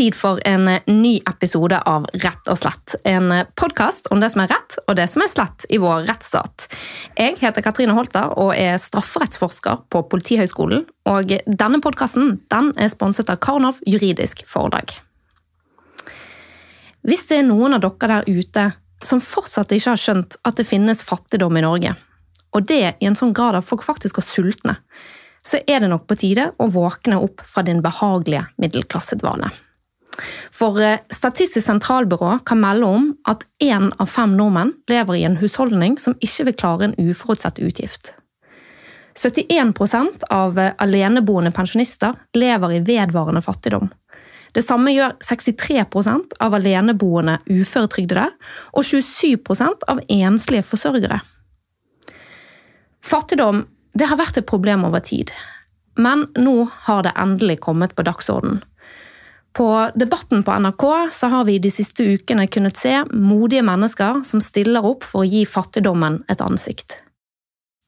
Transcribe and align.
tid 0.00 0.14
for 0.16 0.40
en 0.44 0.78
ny 0.86 1.18
episode 1.28 1.76
av 1.84 2.06
Rett 2.22 2.48
og 2.48 2.56
slett. 2.56 2.94
En 3.04 3.34
podkast 3.60 4.06
om 4.08 4.22
det 4.22 4.30
som 4.32 4.40
er 4.40 4.48
rett 4.48 4.78
og 4.86 4.96
det 4.96 5.04
som 5.12 5.20
er 5.20 5.28
slett 5.28 5.66
i 5.68 5.76
vår 5.82 6.06
rettsstat. 6.08 6.64
Jeg 7.18 7.36
heter 7.42 7.60
Katrine 7.60 7.92
Holter 7.92 8.32
og 8.40 8.54
er 8.56 8.78
strafferettsforsker 8.80 9.84
på 9.92 10.02
Politihøgskolen. 10.08 10.86
Og 11.12 11.36
denne 11.44 11.82
podkasten 11.84 12.38
den 12.48 12.72
er 12.80 12.88
sponset 12.88 13.28
av 13.28 13.42
Karnov 13.44 13.84
juridisk 13.84 14.40
foredrag. 14.48 14.96
Hvis 17.04 17.28
det 17.28 17.42
er 17.42 17.48
noen 17.52 17.76
av 17.76 17.84
dere 17.84 18.22
der 18.24 18.40
ute 18.40 18.68
som 19.04 19.20
fortsatt 19.20 19.76
ikke 19.76 19.98
har 19.98 20.00
skjønt 20.00 20.40
at 20.48 20.56
det 20.56 20.68
finnes 20.72 21.04
fattigdom 21.04 21.60
i 21.60 21.68
Norge, 21.68 21.96
og 22.56 22.70
det 22.72 22.84
i 22.88 23.10
en 23.10 23.20
sånn 23.20 23.36
grad 23.36 23.60
at 23.60 23.68
folk 23.68 23.84
faktisk 23.84 24.16
går 24.16 24.32
sultne, 24.32 24.80
så 25.44 25.60
er 25.68 25.84
det 25.84 25.92
nok 25.92 26.08
på 26.08 26.22
tide 26.24 26.54
å 26.56 26.72
våkne 26.72 27.20
opp 27.20 27.44
fra 27.44 27.68
din 27.68 27.84
behagelige 27.84 28.48
middelklassedvane. 28.56 29.52
For 30.52 30.80
eh, 30.82 30.98
Statistisk 31.12 31.66
sentralbyrå 31.66 32.38
kan 32.46 32.60
melde 32.60 32.86
om 32.86 33.10
at 33.30 33.44
én 33.62 33.90
av 33.98 34.10
fem 34.10 34.36
nordmenn 34.36 34.74
lever 34.90 35.18
i 35.18 35.26
en 35.28 35.38
husholdning 35.40 35.98
som 36.02 36.16
ikke 36.20 36.50
vil 36.50 36.58
klare 36.62 36.88
en 36.88 36.98
uforutsett 36.98 37.60
utgift. 37.62 38.12
71% 39.14 40.26
av 40.30 40.58
eh, 40.58 40.74
aleneboende 40.78 41.52
pensjonister 41.54 42.16
lever 42.34 42.76
i 42.76 42.84
vedvarende 42.86 43.42
fattigdom. 43.42 43.90
Det 44.52 44.62
samme 44.66 44.90
gjør 44.90 45.14
63% 45.22 46.34
av 46.42 46.54
aleneboende 46.58 47.36
uføretrygdede 47.46 48.26
og 48.74 48.86
27% 48.86 49.86
av 49.92 50.00
enslige 50.10 50.66
forsørgere. 50.66 51.20
Fattigdom 53.06 53.62
har 54.00 54.18
vært 54.18 54.40
et 54.40 54.48
problem 54.48 54.84
over 54.88 55.02
tid, 55.06 55.30
men 55.98 56.26
nå 56.38 56.64
har 56.88 57.06
det 57.06 57.14
endelig 57.18 57.60
kommet 57.62 57.94
på 57.94 58.06
dagsordenen. 58.06 58.64
På 59.52 59.90
Debatten 59.98 60.42
på 60.46 60.54
NRK 60.62 60.84
så 61.12 61.28
har 61.32 61.44
vi 61.44 61.58
de 61.58 61.70
siste 61.74 62.04
ukene 62.06 62.46
kunnet 62.46 62.78
se 62.78 63.00
modige 63.10 63.64
mennesker 63.66 64.22
som 64.26 64.42
stiller 64.44 64.86
opp 64.86 65.06
for 65.06 65.24
å 65.24 65.28
gi 65.28 65.42
fattigdommen 65.48 66.22
et 66.30 66.42
ansikt. 66.44 67.00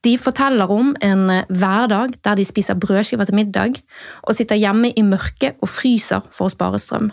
De 0.02 0.16
forteller 0.18 0.70
om 0.74 0.90
en 1.06 1.28
hverdag 1.46 2.16
der 2.26 2.38
de 2.38 2.44
spiser 2.46 2.78
brødskiver 2.82 3.28
til 3.28 3.38
middag 3.38 3.78
og 4.26 4.34
sitter 4.34 4.58
hjemme 4.58 4.90
i 4.90 5.04
mørket 5.06 5.62
og 5.62 5.70
fryser 5.70 6.26
for 6.34 6.48
å 6.48 6.54
spare 6.54 6.80
strøm. 6.82 7.12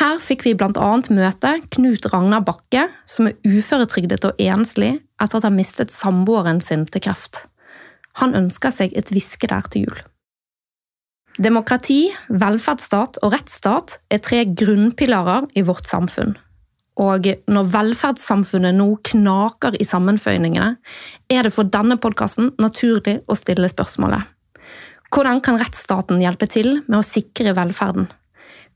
Her 0.00 0.18
fikk 0.22 0.46
vi 0.46 0.56
annet 0.58 1.10
møte 1.10 1.50
Knut 1.74 2.06
Ragnar 2.12 2.42
Bakke, 2.46 2.88
som 3.06 3.28
er 3.28 3.38
uføretrygdet 3.44 4.24
og 4.24 4.38
enslig 4.38 4.96
etter 5.20 5.38
at 5.38 5.46
han 5.46 5.58
mistet 5.58 5.94
samboeren 5.94 6.60
sin 6.60 6.86
til 6.86 7.02
kreft. 7.04 7.46
Han 8.18 8.34
ønsker 8.34 8.70
seg 8.74 8.96
et 8.96 9.12
viskedær 9.14 9.68
til 9.70 9.86
jul. 9.86 10.00
Demokrati, 11.38 12.08
velferdsstat 12.28 13.20
og 13.22 13.34
rettsstat 13.34 14.00
er 14.10 14.22
tre 14.24 14.42
grunnpilarer 14.44 15.46
i 15.54 15.62
vårt 15.66 15.86
samfunn. 15.86 16.34
Og 17.00 17.28
når 17.48 17.68
velferdssamfunnet 17.72 18.76
nå 18.76 18.88
knaker 19.12 19.76
i 19.78 19.86
sammenføyningene, 19.88 20.74
er 21.30 21.46
det 21.46 21.52
for 21.54 21.70
denne 21.70 21.96
podkasten 22.02 22.50
naturlig 22.60 23.20
å 23.30 23.38
stille 23.38 23.70
spørsmålet 23.70 24.26
Hvordan 25.10 25.40
kan 25.42 25.58
rettsstaten 25.58 26.20
hjelpe 26.22 26.46
til 26.50 26.82
med 26.86 27.00
å 27.00 27.06
sikre 27.06 27.54
velferden? 27.56 28.10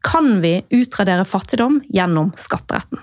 Kan 0.04 0.40
vi 0.42 0.58
utradere 0.74 1.26
fattigdom 1.28 1.82
gjennom 1.94 2.32
skatteretten? 2.38 3.02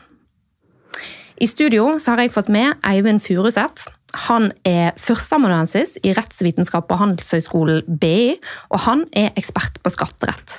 I 1.41 1.47
studio 1.49 1.95
har 1.97 2.19
jeg 2.21 2.33
fått 2.33 2.51
med 2.53 2.77
Eivind 2.85 3.23
Furuseth. 3.23 3.87
Han 4.27 4.49
er 4.67 4.91
førsteamanuensis 4.99 5.95
i 6.03 6.11
rettsvitenskap 6.17 6.89
på 6.89 6.97
Handelshøyskolen 6.99 7.99
BI, 8.01 8.35
og 8.69 8.83
han 8.87 9.05
er 9.15 9.31
ekspert 9.39 9.79
på 9.83 9.93
skatterett. 9.93 10.57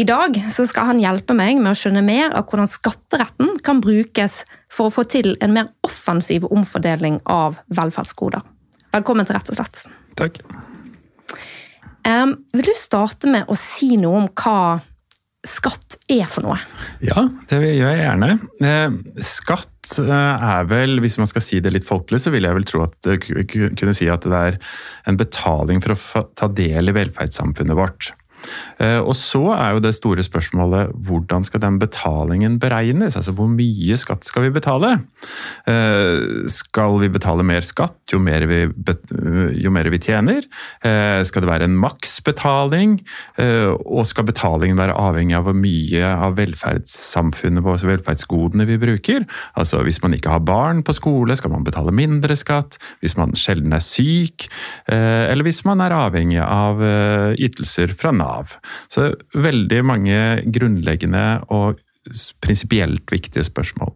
I 0.00 0.06
dag 0.08 0.34
skal 0.50 0.88
han 0.88 1.02
hjelpe 1.02 1.36
meg 1.38 1.60
med 1.60 1.70
å 1.70 1.78
skjønne 1.78 2.02
mer 2.02 2.32
av 2.34 2.48
hvordan 2.48 2.66
skatteretten 2.66 3.52
kan 3.62 3.82
brukes 3.84 4.40
for 4.72 4.88
å 4.88 4.94
få 4.94 5.04
til 5.06 5.36
en 5.44 5.54
mer 5.54 5.68
offensiv 5.86 6.48
omfordeling 6.48 7.20
av 7.30 7.60
velferdsgoder. 7.70 8.42
Velkommen 8.94 9.28
til 9.28 9.36
Rett 9.36 9.52
og 9.52 9.60
slett. 9.60 9.84
Takk. 10.18 10.40
Vil 12.04 12.66
du 12.66 12.74
starte 12.78 13.30
med 13.30 13.46
å 13.46 13.54
si 13.58 13.94
noe 14.00 14.24
om 14.24 14.28
hva 14.34 14.80
skatt 15.44 15.98
er 16.10 16.26
for 16.30 16.46
noe? 16.46 16.58
Ja, 17.04 17.26
det 17.50 17.60
gjør 17.60 17.92
jeg 17.92 18.00
gjerne. 18.00 18.30
Eh, 18.64 18.96
skatt 19.24 19.94
eh, 20.00 20.10
er 20.10 20.68
vel, 20.70 20.98
hvis 21.04 21.18
man 21.20 21.28
skal 21.30 21.44
si 21.44 21.60
det 21.64 21.74
litt 21.74 21.88
folkelig, 21.88 22.22
så 22.24 22.32
vil 22.34 22.48
jeg 22.48 22.58
vel 22.58 22.68
tro 22.68 22.84
at 22.86 23.10
kunne 23.20 23.96
si 23.96 24.08
at 24.10 24.26
det 24.26 24.42
er 24.50 24.58
en 25.10 25.20
betaling 25.20 25.84
for 25.84 25.96
å 25.96 26.26
ta 26.36 26.48
del 26.48 26.92
i 26.92 26.96
velferdssamfunnet 26.96 27.78
vårt. 27.78 28.12
Eh, 28.82 29.00
og 29.00 29.14
så 29.18 29.42
er 29.54 29.74
jo 29.74 29.82
det 29.84 29.94
store 29.96 30.24
spørsmålet 30.26 30.92
hvordan 31.06 31.46
skal 31.46 31.62
den 31.62 31.78
betalingen 31.82 32.58
beregnes? 32.62 33.16
Altså 33.18 33.34
hvor 33.36 33.48
mye 33.50 33.98
skatt 34.00 34.26
skal 34.26 34.46
vi 34.46 34.54
betale? 34.54 34.96
Eh, 35.70 36.44
skal 36.50 36.98
vi 37.02 37.10
betale 37.12 37.46
mer 37.46 37.64
skatt 37.66 38.12
jo 38.12 38.20
mer 38.22 38.46
vi, 38.50 38.64
jo 39.62 39.74
mer 39.74 39.90
vi 39.92 40.02
tjener? 40.02 40.46
Eh, 40.84 41.22
skal 41.26 41.44
det 41.44 41.50
være 41.50 41.68
en 41.68 41.78
maksbetaling? 41.80 42.98
Og 43.84 44.04
skal 44.08 44.26
betalingen 44.28 44.78
være 44.78 44.96
avhengig 44.98 45.36
av 45.36 45.46
hvor 45.48 45.56
mye 45.56 46.08
av 46.26 46.36
velferdssamfunnet 46.38 47.64
altså 47.64 47.88
velferdsgodene 47.88 48.66
vi 48.68 48.78
bruker? 48.80 49.24
Altså 49.58 49.82
hvis 49.86 50.00
man 50.04 50.14
ikke 50.16 50.32
har 50.32 50.44
barn 50.44 50.82
på 50.86 50.94
skole, 50.96 51.36
skal 51.36 51.52
man 51.54 51.66
betale 51.66 51.94
mindre 51.94 52.36
skatt? 52.38 52.78
Hvis 53.02 53.16
man 53.18 53.34
sjelden 53.38 53.74
er 53.74 53.82
syk? 53.84 54.48
Eller 54.90 55.46
hvis 55.46 55.62
man 55.66 55.82
er 55.84 55.94
avhengig 55.96 56.40
av 56.42 56.82
ytelser 57.40 57.94
fra 57.98 58.12
Nav? 58.14 58.33
Nav. 58.34 58.56
Så 58.90 59.12
veldig 59.34 59.82
mange 59.86 60.22
grunnleggende 60.54 61.44
og 61.54 61.80
prinsipielt 62.44 63.08
viktige 63.12 63.46
spørsmål. 63.46 63.94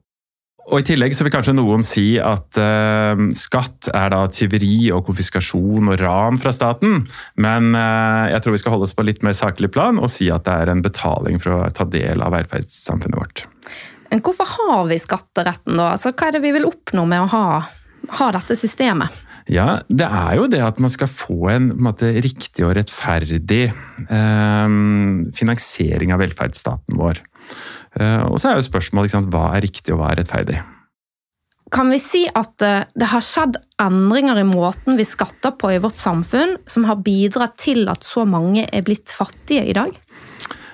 Og 0.68 0.82
I 0.82 0.84
tillegg 0.84 1.14
så 1.16 1.24
vil 1.24 1.32
kanskje 1.32 1.54
noen 1.56 1.84
si 1.86 2.18
at 2.20 2.58
uh, 2.60 3.20
skatt 3.36 3.88
er 3.88 4.10
da 4.12 4.20
tyveri 4.28 4.90
og 4.92 5.06
konfiskasjon 5.06 5.88
og 5.94 5.96
ran 6.02 6.36
fra 6.40 6.52
staten, 6.52 7.06
men 7.40 7.70
uh, 7.72 8.28
jeg 8.28 8.42
tror 8.44 8.56
vi 8.56 8.60
skal 8.60 8.74
holde 8.74 8.88
oss 8.88 8.96
på 8.96 9.06
litt 9.08 9.24
mer 9.24 9.36
saklig 9.36 9.72
plan 9.72 9.96
og 9.96 10.12
si 10.12 10.28
at 10.32 10.44
det 10.44 10.58
er 10.60 10.72
en 10.74 10.84
betaling 10.84 11.40
for 11.40 11.56
å 11.56 11.70
ta 11.72 11.88
del 11.88 12.20
av 12.24 12.36
velferdssamfunnet 12.36 13.16
vårt. 13.16 13.46
Hvorfor 14.12 14.48
har 14.58 14.84
vi 14.88 15.00
skatteretten, 15.00 15.76
da? 15.76 15.94
Altså, 15.94 16.12
hva 16.12 16.28
er 16.28 16.36
det 16.36 16.44
vi 16.44 16.52
vil 16.56 16.68
oppnå 16.68 17.04
med 17.08 17.24
å 17.24 17.32
ha, 17.32 17.46
ha 18.20 18.28
dette 18.36 18.56
systemet? 18.56 19.24
Ja, 19.48 19.80
det 19.88 20.04
er 20.04 20.34
jo 20.36 20.46
det 20.52 20.60
at 20.60 20.80
man 20.82 20.92
skal 20.92 21.08
få 21.08 21.48
en, 21.54 21.70
en 21.72 21.84
måte, 21.88 22.10
riktig 22.24 22.66
og 22.66 22.74
rettferdig 22.76 23.62
eh, 23.72 24.74
finansiering 25.36 26.12
av 26.12 26.20
velferdsstaten 26.20 26.98
vår. 27.00 27.22
Eh, 27.96 28.24
og 28.28 28.36
så 28.40 28.50
er 28.50 28.58
jo 28.58 28.66
spørsmålet 28.68 29.14
sant, 29.14 29.30
hva 29.32 29.54
er 29.56 29.64
riktig 29.64 29.94
og 29.94 30.02
hva 30.02 30.12
er 30.12 30.20
rettferdig? 30.22 30.60
Kan 31.72 31.90
vi 31.92 31.98
si 32.00 32.22
at 32.28 32.64
eh, 32.64 32.84
det 32.96 33.10
har 33.10 33.24
skjedd 33.24 33.58
endringer 33.80 34.40
i 34.40 34.46
måten 34.48 35.00
vi 35.00 35.08
skatter 35.08 35.56
på 35.56 35.72
i 35.74 35.80
vårt 35.82 35.96
samfunn, 35.96 36.56
som 36.68 36.84
har 36.88 37.00
bidratt 37.04 37.58
til 37.60 37.88
at 37.92 38.04
så 38.04 38.24
mange 38.28 38.66
er 38.68 38.84
blitt 38.84 39.12
fattige 39.12 39.64
i 39.68 39.76
dag? 39.76 39.96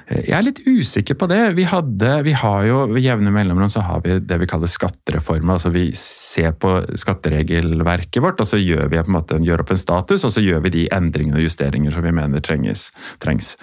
Jeg 0.04 0.34
er 0.36 0.44
litt 0.44 0.60
usikker 0.68 1.16
på 1.16 1.26
det. 1.30 1.38
Vi, 1.56 1.64
hadde, 1.64 2.10
vi 2.26 2.34
har 2.36 2.66
jo 2.68 2.82
Ved 2.90 3.06
jevne 3.06 3.30
mellomrom 3.32 3.70
så 3.72 3.80
har 3.86 4.02
vi 4.04 4.18
det 4.20 4.36
vi 4.42 4.48
kaller 4.50 4.68
skattereformer. 4.68 5.56
altså 5.56 5.72
Vi 5.72 5.86
ser 5.96 6.52
på 6.60 6.74
skatteregelverket 7.00 8.20
vårt, 8.22 8.42
og 8.42 8.48
så 8.50 8.60
gjør 8.60 8.90
vi 8.92 9.00
på 9.00 9.08
en 9.08 9.16
måte, 9.16 9.40
gjør 9.40 9.64
opp 9.64 9.72
en 9.72 9.80
status, 9.80 10.26
og 10.28 10.34
så 10.34 10.44
gjør 10.44 10.60
vi 10.66 10.74
de 10.76 10.84
endringene 10.92 11.40
og 11.40 11.46
justeringer 11.46 11.94
som 11.94 12.04
vi 12.04 12.12
mener 12.12 12.44
trenges, 12.44 12.90
trengs. 13.24 13.54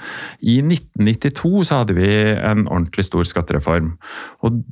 I 0.41 0.59
1992 0.65 1.67
så 1.69 1.83
hadde 1.83 1.97
vi 1.99 2.09
en 2.09 2.65
ordentlig 2.65 3.05
stor 3.05 3.27
skattereform. 3.27 3.93
og 4.41 4.63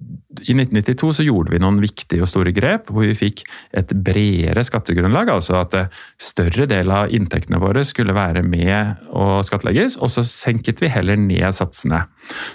i 0.45 0.53
1992 0.53 1.09
så 1.17 1.23
gjorde 1.25 1.51
vi 1.51 1.59
noen 1.61 1.79
viktige 1.81 2.23
og 2.23 2.29
store 2.29 2.53
grep, 2.55 2.91
hvor 2.93 3.03
vi 3.03 3.15
fikk 3.17 3.41
et 3.75 3.91
bredere 4.05 4.61
skattegrunnlag. 4.65 5.31
Altså 5.33 5.57
at 5.59 5.75
større 6.21 6.67
del 6.69 6.91
av 6.93 7.13
inntektene 7.13 7.59
våre 7.61 7.83
skulle 7.87 8.15
være 8.15 8.43
med 8.45 9.09
å 9.09 9.41
skattlegges, 9.45 9.97
og 9.97 10.13
så 10.13 10.23
senket 10.25 10.83
vi 10.83 10.91
heller 10.93 11.17
ned 11.19 11.58
satsene. 11.59 12.03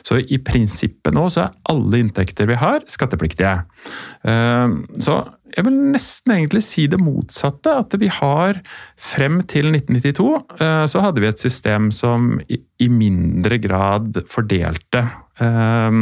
Så 0.06 0.20
i 0.22 0.40
prinsippet 0.42 1.14
nå 1.14 1.28
så 1.32 1.46
er 1.46 1.56
alle 1.72 2.02
inntekter 2.02 2.50
vi 2.50 2.58
har, 2.60 2.84
skattepliktige. 2.90 3.56
Eh, 4.26 4.76
så 5.04 5.22
jeg 5.54 5.68
vil 5.68 5.76
nesten 5.94 6.32
egentlig 6.34 6.64
si 6.66 6.88
det 6.90 6.98
motsatte. 6.98 7.76
At 7.84 7.94
vi 8.00 8.08
har 8.10 8.58
frem 8.98 9.40
til 9.50 9.70
1992 9.70 10.30
eh, 10.58 10.86
så 10.90 11.04
hadde 11.04 11.22
vi 11.22 11.30
et 11.30 11.42
system 11.42 11.92
som 11.94 12.40
i 12.48 12.88
mindre 12.90 13.60
grad 13.62 14.18
fordelte 14.30 15.04
eh, 15.38 16.00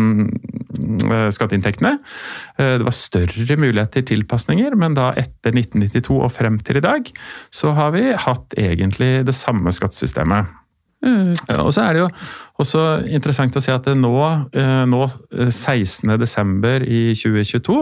skatteinntektene. 1.37 1.93
Det 2.57 2.87
var 2.87 2.97
større 2.97 3.57
mulighet 3.61 3.93
til 3.99 4.07
tilpasninger, 4.15 4.75
men 4.79 4.97
da 4.97 5.11
etter 5.21 5.53
1992 5.53 6.17
og 6.17 6.33
frem 6.33 6.59
til 6.65 6.81
i 6.81 6.85
dag, 6.85 7.13
så 7.53 7.75
har 7.77 7.93
vi 7.95 8.09
hatt 8.25 8.57
egentlig 8.59 9.13
det 9.29 9.37
samme 9.37 9.73
skattesystemet. 9.75 10.62
Mm. 11.03 11.33
Og 11.65 11.73
så 11.75 11.83
er 11.83 11.97
det 11.97 12.03
jo 12.05 12.09
også 12.63 12.83
interessant 13.11 13.57
å 13.59 13.63
se 13.63 13.73
at 13.75 13.89
nå, 13.99 14.13
eh, 14.55 14.83
nå 14.87 15.01
16.12. 15.33 16.85
i 16.87 17.01
2022, 17.19 17.79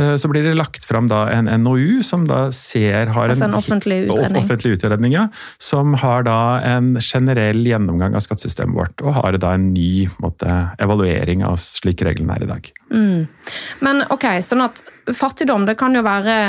eh, 0.00 0.14
så 0.18 0.30
blir 0.32 0.48
det 0.48 0.56
lagt 0.58 0.86
fram 0.88 1.06
da 1.10 1.26
en 1.30 1.50
NOU 1.62 2.00
som 2.06 2.24
da 2.26 2.48
ser 2.54 3.12
har 3.14 3.30
Altså 3.30 3.46
en 3.46 3.58
offentlig 3.58 4.00
utredning. 4.08 4.42
offentlig 4.42 4.78
utredning 4.78 5.14
ja, 5.14 5.28
som 5.62 5.94
har 6.02 6.24
da 6.26 6.40
en 6.66 6.96
generell 6.98 7.62
gjennomgang 7.66 8.16
av 8.18 8.24
skattesystemet 8.26 8.76
vårt, 8.76 9.04
og 9.04 9.14
har 9.20 9.38
da 9.38 9.54
en 9.54 9.70
ny 9.74 10.08
måte, 10.22 10.48
evaluering 10.82 11.44
av 11.46 11.60
slik 11.62 12.02
reglene 12.06 12.34
er 12.38 12.46
i 12.46 12.50
dag. 12.50 12.72
Mm. 12.90 13.28
Men 13.86 14.02
ok, 14.10 14.26
sånn 14.42 14.64
at 14.66 14.82
fattigdom 15.14 15.68
det 15.68 15.78
kan 15.78 15.94
jo 15.94 16.02
være 16.06 16.40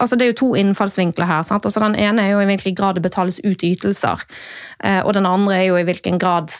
altså 0.00 0.16
Det 0.16 0.22
er 0.26 0.32
jo 0.32 0.40
to 0.40 0.54
innfallsvinkler 0.54 1.26
her. 1.26 1.42
sant? 1.42 1.66
Altså 1.66 1.80
Den 1.80 1.94
ene 1.94 2.22
er 2.22 2.30
jo 2.32 2.40
i 2.40 2.44
hvilken 2.44 2.74
grad 2.74 2.94
det 2.94 3.02
betales 3.02 3.40
ut 3.44 3.62
ytelser. 3.62 4.24
Eh, 4.84 5.00
og 5.04 5.14
den 5.14 5.26
andre 5.26 5.58
er 5.58 5.64
jo 5.64 5.76
i 5.76 5.86
hvilken 5.86 6.18
grad 6.18 6.50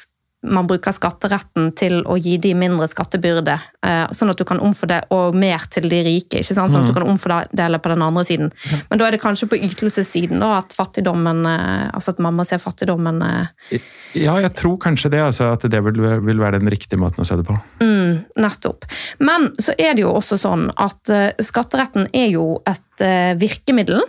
man 0.45 0.67
bruker 0.69 0.93
skatteretten 0.95 1.71
til 1.79 2.03
å 2.09 2.17
gi 2.21 2.37
de 2.41 2.53
mindre 2.59 2.87
skattebyrde, 2.91 3.57
eh, 3.87 4.05
sånn 4.15 4.33
at 4.33 4.41
du 4.41 4.45
kan 4.49 4.61
omfordele, 4.63 5.07
og 5.15 5.37
mer 5.39 5.65
til 5.73 5.89
de 5.89 6.03
rike. 6.05 6.41
ikke 6.41 6.57
sant? 6.57 6.73
Sånn 6.73 6.85
at 6.85 6.93
du 6.93 6.97
kan 6.97 7.09
omfordele 7.09 7.81
på 7.81 7.93
den 7.93 8.05
andre 8.05 8.25
siden. 8.25 8.53
Men 8.91 9.01
da 9.01 9.07
er 9.07 9.17
det 9.17 9.23
kanskje 9.23 9.49
på 9.51 9.59
ytelsessiden 9.59 10.43
da, 10.43 10.59
at 10.59 10.75
fattigdommen, 10.77 11.45
eh, 11.49 11.91
altså 11.95 12.15
at 12.15 12.23
mamma 12.25 12.45
ser 12.45 12.63
fattigdommen 12.63 13.23
eh, 13.23 13.79
Ja, 14.15 14.37
jeg 14.39 14.55
tror 14.55 14.79
kanskje 14.79 15.11
det, 15.11 15.23
altså 15.25 15.53
at 15.55 15.65
det 15.71 15.81
vil, 15.85 16.03
vil 16.25 16.43
være 16.43 16.61
den 16.61 16.71
riktige 16.71 17.01
måten 17.01 17.25
å 17.25 17.29
se 17.29 17.39
det 17.41 17.47
på. 17.49 17.57
Mm, 17.81 18.25
nettopp. 18.39 18.85
Men 19.19 19.51
så 19.59 19.75
er 19.79 19.95
det 19.95 20.05
jo 20.05 20.13
også 20.15 20.39
sånn 20.39 20.69
at 20.77 21.11
skatteretten 21.43 22.09
er 22.13 22.29
jo 22.35 22.61
et 22.69 23.05
virkemiddel 23.41 24.05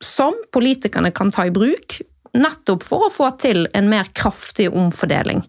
som 0.00 0.36
politikerne 0.52 1.10
kan 1.12 1.32
ta 1.34 1.46
i 1.48 1.52
bruk. 1.52 2.00
Nettopp 2.38 2.84
for 2.86 3.06
å 3.06 3.12
få 3.12 3.30
til 3.42 3.64
en 3.76 3.90
mer 3.90 4.10
kraftig 4.16 4.68
omfordeling. 4.70 5.42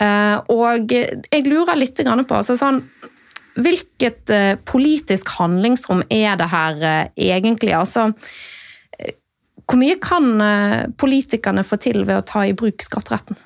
Uh, 0.00 0.38
og 0.52 0.92
jeg 0.92 1.46
lurer 1.46 1.78
litt 1.78 2.00
på 2.00 2.40
altså 2.40 2.58
sånn, 2.58 2.84
Hvilket 3.60 4.30
politisk 4.64 5.32
handlingsrom 5.34 6.04
er 6.14 6.36
det 6.38 6.46
her 6.52 6.76
egentlig? 7.18 7.72
Altså, 7.74 8.04
hvor 9.66 9.76
mye 9.76 9.96
kan 10.00 10.28
politikerne 10.96 11.64
få 11.66 11.76
til 11.82 12.04
ved 12.06 12.14
å 12.14 12.24
ta 12.24 12.44
i 12.46 12.54
bruk 12.56 12.80
skatteretten? 12.86 13.36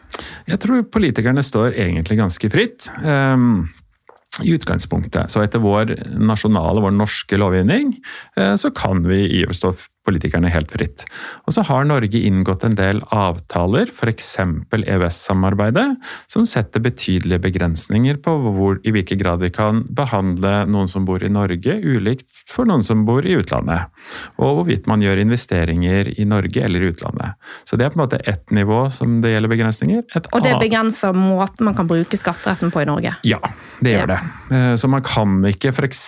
Jeg 0.52 0.60
tror 0.62 0.84
politikerne 0.92 1.42
står 1.42 1.72
egentlig 1.72 2.20
ganske 2.20 2.52
fritt. 2.52 2.90
Um, 3.00 3.64
i 4.42 4.54
utgangspunktet. 4.54 5.30
Så 5.30 5.42
etter 5.44 5.62
vår 5.62 5.94
nasjonale, 6.18 6.82
vår 6.84 6.94
norske 6.94 7.38
lovgivning, 7.38 7.94
så 8.34 8.70
kan 8.74 9.04
vi 9.06 9.20
i 9.40 9.44
oss 9.46 9.62
politikerne 10.04 10.50
helt 10.52 10.72
fritt. 10.72 11.04
Og 11.48 11.56
så 11.56 11.64
har 11.68 11.86
Norge 11.88 12.20
inngått 12.28 12.64
en 12.66 12.76
del 12.78 13.00
avtaler, 13.14 13.90
f.eks. 13.92 14.34
EØS-samarbeidet, 14.74 15.86
som 16.30 16.46
setter 16.48 16.82
betydelige 16.84 17.40
begrensninger 17.46 18.18
på 18.24 18.34
hvor, 18.44 18.80
i 18.84 18.92
hvilken 18.94 19.20
grad 19.20 19.42
vi 19.44 19.52
kan 19.54 19.82
behandle 19.96 20.64
noen 20.70 20.90
som 20.90 21.06
bor 21.08 21.24
i 21.24 21.32
Norge, 21.32 21.78
ulikt 21.80 22.44
for 22.50 22.68
noen 22.68 22.84
som 22.84 23.06
bor 23.08 23.24
i 23.26 23.36
utlandet. 23.38 23.88
Og 24.36 24.60
hvorvidt 24.60 24.88
man 24.90 25.02
gjør 25.04 25.22
investeringer 25.24 26.12
i 26.14 26.28
Norge 26.28 26.64
eller 26.64 26.84
i 26.84 26.92
utlandet. 26.92 27.40
Så 27.64 27.80
det 27.80 27.88
er 27.88 27.94
på 27.94 28.00
en 28.00 28.04
måte 28.04 28.20
ett 28.28 28.52
nivå 28.54 28.84
som 28.94 29.20
det 29.24 29.34
gjelder 29.34 29.54
begrensninger. 29.54 30.04
Et 30.16 30.30
og 30.34 30.44
det 30.44 30.54
begrenser 30.60 31.16
måten 31.16 31.68
man 31.68 31.76
kan 31.76 31.88
bruke 31.88 32.18
skatteretten 32.18 32.72
på 32.74 32.82
i 32.82 32.88
Norge? 32.88 33.14
Ja, 33.26 33.40
det 33.80 33.96
gjør 33.96 34.14
ja. 34.14 34.20
det. 34.50 34.62
Så 34.80 34.90
man 34.90 35.04
kan 35.06 35.40
ikke 35.48 35.72
f.eks. 35.72 36.04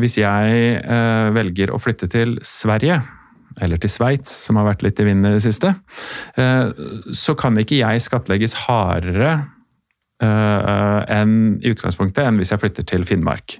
hvis 0.00 0.20
jeg 0.22 0.60
eh, 0.80 1.30
velger 1.36 1.74
å 1.74 1.80
flytte 1.82 2.08
til 2.10 2.38
Sverige 2.46 3.00
eller 3.60 3.80
til 3.80 3.90
Sveits, 3.90 4.32
som 4.46 4.60
har 4.60 4.68
vært 4.68 4.84
litt 4.86 5.00
i 5.02 5.06
vinden 5.08 5.30
i 5.30 5.38
det 5.38 5.44
siste, 5.44 5.74
eh, 6.38 6.70
så 7.16 7.34
kan 7.38 7.58
ikke 7.58 7.80
jeg 7.80 8.04
skattlegges 8.04 8.54
hardere 8.66 9.32
eh, 10.22 11.00
enn 11.18 11.34
i 11.58 11.74
utgangspunktet 11.74 12.24
enn 12.26 12.40
hvis 12.40 12.54
jeg 12.54 12.62
flytter 12.62 12.86
til 12.92 13.06
Finnmark. 13.08 13.58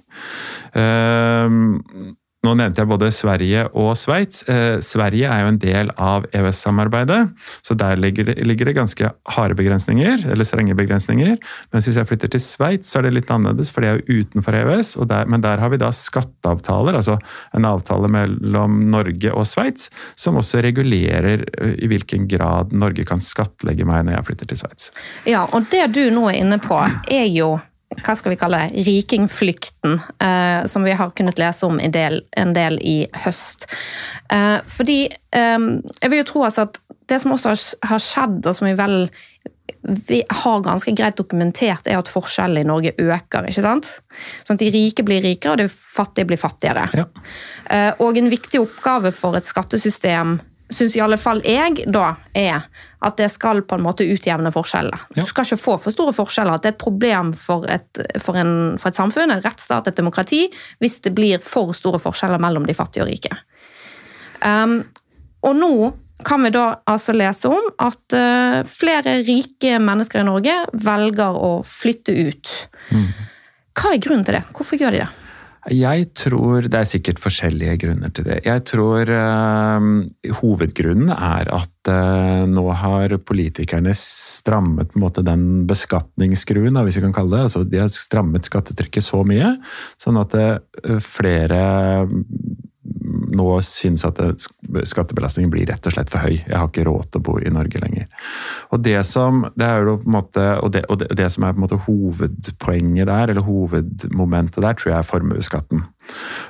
Nå 2.41 2.55
nevnte 2.57 2.81
jeg 2.81 2.89
både 2.89 3.11
Sverige 3.13 3.67
og 3.77 3.91
Sveits. 3.99 4.41
Eh, 4.49 4.79
Sverige 4.81 5.29
er 5.29 5.43
jo 5.43 5.49
en 5.51 5.59
del 5.61 5.91
av 6.01 6.23
EØS-samarbeidet, 6.33 7.19
så 7.61 7.75
der 7.77 8.01
ligger 8.01 8.31
det, 8.31 8.35
ligger 8.49 8.65
det, 8.65 8.73
ganske 8.79 9.11
harde 9.35 9.57
begrensninger, 9.59 10.25
eller 10.33 10.47
strenge 10.49 10.73
begrensninger. 10.77 11.35
Mens 11.69 11.85
hvis 11.85 11.99
jeg 12.01 12.09
flytter 12.09 12.33
til 12.33 12.41
Sveits, 12.41 12.89
så 12.89 12.97
er 12.97 13.05
det 13.05 13.13
litt 13.19 13.29
annerledes, 13.29 13.69
for 13.69 13.85
det 13.85 13.91
er 13.91 14.01
jo 14.01 14.23
utenfor 14.23 14.57
EØS. 14.57 14.95
Der, 15.11 15.29
men 15.29 15.45
der 15.45 15.61
har 15.61 15.69
vi 15.69 15.81
da 15.83 15.91
skatteavtaler, 15.93 16.97
altså 16.97 17.19
en 17.53 17.69
avtale 17.69 18.09
mellom 18.09 18.81
Norge 18.89 19.35
og 19.37 19.45
Sveits, 19.45 19.91
som 20.17 20.41
også 20.41 20.65
regulerer 20.65 21.45
eh, 21.45 21.77
i 21.77 21.91
hvilken 21.93 22.25
grad 22.31 22.73
Norge 22.73 23.05
kan 23.05 23.21
skattlegge 23.21 23.85
meg 23.85 24.07
når 24.07 24.17
jeg 24.17 24.31
flytter 24.31 24.49
til 24.49 24.65
Sveits. 24.65 24.89
Ja, 25.29 25.45
og 25.45 25.69
det 25.69 25.91
du 25.93 26.07
nå 26.09 26.25
er 26.31 26.41
inne 26.41 26.57
på, 26.63 26.81
er 27.05 27.29
jo 27.29 27.59
hva 27.99 28.15
skal 28.15 28.33
vi 28.33 28.39
kalle 28.39 28.59
det, 28.61 28.83
rikingflykten, 28.87 29.97
eh, 30.23 30.65
som 30.65 30.85
vi 30.87 30.95
har 30.95 31.11
kunnet 31.15 31.39
lese 31.41 31.67
om 31.67 31.79
en 31.79 31.91
del, 31.91 32.21
en 32.37 32.53
del 32.55 32.79
i 32.79 32.95
høst. 33.25 33.67
Eh, 34.31 34.59
fordi 34.67 35.01
eh, 35.09 35.59
jeg 35.99 36.13
vil 36.13 36.23
jo 36.23 36.29
tro 36.31 36.45
altså 36.47 36.69
at 36.69 36.79
det 37.11 37.19
som 37.19 37.35
også 37.35 37.55
har 37.89 37.99
skjedd, 37.99 38.39
og 38.45 38.55
som 38.55 38.69
vi 38.69 38.77
vel 38.79 38.97
vi 39.81 40.21
har 40.29 40.61
ganske 40.61 40.91
greit 40.93 41.17
dokumentert, 41.17 41.87
er 41.89 41.97
at 41.97 42.09
forskjellene 42.11 42.61
i 42.61 42.69
Norge 42.69 42.93
øker. 43.01 43.47
ikke 43.49 43.63
sant? 43.65 43.87
Sånn 44.45 44.59
at 44.59 44.61
De 44.61 44.69
rike 44.73 45.03
blir 45.05 45.23
rikere, 45.25 45.55
og 45.55 45.57
de 45.57 45.67
fattige 45.71 46.29
blir 46.29 46.37
fattigere. 46.37 46.85
Ja. 46.93 47.07
Eh, 47.65 47.91
og 47.99 48.17
en 48.17 48.29
viktig 48.29 48.61
oppgave 48.61 49.11
for 49.15 49.35
et 49.39 49.47
skattesystem 49.49 50.37
syns 50.71 50.95
i 50.95 51.01
alle 51.03 51.17
fall 51.19 51.41
jeg, 51.45 51.85
da, 51.91 52.15
er 52.37 52.65
at 53.01 53.17
det 53.17 53.29
skal 53.33 53.63
på 53.65 53.77
en 53.77 53.83
måte 53.85 54.05
utjevne 54.05 54.51
forskjellene. 54.53 54.99
Ja. 55.15 55.23
Du 55.23 55.29
skal 55.29 55.47
ikke 55.47 55.59
få 55.59 55.77
for 55.81 55.93
store 55.93 56.13
forskjeller. 56.15 56.57
At 56.57 56.65
det 56.65 56.71
er 56.71 56.75
et 56.75 56.83
problem 56.83 57.31
for 57.37 57.65
et, 57.71 58.01
for, 58.21 58.37
en, 58.37 58.77
for 58.81 58.91
et, 58.91 58.99
samfunn, 58.99 59.33
en 59.33 59.43
rettsstat, 59.43 59.89
et 59.89 59.97
demokrati, 59.97 60.43
hvis 60.83 60.99
det 61.05 61.15
blir 61.17 61.41
for 61.45 61.73
store 61.77 62.01
forskjeller 62.01 62.41
mellom 62.41 62.67
de 62.69 62.77
fattige 62.77 63.05
og 63.05 63.11
rike. 63.11 63.33
Um, 64.45 64.81
og 65.45 65.57
nå 65.57 65.73
kan 66.25 66.43
vi 66.45 66.51
da 66.53 66.67
altså 66.89 67.15
lese 67.17 67.49
om 67.49 67.71
at 67.81 68.13
uh, 68.13 68.61
flere 68.69 69.17
rike 69.25 69.79
mennesker 69.81 70.21
i 70.21 70.27
Norge 70.27 70.59
velger 70.85 71.41
å 71.41 71.55
flytte 71.65 72.13
ut. 72.13 72.53
Mm. 72.93 73.09
Hva 73.77 73.95
er 73.95 74.03
grunnen 74.03 74.27
til 74.27 74.37
det? 74.37 74.45
Hvorfor 74.53 74.77
gjør 74.77 74.93
de 74.93 75.01
det? 75.01 75.09
Jeg 75.69 76.07
tror 76.17 76.65
Det 76.65 76.73
er 76.73 76.87
sikkert 76.89 77.19
forskjellige 77.21 77.75
grunner 77.83 78.09
til 78.09 78.25
det. 78.25 78.39
Jeg 78.47 78.63
tror 78.65 79.05
uh, 79.13 79.83
hovedgrunnen 80.39 81.11
er 81.13 81.51
at 81.53 81.91
uh, 81.91 82.49
nå 82.49 82.63
har 82.73 83.13
politikerne 83.21 83.93
strammet 83.97 84.97
måte 84.97 85.21
den 85.25 85.67
beskatningsskruen, 85.69 86.81
hvis 86.81 86.97
vi 86.97 87.05
kan 87.05 87.13
kalle 87.13 87.37
det. 87.37 87.45
Altså, 87.49 87.63
de 87.63 87.83
har 87.83 87.93
strammet 87.93 88.49
skattetrykket 88.49 89.05
så 89.05 89.21
mye, 89.27 89.53
sånn 90.01 90.17
at 90.23 90.33
uh, 90.33 90.97
flere 91.05 91.61
nå 93.35 93.47
syns 93.65 94.03
at 94.07 94.19
skattebelastningen 94.87 95.51
blir 95.53 95.69
rett 95.69 95.87
og 95.87 95.95
slett 95.95 96.11
for 96.11 96.23
høy. 96.25 96.39
Jeg 96.39 96.57
har 96.57 96.67
ikke 96.67 96.85
råd 96.87 97.09
til 97.09 97.21
å 97.21 97.25
bo 97.29 97.37
i 97.39 97.51
Norge 97.53 97.81
lenger. 97.83 98.07
Og 98.71 98.83
Det 98.85 98.97
som, 99.07 99.45
er 99.67 99.85
hovedpoenget 101.87 103.07
der, 103.07 103.31
eller 103.31 103.47
hovedmomentet 103.47 104.63
der, 104.63 104.75
tror 104.77 104.91
jeg 104.91 104.99
er 104.99 105.07
formuesskatten. 105.07 105.85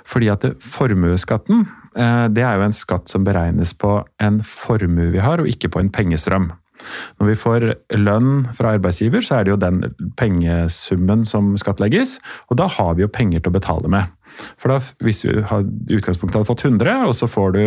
Fordi 0.07 0.31
at 0.33 0.47
formuesskatten 0.63 1.65
eh, 1.95 2.25
det 2.33 2.45
er 2.45 2.57
jo 2.57 2.67
en 2.67 2.75
skatt 2.75 3.11
som 3.11 3.25
beregnes 3.27 3.73
på 3.77 3.99
en 4.21 4.41
formue 4.47 5.11
vi 5.13 5.23
har, 5.23 5.41
og 5.41 5.49
ikke 5.49 5.71
på 5.73 5.83
en 5.83 5.93
pengestrøm. 5.93 6.51
Når 7.19 7.29
vi 7.31 7.37
får 7.39 7.67
lønn 8.01 8.47
fra 8.57 8.75
arbeidsgiver, 8.77 9.23
så 9.25 9.39
er 9.39 9.45
det 9.45 9.53
jo 9.53 9.61
den 9.61 9.83
pengesummen 10.19 11.25
som 11.27 11.53
skattlegges, 11.59 12.17
og 12.49 12.59
da 12.61 12.69
har 12.71 12.95
vi 12.97 13.05
jo 13.05 13.11
penger 13.11 13.41
til 13.41 13.53
å 13.53 13.57
betale 13.59 13.91
med. 13.91 14.11
For 14.61 14.71
da, 14.71 14.79
hvis 15.03 15.23
du 15.25 15.31
i 15.31 15.97
utgangspunktet 15.97 16.39
hadde 16.39 16.49
fått 16.49 16.65
100, 16.67 17.07
og 17.07 17.15
så 17.17 17.27
får 17.29 17.57
du, 17.57 17.63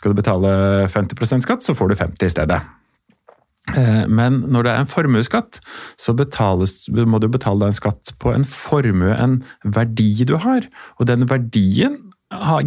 skal 0.00 0.12
du 0.12 0.20
betale 0.20 0.50
50% 0.92 1.46
skatt, 1.46 1.64
så 1.64 1.76
får 1.76 1.92
du 1.92 1.98
50 2.02 2.28
i 2.28 2.34
stedet. 2.34 2.60
Eh, 3.76 4.04
men 4.08 4.42
når 4.48 4.64
det 4.64 4.72
er 4.72 4.82
en 4.82 4.90
formuesskatt, 4.90 5.60
så 6.00 6.14
betales, 6.16 6.86
må 6.88 7.20
du 7.20 7.28
betale 7.32 7.68
en 7.68 7.76
skatt 7.76 8.14
på 8.22 8.32
en 8.32 8.46
formue, 8.48 9.12
en 9.12 9.40
verdi 9.64 10.24
du 10.28 10.36
har. 10.40 10.68
Og 10.98 11.08
den 11.10 11.28
verdien 11.28 11.98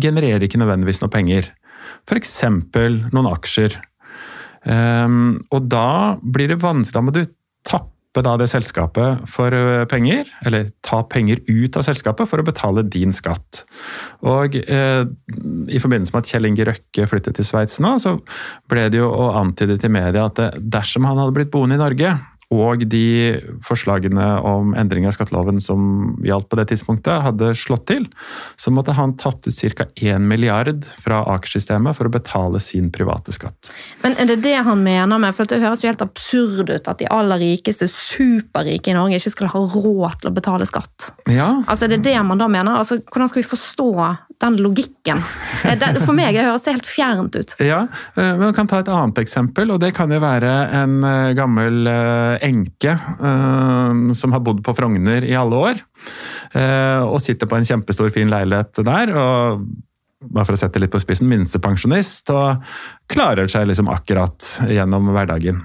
genererer 0.02 0.46
ikke 0.46 0.62
nødvendigvis 0.62 1.02
noe 1.04 1.14
penger. 1.14 1.52
F.eks. 2.10 2.38
noen 3.14 3.30
aksjer. 3.30 3.78
Um, 4.66 5.40
og 5.50 5.66
da 5.72 6.18
blir 6.22 6.52
det 6.52 6.62
vanskelig, 6.62 6.98
da 6.98 7.06
må 7.06 7.16
du 7.16 7.24
tappe 7.66 8.22
da 8.22 8.34
det 8.36 8.50
selskapet 8.52 9.22
for 9.32 9.56
eh, 9.56 9.86
penger, 9.88 10.28
eller 10.44 10.66
ta 10.84 10.98
penger 11.08 11.40
ut 11.48 11.78
av 11.80 11.86
selskapet 11.88 12.28
for 12.28 12.42
å 12.42 12.46
betale 12.46 12.84
din 12.84 13.16
skatt. 13.16 13.62
Og 14.28 14.58
uh, 14.60 15.06
I 15.72 15.80
forbindelse 15.80 16.12
med 16.12 16.26
at 16.26 16.34
Kjell 16.34 16.50
Inge 16.50 16.68
Røkke 16.68 17.08
flyttet 17.08 17.40
til 17.40 17.48
Sveits 17.48 17.80
nå, 17.80 17.94
så 18.04 18.18
ble 18.70 18.90
det 18.92 19.00
jo 19.00 19.08
antydet 19.32 19.88
i 19.88 19.94
media 19.96 20.28
at 20.28 20.44
dersom 20.60 21.08
han 21.08 21.24
hadde 21.24 21.38
blitt 21.40 21.54
boende 21.56 21.80
i 21.80 21.82
Norge 21.82 22.12
og 22.52 22.84
de 22.92 23.40
forslagene 23.64 24.26
om 24.48 24.74
endring 24.76 25.06
av 25.08 25.16
skatteloven 25.16 25.62
som 25.64 26.18
gjaldt 26.26 26.50
på 26.52 26.60
det 26.60 26.68
tidspunktet, 26.72 27.24
hadde 27.24 27.54
slått 27.56 27.86
til, 27.92 28.08
så 28.60 28.74
måtte 28.76 28.96
han 28.98 29.16
tatt 29.20 29.48
ut 29.48 29.62
ca. 29.78 29.88
1 29.96 30.26
milliard 30.28 30.84
fra 31.00 31.22
Aker-systemet 31.36 31.96
for 31.98 32.10
å 32.10 32.14
betale 32.14 32.60
sin 32.64 32.90
private 32.92 33.32
skatt. 33.36 33.72
Men 34.04 34.18
er 34.20 34.28
det 34.34 34.42
det 34.44 34.58
han 34.68 34.84
mener 34.84 35.22
med 35.22 35.36
For 35.36 35.48
det 35.48 35.62
høres 35.62 35.84
jo 35.84 35.90
helt 35.90 36.04
absurd 36.04 36.70
ut 36.70 36.90
at 36.92 37.00
de 37.00 37.08
aller 37.08 37.40
rikeste, 37.40 37.88
superrike 37.88 38.92
i 38.92 38.98
Norge, 38.98 39.20
ikke 39.22 39.34
skal 39.34 39.52
ha 39.54 39.64
råd 39.72 40.20
til 40.22 40.32
å 40.32 40.36
betale 40.36 40.68
skatt. 40.68 41.12
Ja, 41.32 41.64
Altså, 41.68 41.86
Er 41.86 41.96
det 41.96 42.04
det 42.04 42.18
man 42.26 42.38
da 42.38 42.48
mener? 42.52 42.78
Altså, 42.78 43.00
Hvordan 43.00 43.30
skal 43.30 43.42
vi 43.42 43.50
forstå 43.50 43.92
den 44.42 44.58
logikken? 44.62 45.22
Eh, 45.66 46.00
For 46.02 46.16
meg 46.18 46.36
det 46.36 46.46
høres 46.48 46.66
helt 46.70 46.88
fjernt 46.90 47.36
ut. 47.38 47.56
Ja, 47.62 47.84
eh, 48.16 48.32
men 48.34 48.48
Man 48.52 48.58
kan 48.58 48.70
ta 48.72 48.82
et 48.82 48.90
annet 48.92 49.22
eksempel, 49.24 49.72
og 49.72 49.80
det 49.84 49.94
kan 49.98 50.12
jo 50.12 50.20
være 50.24 50.52
en 50.82 50.98
eh, 51.08 51.34
gammel 51.38 51.88
enke 52.42 52.98
som 54.18 54.34
har 54.34 54.42
bodd 54.44 54.62
på 54.66 54.74
Frogner 54.76 55.24
i 55.26 55.36
alle 55.38 55.58
år, 55.70 55.80
og 57.08 57.22
sitter 57.24 57.48
på 57.50 57.58
en 57.58 57.68
kjempestor, 57.68 58.12
fin 58.14 58.30
leilighet 58.32 58.82
der. 58.86 59.14
og 59.16 59.64
bare 60.22 60.46
for 60.46 60.54
å 60.54 60.60
sette 60.60 60.78
litt 60.80 60.92
på 60.94 61.00
spissen, 61.02 61.26
minstepensjonist, 61.32 62.30
og 62.36 62.62
klarer 63.12 63.50
seg 63.50 63.66
liksom 63.68 63.90
akkurat 63.90 64.46
gjennom 64.70 65.10
hverdagen. 65.16 65.64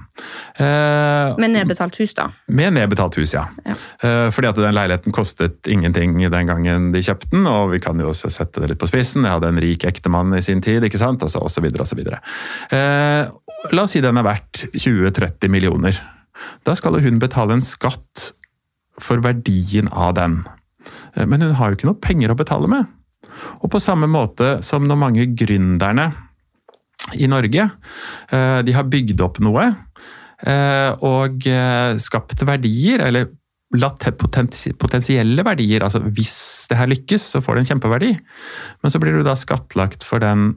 Eh, 0.57 1.35
Med 1.37 1.53
nedbetalt 1.53 1.95
hus, 2.01 2.13
da. 2.17 2.29
med 2.49 2.73
nedbetalt 2.73 3.15
hus, 3.21 3.35
ja. 3.37 3.45
Ja. 3.67 3.75
Eh, 4.01 4.31
Fordi 4.33 4.49
at 4.49 4.55
den 4.59 4.73
leiligheten 4.73 5.13
kostet 5.15 5.67
ingenting 5.69 6.17
den 6.17 6.47
gangen 6.49 6.91
de 6.91 7.03
kjøpte 7.05 7.29
den, 7.31 7.45
og 7.47 7.71
vi 7.75 7.79
kan 7.83 7.99
jo 8.01 8.09
også 8.09 8.31
sette 8.33 8.59
det 8.63 8.71
litt 8.73 8.81
på 8.81 8.89
spissen. 8.89 9.23
Jeg 9.27 9.37
hadde 9.37 9.47
en 9.53 9.61
rik 9.61 9.85
ektemann 9.85 10.33
i 10.37 10.41
sin 10.41 10.61
tid, 10.65 10.83
ikke 10.83 10.97
sant, 11.01 11.21
og 11.23 11.29
så, 11.29 11.61
videre 11.61 11.85
så 11.85 11.95
videre. 11.99 12.19
Eh, 12.73 13.29
la 13.71 13.83
oss 13.85 13.93
si 13.93 14.01
den 14.01 14.17
er 14.17 14.25
verdt 14.25 14.65
20-30 14.73 15.49
millioner. 15.53 16.01
Da 16.65 16.73
skal 16.77 16.97
hun 17.01 17.19
betale 17.21 17.53
en 17.57 17.61
skatt 17.65 18.31
for 18.99 19.21
verdien 19.21 19.87
av 19.93 20.15
den. 20.17 20.43
Eh, 21.15 21.25
Men 21.25 21.41
hun 21.41 21.53
har 21.53 21.69
jo 21.69 21.75
ikke 21.77 21.91
noe 21.91 22.01
penger 22.01 22.33
å 22.33 22.37
betale 22.37 22.67
med. 22.67 22.87
Og 23.61 23.71
på 23.73 23.81
samme 23.83 24.09
måte 24.11 24.57
som 24.65 24.87
når 24.87 24.99
mange 25.01 25.27
gründerne 25.37 26.09
i 27.15 27.27
Norge, 27.29 27.69
eh, 28.33 28.59
de 28.65 28.75
har 28.75 28.87
bygd 28.89 29.21
opp 29.23 29.39
noe, 29.43 29.67
eh, 30.43 30.91
og 31.05 31.47
eh, 31.47 31.97
skapt 32.01 32.43
verdier, 32.47 33.03
eller 33.05 33.29
latt 33.77 34.05
potensielle 34.79 35.43
verdier. 35.43 35.83
altså 35.83 35.99
Hvis 36.01 36.67
det 36.71 36.79
her 36.79 36.87
lykkes, 36.87 37.33
så 37.33 37.43
får 37.43 37.55
det 37.55 37.63
en 37.63 37.69
kjempeverdi. 37.73 38.13
Men 38.81 38.91
så 38.91 38.99
blir 38.99 39.17
du 39.17 39.25
da 39.27 39.35
skattlagt 39.35 40.07
for 40.07 40.23
den 40.23 40.53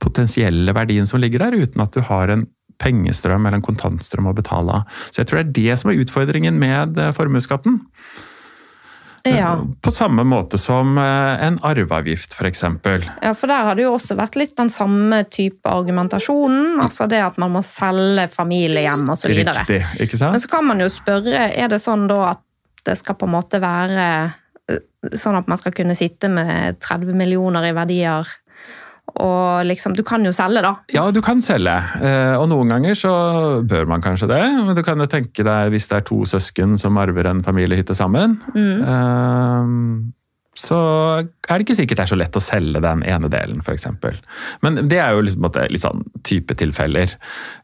potensielle 0.00 0.72
verdien 0.72 1.06
som 1.06 1.20
ligger 1.20 1.44
der, 1.44 1.58
uten 1.60 1.82
at 1.84 1.92
du 1.92 2.00
har 2.08 2.32
en 2.32 2.46
pengestrøm 2.80 3.44
eller 3.44 3.60
en 3.60 3.66
kontantstrøm 3.66 4.30
å 4.30 4.36
betale 4.36 4.80
av. 4.80 5.02
Så 5.12 5.20
jeg 5.20 5.28
tror 5.28 5.42
det 5.42 5.44
er 5.44 5.56
det 5.60 5.80
som 5.80 5.92
er 5.92 6.00
utfordringen 6.00 6.56
med 6.58 6.98
formuesskatten. 7.16 7.82
Ja. 9.24 9.66
På 9.80 9.90
samme 9.90 10.24
måte 10.24 10.58
som 10.58 10.98
eh, 10.98 11.46
en 11.46 11.58
arveavgift, 11.64 12.34
f.eks. 12.36 12.62
ja, 13.22 13.32
for 13.32 13.48
der 13.48 13.68
har 13.68 13.78
det 13.78 13.86
jo 13.86 13.94
også 13.96 14.18
vært 14.18 14.36
litt 14.36 14.52
den 14.58 14.68
samme 14.72 15.22
type 15.32 15.68
argumentasjonen. 15.70 16.82
Altså 16.84 17.08
det 17.08 17.22
at 17.24 17.38
man 17.40 17.54
må 17.56 17.62
selge 17.64 18.26
familiehjem 18.32 19.08
osv. 19.14 19.32
Riktig, 19.32 19.80
ikke 20.04 20.20
sant? 20.20 20.36
Men 20.36 20.44
så 20.44 20.52
kan 20.52 20.68
man 20.68 20.84
jo 20.84 20.90
spørre, 20.92 21.48
er 21.56 21.72
det 21.72 21.80
sånn 21.80 22.04
da 22.10 22.20
at 22.34 22.42
det 22.84 22.98
skal 23.00 23.16
på 23.16 23.24
en 23.24 23.32
måte 23.32 23.60
være 23.64 24.08
eh, 24.68 24.82
sånn 25.16 25.40
at 25.40 25.48
man 25.48 25.60
skal 25.60 25.72
kunne 25.76 25.96
sitte 25.96 26.28
med 26.32 26.80
30 26.84 27.16
millioner 27.16 27.70
i 27.70 27.72
verdier, 27.76 28.28
og 29.14 29.66
liksom 29.68 29.94
Du 29.94 30.02
kan 30.06 30.24
jo 30.24 30.32
selge, 30.34 30.62
da. 30.64 30.72
Ja, 30.94 31.04
du 31.14 31.20
kan 31.22 31.42
selge, 31.44 31.76
eh, 32.02 32.34
og 32.34 32.48
noen 32.50 32.72
ganger 32.72 32.96
så 32.98 33.12
bør 33.62 33.86
man 33.86 34.02
kanskje 34.02 34.30
det. 34.32 34.42
Men 34.64 34.74
du 34.74 34.82
kan 34.82 34.98
jo 34.98 35.06
tenke 35.10 35.44
deg 35.46 35.70
hvis 35.74 35.86
det 35.92 36.00
er 36.00 36.08
to 36.08 36.24
søsken 36.26 36.78
som 36.80 36.98
arver 36.98 37.28
en 37.30 37.44
familiehytte 37.44 37.94
sammen. 37.94 38.40
Mm. 38.56 40.12
Så 40.54 40.76
er 41.18 41.58
det 41.58 41.64
ikke 41.64 41.76
sikkert 41.76 41.98
det 41.98 42.04
er 42.04 42.10
så 42.12 42.18
lett 42.18 42.36
å 42.38 42.42
selge 42.42 42.82
den 42.82 43.02
ene 43.10 43.30
delen, 43.30 43.62
f.eks. 43.64 43.88
Men 44.62 44.84
det 44.90 45.00
er 45.02 45.16
jo 45.16 45.24
litt, 45.26 45.38
måte, 45.42 45.66
litt 45.70 45.82
sånn 45.82 46.04
type 46.26 46.54
tilfeller. 46.58 47.16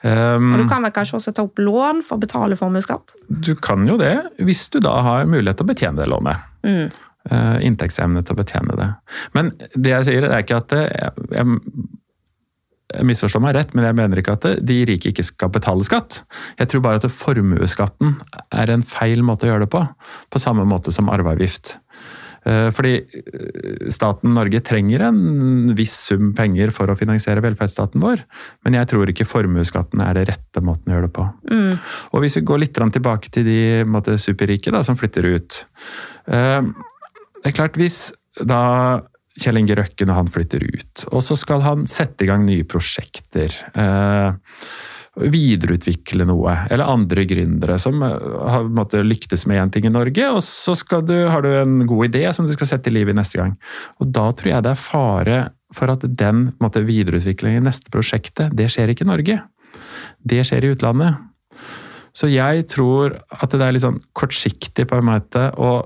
Um, 0.02 0.50
Og 0.56 0.64
du 0.64 0.66
kan 0.70 0.82
vel 0.82 0.94
kanskje 0.94 1.20
også 1.20 1.34
ta 1.36 1.46
opp 1.46 1.62
lån 1.62 2.02
for 2.06 2.18
å 2.18 2.24
betale 2.24 2.58
formuesskatt? 2.58 3.14
Du 3.30 3.54
kan 3.62 3.86
jo 3.86 3.94
det, 4.00 4.16
hvis 4.42 4.66
du 4.74 4.80
da 4.82 4.96
har 5.06 5.30
mulighet 5.30 5.62
til 5.62 5.68
å 5.68 5.70
betjene 5.70 6.02
det 6.02 6.10
lånet. 6.10 6.50
Mm. 6.66 6.90
Eh, 7.28 7.56
inntektsevne 7.68 8.22
til 8.24 8.32
å 8.32 8.38
betjene 8.38 8.76
det. 8.80 8.86
Men 9.36 9.50
det 9.74 9.90
jeg 9.92 10.06
sier, 10.08 10.24
det 10.24 10.30
er 10.32 10.44
ikke 10.44 10.60
at 10.62 10.70
det, 10.72 10.84
jeg, 10.88 11.50
jeg 12.94 13.08
misforstår 13.10 13.42
meg 13.44 13.58
rett, 13.58 13.74
men 13.76 13.84
jeg 13.84 13.96
mener 13.98 14.22
ikke 14.22 14.38
at 14.38 14.46
det, 14.46 14.54
de 14.70 14.78
rike 14.88 15.12
ikke 15.12 15.26
skal 15.28 15.52
betale 15.52 15.84
skatt. 15.84 16.22
Jeg 16.56 16.70
tror 16.72 16.86
bare 16.86 17.02
at 17.02 17.12
formuesskatten 17.12 18.16
er 18.56 18.72
en 18.72 18.86
feil 18.88 19.20
måte 19.26 19.44
å 19.44 19.52
gjøre 19.52 19.66
det 19.66 19.72
på. 19.74 19.84
På 20.32 20.40
samme 20.40 20.64
måte 20.68 20.94
som 20.96 21.12
arveavgift. 21.12 21.74
Eh, 22.48 22.70
Fordi 22.72 22.94
eh, 22.96 23.90
staten 23.92 24.32
Norge 24.32 24.62
trenger 24.64 25.04
en 25.10 25.74
viss 25.76 25.98
sum 26.08 26.30
penger 26.36 26.72
for 26.72 26.88
å 26.88 26.96
finansiere 26.96 27.44
velferdsstaten 27.44 28.00
vår, 28.00 28.22
men 28.64 28.78
jeg 28.78 28.88
tror 28.94 29.12
ikke 29.12 29.28
formuesskatten 29.28 30.00
er 30.06 30.16
det 30.16 30.24
rette 30.30 30.62
måten 30.64 30.88
å 30.88 30.96
gjøre 30.96 31.10
det 31.10 31.16
på. 31.18 31.26
Mm. 31.52 31.74
Og 32.14 32.24
hvis 32.24 32.38
vi 32.40 32.46
går 32.48 32.64
litt 32.64 32.80
tilbake 32.80 33.28
til 33.34 33.44
de 33.44 33.60
måte, 33.84 34.16
superrike 34.16 34.72
da, 34.72 34.80
som 34.86 34.96
flytter 34.96 35.28
ut. 35.36 35.60
Det 37.40 37.50
er 37.50 37.56
klart, 37.56 37.78
hvis 37.80 38.10
da 38.36 39.00
Kjell 39.40 39.60
Inge 39.60 39.76
Røkke 39.78 40.06
når 40.06 40.18
han 40.18 40.30
flytter 40.32 40.64
ut, 40.64 41.04
og 41.10 41.22
så 41.24 41.36
skal 41.38 41.64
han 41.64 41.86
sette 41.90 42.26
i 42.26 42.30
gang 42.30 42.44
nye 42.46 42.66
prosjekter. 42.68 43.54
eh, 43.74 44.32
videreutvikle 45.18 46.24
noe, 46.28 46.52
eller 46.70 46.86
andre 46.86 47.24
gründere 47.28 47.78
som 47.82 48.02
eh, 48.06 48.26
har 48.52 48.68
måte, 48.70 49.02
lyktes 49.02 49.46
med 49.50 49.58
én 49.58 49.72
ting 49.74 49.88
i 49.88 49.92
Norge, 49.92 50.28
og 50.30 50.42
så 50.44 50.76
du, 51.02 51.16
har 51.28 51.42
du 51.42 51.50
en 51.50 51.80
god 51.86 52.10
idé 52.10 52.26
som 52.32 52.46
du 52.46 52.52
skal 52.54 52.70
sette 52.70 52.90
i 52.90 52.94
livet 52.94 53.16
neste 53.18 53.40
gang. 53.40 53.56
Og 54.00 54.12
Da 54.12 54.30
tror 54.32 54.52
jeg 54.52 54.66
det 54.66 54.74
er 54.74 54.84
fare 54.84 55.40
for 55.74 55.92
at 55.92 56.04
den 56.04 56.52
måte, 56.62 56.84
videreutviklingen 56.86 57.62
i 57.62 57.68
neste 57.68 57.90
prosjektet, 57.92 58.54
det 58.56 58.70
skjer 58.70 58.92
ikke 58.92 59.06
i 59.06 59.12
Norge. 59.12 59.40
Det 60.22 60.44
skjer 60.46 60.66
i 60.66 60.72
utlandet. 60.74 61.26
Så 62.16 62.26
jeg 62.30 62.66
tror 62.70 63.20
at 63.30 63.52
det 63.54 63.62
er 63.62 63.74
litt 63.74 63.84
sånn 63.84 64.00
kortsiktig 64.18 64.88
på 64.90 64.98
en 64.98 65.06
måte 65.06 65.50
å 65.54 65.84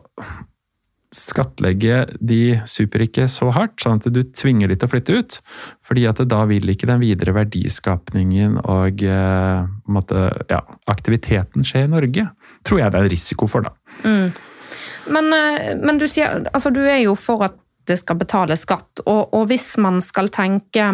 skattlegge 1.14 2.04
de 2.18 2.58
superrike 2.68 3.26
så 3.30 3.50
hardt, 3.54 3.76
sånn 3.82 4.00
at 4.00 4.08
du 4.12 4.20
tvinger 4.36 4.70
de 4.70 4.76
til 4.78 4.88
å 4.88 4.92
flytte 4.92 5.18
ut. 5.18 5.38
Fordi 5.86 6.06
at 6.10 6.22
da 6.30 6.42
vil 6.50 6.72
ikke 6.72 6.88
den 6.90 7.02
videre 7.02 7.34
verdiskapningen 7.36 8.58
og 8.62 9.04
eh, 9.06 9.68
måtte, 9.86 10.26
ja, 10.50 10.62
aktiviteten 10.90 11.66
skje 11.66 11.86
i 11.86 11.92
Norge. 11.92 12.28
Tror 12.66 12.82
jeg 12.82 12.92
det 12.92 13.00
er 13.00 13.08
en 13.08 13.14
risiko 13.14 13.48
for, 13.50 13.68
da. 13.68 13.74
Mm. 14.04 14.32
Men, 15.14 15.32
eh, 15.36 15.74
men 15.80 16.00
du 16.00 16.06
sier 16.08 16.46
Altså, 16.48 16.72
du 16.72 16.80
er 16.82 17.02
jo 17.04 17.14
for 17.18 17.44
at 17.46 17.58
det 17.84 17.98
skal 18.00 18.16
betales 18.16 18.64
skatt, 18.64 19.02
og, 19.04 19.34
og 19.36 19.50
hvis 19.50 19.74
man 19.82 20.00
skal 20.04 20.30
tenke 20.32 20.86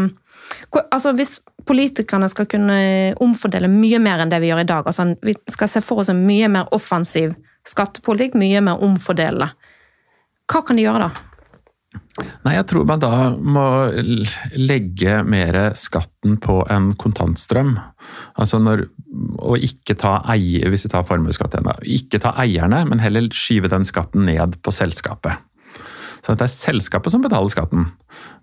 Altså, 0.90 1.12
hvis 1.14 1.36
politikerne 1.68 2.26
skal 2.32 2.48
kunne 2.50 2.78
omfordele 3.22 3.68
mye 3.70 4.00
mer 4.02 4.22
enn 4.24 4.32
det 4.32 4.40
vi 4.42 4.48
gjør 4.50 4.64
i 4.64 4.66
dag, 4.66 4.88
altså 4.88 5.12
vi 5.22 5.36
skal 5.52 5.70
se 5.70 5.82
for 5.84 6.02
oss 6.02 6.10
en 6.10 6.24
mye 6.26 6.48
mer 6.50 6.72
offensiv 6.74 7.36
skattepolitikk, 7.68 8.34
mye 8.40 8.62
mer 8.64 8.82
omfordelende, 8.82 9.50
hva 10.50 10.64
kan 10.66 10.78
de 10.78 10.86
gjøre 10.86 11.08
da? 11.08 11.10
Nei, 12.44 12.54
jeg 12.56 12.66
tror 12.70 12.86
man 12.86 13.00
da 13.02 13.12
må 13.38 13.64
legge 14.58 15.20
mer 15.26 15.58
skatten 15.78 16.36
på 16.42 16.60
en 16.70 16.90
kontantstrøm. 17.00 17.74
Altså 18.40 18.60
når, 18.62 18.84
og 19.38 19.64
ikke 19.66 19.96
ta 19.98 20.18
eier, 20.32 20.68
hvis 20.70 20.86
vi 20.86 20.92
tar 20.92 21.06
formuesskatt 21.08 21.56
igjen, 21.56 21.70
da. 21.70 21.76
Ikke 21.98 22.20
ta 22.22 22.34
eierne, 22.42 22.82
men 22.88 23.02
heller 23.02 23.30
skyve 23.34 23.70
den 23.72 23.86
skatten 23.88 24.26
ned 24.28 24.58
på 24.64 24.74
selskapet. 24.74 25.42
Så 26.20 26.36
det 26.36 26.46
er 26.46 26.52
selskapet 26.52 27.12
som 27.14 27.22
betaler 27.24 27.48
skatten 27.52 27.86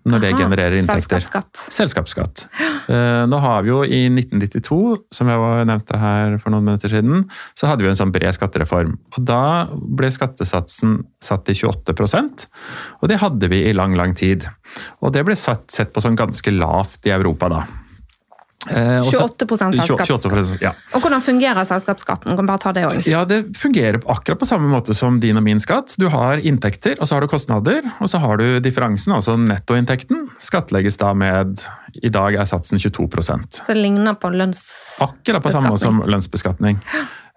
når 0.08 0.22
det 0.24 0.30
genererer 0.38 0.76
inntekter. 0.78 1.20
Selskapsskatt. 1.20 1.62
Selskapsskatt. 1.78 2.44
Eh, 2.88 3.24
Nå 3.28 3.40
har 3.42 3.62
vi 3.62 3.70
jo 3.70 3.82
i 3.84 4.08
1992, 4.08 4.78
som 5.12 5.28
jeg 5.28 5.38
var- 5.38 5.64
nevnte 5.68 5.98
her 5.98 6.38
for 6.38 6.50
noen 6.50 6.64
minutter 6.64 6.88
siden, 6.88 7.28
så 7.54 7.68
hadde 7.68 7.82
vi 7.82 7.88
en 7.88 7.98
sånn 7.98 8.12
bred 8.12 8.34
skattereform. 8.34 8.96
Og 9.16 9.24
da 9.24 9.66
ble 9.72 10.08
skattesatsen 10.08 11.04
satt 11.20 11.44
til 11.44 11.54
28% 11.54 12.46
og 13.02 13.08
det 13.08 13.18
hadde 13.20 13.48
vi 13.50 13.64
i 13.68 13.72
lang, 13.72 13.94
lang 13.94 14.14
tid. 14.14 14.46
Og 15.02 15.12
det 15.12 15.24
ble 15.24 15.36
satt, 15.38 15.70
sett 15.70 15.92
på 15.92 16.02
som 16.02 16.16
ganske 16.16 16.50
lavt 16.50 17.06
i 17.06 17.10
Europa 17.14 17.48
da. 17.48 17.62
Eh, 18.66 18.98
og 18.98 19.04
så- 19.04 19.22
28 19.22 19.72
selskapsskatt. 19.78 20.32
28%, 20.32 20.60
ja. 20.60 20.72
Og 20.92 21.00
hvordan 21.00 21.22
fungerer 21.22 21.64
selskapsskatten? 21.64 22.34
Kan 22.36 22.46
bare 22.46 22.58
ta 22.58 22.72
det 22.72 22.84
også. 22.84 23.06
Ja, 23.06 23.24
det 23.24 23.56
fungerer 23.56 24.00
akkurat 24.02 24.38
på 24.38 24.46
samme 24.46 24.66
måte 24.68 24.94
som 24.94 25.20
din 25.20 25.36
og 25.36 25.44
min 25.44 25.60
skatt. 25.60 25.94
Du 25.96 26.08
har 26.08 26.38
inntekter, 26.38 26.96
og 27.00 27.06
så 27.06 27.14
har 27.14 27.20
du 27.20 27.28
kostnader, 27.28 27.82
og 28.00 28.08
så 28.08 28.18
har 28.18 28.36
du 28.36 28.58
differansen, 28.60 29.14
altså 29.14 29.38
nettoinntekten. 29.38 30.28
Skattlegges 30.38 30.98
da 30.98 31.14
med 31.14 31.62
I 32.02 32.08
dag 32.08 32.34
er 32.34 32.44
satsen 32.44 32.78
22% 32.78 33.62
Så 33.64 33.66
det 33.66 33.76
ligner 33.76 34.14
på 34.14 34.30
lønnsbeskatning? 34.30 35.08
Akkurat 35.08 35.42
på 35.42 35.50
samme 35.50 35.70
måte 35.70 35.78
som 35.80 36.02
lønnsbeskatning. 36.02 36.78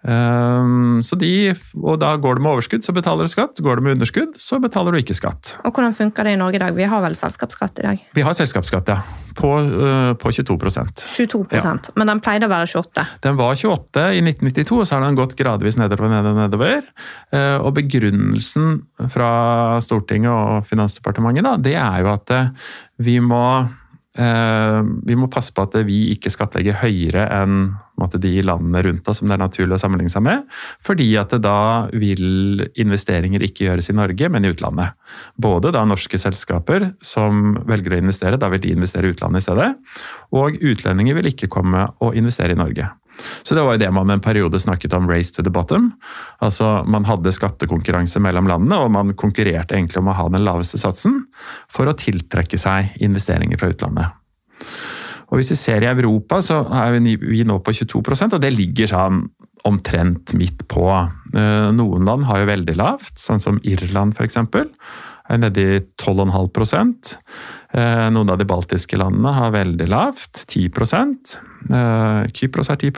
Um, 0.02 1.02
så 1.06 1.14
de, 1.22 1.52
og 1.78 2.00
da 2.02 2.16
går 2.18 2.40
du 2.40 2.42
med 2.42 2.56
overskudd, 2.56 2.82
så 2.82 2.94
betaler 2.96 3.28
du 3.28 3.32
skatt. 3.32 3.60
Går 3.62 3.78
du 3.78 3.86
med 3.86 4.00
underskudd, 4.00 4.38
så 4.42 4.58
betaler 4.62 4.96
du 4.96 5.02
ikke 5.02 5.14
skatt. 5.18 5.56
Og 5.62 5.76
hvordan 5.76 5.94
funker 5.94 6.26
det 6.26 6.34
i 6.34 6.40
Norge 6.42 6.58
i 6.58 6.62
dag? 6.64 6.74
Vi 6.74 6.88
har 6.90 7.04
vel 7.04 7.18
selskapsskatt 7.18 7.82
i 7.84 7.86
dag? 7.86 8.06
Vi 8.18 8.24
har 8.26 8.38
selskapsskatt, 8.38 8.90
ja. 8.90 8.98
på, 9.38 9.52
uh, 9.62 10.14
på 10.18 10.32
22% 10.34 11.04
22 11.06 11.44
ja. 11.54 11.74
Men 11.96 12.10
den 12.10 12.22
pleide 12.24 12.50
å 12.50 12.52
være 12.52 12.70
28? 12.72 13.06
Den 13.28 13.38
var 13.38 13.54
28 13.54 14.08
i 14.18 14.24
1992, 14.26 14.80
og 14.80 14.90
så 14.90 14.98
har 14.98 15.06
den 15.06 15.20
gått 15.20 15.36
gradvis 15.40 15.78
nedover. 15.78 16.10
nedover, 16.10 16.40
nedover. 16.48 16.90
Uh, 17.30 17.60
og 17.62 17.76
begrunnelsen 17.78 18.82
fra 19.12 19.32
Stortinget 19.86 20.34
og 20.34 20.66
Finansdepartementet 20.70 21.46
da, 21.46 21.54
det 21.62 21.78
er 21.78 22.02
jo 22.02 22.12
at 22.16 22.36
uh, 22.38 22.74
vi 23.02 23.20
må 23.22 23.44
vi 24.12 25.16
må 25.16 25.30
passe 25.32 25.54
på 25.56 25.64
at 25.64 25.78
vi 25.88 26.10
ikke 26.12 26.28
skattlegger 26.34 26.82
høyere 26.82 27.22
enn 27.32 27.70
de 28.22 28.34
landene 28.46 28.84
rundt 28.86 29.08
oss 29.08 29.22
som 29.22 29.30
det 29.30 29.36
er 29.38 29.44
naturlig 29.44 29.78
å 29.78 29.82
sammenligne 29.82 30.14
seg 30.14 30.26
med. 30.26 30.46
Fordi 30.86 31.08
at 31.22 31.36
da 31.44 31.88
vil 31.94 32.66
investeringer 32.80 33.44
ikke 33.46 33.68
gjøres 33.68 33.92
i 33.92 33.98
Norge, 33.98 34.30
men 34.32 34.46
i 34.46 34.54
utlandet. 34.54 34.98
Både 35.36 35.74
da 35.76 35.84
norske 35.88 36.20
selskaper 36.22 36.92
som 37.06 37.56
velger 37.70 37.96
å 37.96 38.02
investere, 38.02 38.40
da 38.42 38.50
vil 38.52 38.64
de 38.64 38.74
investere 38.76 39.10
i 39.10 39.16
utlandet 39.16 39.44
i 39.44 39.48
stedet. 39.50 39.70
Og 40.36 40.58
utlendinger 40.58 41.20
vil 41.20 41.32
ikke 41.32 41.52
komme 41.52 41.88
og 42.02 42.18
investere 42.18 42.56
i 42.56 42.60
Norge. 42.60 42.90
Så 43.44 43.56
det 43.56 43.64
var 43.66 43.76
jo 43.76 43.82
det 43.84 43.92
man 43.94 44.10
en 44.10 44.24
periode 44.24 44.60
snakket 44.60 44.94
om 44.98 45.10
'race 45.10 45.34
to 45.34 45.44
the 45.44 45.50
bottom'. 45.50 45.92
Altså 46.42 46.84
Man 46.88 47.06
hadde 47.06 47.32
skattekonkurranse 47.32 48.20
mellom 48.20 48.48
landene, 48.48 48.78
og 48.78 48.92
man 48.92 49.14
konkurrerte 49.14 49.76
egentlig 49.76 49.98
om 49.98 50.08
å 50.08 50.16
ha 50.16 50.30
den 50.30 50.46
laveste 50.46 50.78
satsen 50.78 51.26
for 51.70 51.86
å 51.86 51.94
tiltrekke 51.94 52.58
seg 52.58 52.96
investeringer 53.00 53.60
fra 53.60 53.70
utlandet. 53.70 54.08
Og 55.32 55.40
Hvis 55.40 55.54
vi 55.54 55.60
ser 55.60 55.86
i 55.86 55.88
Europa, 55.88 56.42
så 56.44 56.60
er 56.76 57.00
vi 57.00 57.46
nå 57.48 57.60
på 57.64 57.72
22% 57.72 58.36
og 58.36 58.44
det 58.44 58.52
ligger 58.52 58.92
sånn 58.92 59.24
omtrent 59.68 60.34
midt 60.36 60.66
på. 60.72 60.88
Eh, 61.38 61.70
noen 61.78 62.08
land 62.08 62.26
har 62.28 62.42
jo 62.42 62.50
veldig 62.50 62.76
lavt, 62.80 63.16
sånn 63.22 63.40
som 63.40 63.60
Irland 63.64 64.18
f.eks. 64.18 64.40
Er 65.32 65.40
nede 65.40 65.64
i 65.64 65.80
12,5 66.02 67.16
Eh, 67.72 68.08
noen 68.12 68.28
av 68.34 68.36
de 68.36 68.44
baltiske 68.44 68.98
landene 69.00 69.32
har 69.32 69.54
veldig 69.54 69.86
lavt, 69.88 70.42
10 70.52 70.66
eh, 70.68 72.26
Kypros 72.36 72.68
er 72.74 72.82
10 72.82 72.92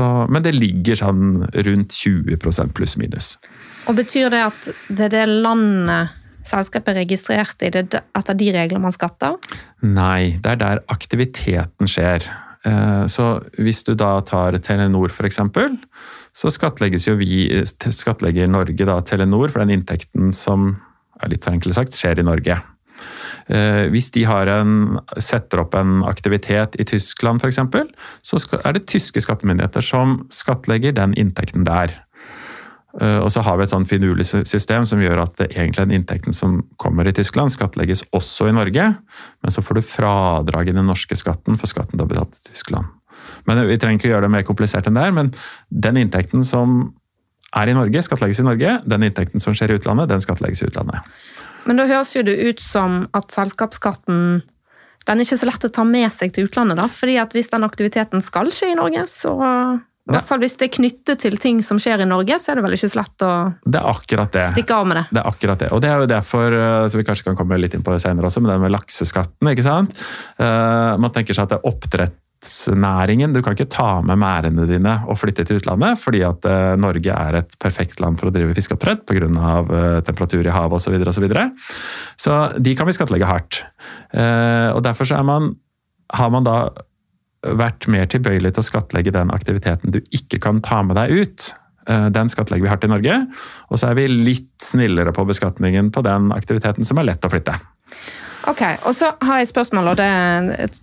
og, 0.00 0.30
men 0.32 0.46
det 0.46 0.54
ligger 0.56 0.96
sånn 0.96 1.42
rundt 1.52 1.92
20% 1.92 2.72
pluss 2.72 2.96
minus. 2.96 3.34
Og 3.84 3.98
Betyr 3.98 4.32
det 4.32 4.40
at 4.46 4.70
det 4.88 5.10
er 5.10 5.12
det 5.12 5.26
landet 5.44 6.16
selskapet 6.48 6.94
er 6.94 7.02
registrert 7.02 7.64
i, 7.64 7.70
det 7.74 8.02
etter 8.16 8.38
de 8.38 8.50
regler 8.54 8.82
man 8.82 8.94
skatter? 8.94 9.38
Nei, 9.84 10.38
det 10.42 10.56
er 10.56 10.62
der 10.62 10.84
aktiviteten 10.92 11.90
skjer. 11.90 12.26
Eh, 12.66 13.04
så 13.10 13.28
hvis 13.60 13.84
du 13.86 13.94
da 13.98 14.16
tar 14.26 14.58
Telenor 14.64 15.12
f.eks., 15.12 15.40
så 16.38 16.52
skattlegges 16.54 17.08
jo 17.08 17.16
vi, 17.18 17.46
skattlegger 17.66 18.50
Norge 18.50 18.88
da 18.88 18.98
Telenor 19.06 19.50
for 19.52 19.64
den 19.64 19.78
inntekten 19.78 20.32
som 20.36 20.74
er 21.22 21.32
litt 21.32 21.46
forenklet 21.46 21.78
sagt, 21.78 21.96
skjer 21.98 22.20
i 22.20 22.26
Norge. 22.26 22.58
Eh, 23.48 23.86
hvis 23.92 24.10
de 24.14 24.24
en, 24.28 24.98
setter 25.22 25.62
opp 25.62 25.76
en 25.78 26.02
aktivitet 26.06 26.76
i 26.78 26.86
Tyskland 26.88 27.42
f.eks., 27.42 27.60
så 28.22 28.40
er 28.60 28.76
det 28.76 28.88
tyske 28.90 29.22
skattemyndigheter 29.24 29.84
som 29.84 30.20
skattlegger 30.34 30.96
den 30.96 31.14
inntekten 31.18 31.66
der. 31.68 31.94
Eh, 33.00 33.18
og 33.22 33.30
så 33.30 33.44
har 33.46 33.58
vi 33.58 33.66
et 33.66 33.72
sånn 33.72 33.86
finurlig 33.88 34.26
system 34.26 34.86
som 34.88 35.02
gjør 35.02 35.22
at 35.22 35.42
egentlig 35.46 35.84
den 35.84 35.96
inntekten 36.00 36.34
som 36.34 36.60
kommer 36.82 37.06
i 37.06 37.14
Tyskland, 37.14 37.52
skattlegges 37.54 38.04
også 38.16 38.50
i 38.50 38.56
Norge, 38.56 38.90
men 39.42 39.54
så 39.54 39.62
får 39.62 39.78
du 39.78 39.86
fradrag 39.86 40.70
i 40.70 40.76
den 40.76 40.88
norske 40.90 41.18
skatten 41.18 41.60
for 41.60 41.70
skatten 41.70 41.98
du 41.98 42.04
har 42.04 42.10
betalt 42.10 42.38
i 42.40 42.52
Tyskland. 42.52 42.90
Men 43.46 43.66
Vi 43.68 43.78
trenger 43.78 44.00
ikke 44.00 44.10
gjøre 44.10 44.26
det 44.26 44.34
mer 44.34 44.46
komplisert 44.46 44.88
enn 44.88 44.98
det 44.98 45.08
men 45.14 45.32
den 45.70 45.96
inntekten 45.96 46.44
som 46.44 46.92
er 47.56 47.70
i 47.70 47.76
Norge, 47.76 48.02
skattlegges 48.04 48.42
i 48.42 48.44
Norge. 48.44 48.74
Den 48.84 49.06
inntekten 49.06 49.40
som 49.40 49.54
skjer 49.56 49.72
i 49.72 49.78
utlandet, 49.78 50.10
den 50.10 50.20
skattlegges 50.20 50.60
i 50.62 50.68
utlandet. 50.68 51.00
Men 51.64 51.80
da 51.80 51.86
høres 51.88 52.12
jo 52.16 52.22
det 52.26 52.36
ut 52.36 52.60
som 52.60 53.06
at 53.16 53.32
selskapsskatten 53.32 54.42
den 55.08 55.22
er 55.22 55.24
ikke 55.24 55.38
så 55.40 55.48
lett 55.48 55.64
å 55.64 55.72
ta 55.72 55.84
med 55.88 56.12
seg 56.12 56.34
til 56.36 56.48
utlandet, 56.50 56.76
da. 56.76 56.84
fordi 56.92 57.14
at 57.16 57.32
hvis 57.32 57.48
den 57.48 57.64
aktiviteten 57.64 58.20
skal 58.24 58.50
skje 58.52 58.74
i 58.74 58.76
Norge, 58.76 59.06
så 59.08 59.32
i 60.08 60.16
hvert 60.16 60.28
fall 60.28 60.40
hvis 60.42 60.56
det 60.60 60.68
er 60.68 60.74
knyttet 60.78 61.22
til 61.24 61.38
ting 61.40 61.62
som 61.64 61.80
skjer 61.82 62.04
i 62.04 62.08
Norge, 62.08 62.38
så 62.40 62.52
er 62.52 62.60
det 62.60 62.66
vel 62.66 62.76
ikke 62.78 62.92
så 62.92 63.00
lett 63.02 63.26
å 63.26 63.32
stikke 64.54 64.78
av 64.78 64.88
med 64.88 65.00
det. 65.00 65.04
Det 65.12 65.22
er 65.22 65.32
akkurat 65.32 65.64
det. 65.64 65.72
Og 65.74 65.82
det 65.84 65.90
er 65.90 66.00
jo 66.02 66.08
derfor, 66.10 66.60
som 66.88 67.00
vi 67.00 67.08
kanskje 67.08 67.28
kan 67.28 67.36
komme 67.38 67.60
litt 67.60 67.76
inn 67.76 67.84
på 67.84 67.96
senere 68.00 68.30
også, 68.30 68.42
med 68.44 68.54
det 68.54 68.62
med 68.62 68.72
lakseskatten. 68.74 69.52
ikke 69.52 69.66
sant? 69.66 69.94
Uh, 70.40 70.96
man 71.00 71.12
tenker 71.14 71.36
seg 71.36 71.46
at 71.46 71.54
det 71.54 71.60
er 71.60 71.70
oppdrett 71.70 72.24
oppdrettsnæringen. 72.38 73.32
Du 73.34 73.42
kan 73.42 73.52
ikke 73.56 73.66
ta 73.66 74.00
med 74.00 74.18
merdene 74.18 74.66
dine 74.66 75.02
og 75.08 75.18
flytte 75.18 75.44
til 75.44 75.58
utlandet, 75.58 75.98
fordi 75.98 76.22
at 76.22 76.44
uh, 76.46 76.76
Norge 76.78 77.10
er 77.10 77.34
et 77.40 77.56
perfekt 77.58 78.00
land 78.00 78.18
for 78.18 78.28
å 78.28 78.34
drive 78.34 78.54
fiskeoppdrett 78.54 79.04
pga. 79.06 79.26
Uh, 79.26 80.00
temperatur 80.06 80.46
i 80.46 80.52
havet 80.54 80.78
osv. 80.78 80.94
Så, 81.12 81.20
videre, 81.20 81.48
og 81.50 81.58
så, 82.16 82.28
så 82.28 82.58
de 82.58 82.74
kan 82.78 82.86
vi 82.86 82.94
skattlegge 82.94 83.26
hardt. 83.26 83.64
Og 84.14 84.82
Derfor 84.82 85.04
så 85.04 85.22
man, 85.22 85.56
har 86.14 86.30
man 86.30 86.46
da 86.46 86.70
vært 87.42 87.86
mer 87.90 88.08
tilbøyelig 88.10 88.54
til 88.54 88.64
å 88.64 88.68
skattlegge 88.68 89.14
den 89.14 89.32
aktiviteten 89.34 89.94
du 89.94 90.00
ikke 90.14 90.40
kan 90.42 90.62
ta 90.64 90.82
med 90.86 90.98
deg 90.98 91.14
ut. 91.14 91.50
Uh, 91.88 92.08
den 92.12 92.30
skattlegger 92.32 92.66
vi 92.66 92.72
hardt 92.72 92.86
i 92.86 92.92
Norge. 92.92 93.18
Og 93.70 93.80
så 93.80 93.90
er 93.90 93.98
vi 94.00 94.08
litt 94.10 94.50
snillere 94.64 95.14
på 95.16 95.26
beskatningen 95.28 95.92
på 95.94 96.04
den 96.06 96.32
aktiviteten 96.36 96.88
som 96.88 97.00
er 97.00 97.12
lett 97.12 97.24
å 97.24 97.32
flytte. 97.32 97.56
Ok, 98.48 98.62
og 98.86 98.94
så 98.96 99.10
har 99.24 99.40
jeg 99.40 99.50
spørsmål, 99.50 99.90
og 99.90 99.98
det, 99.98 100.08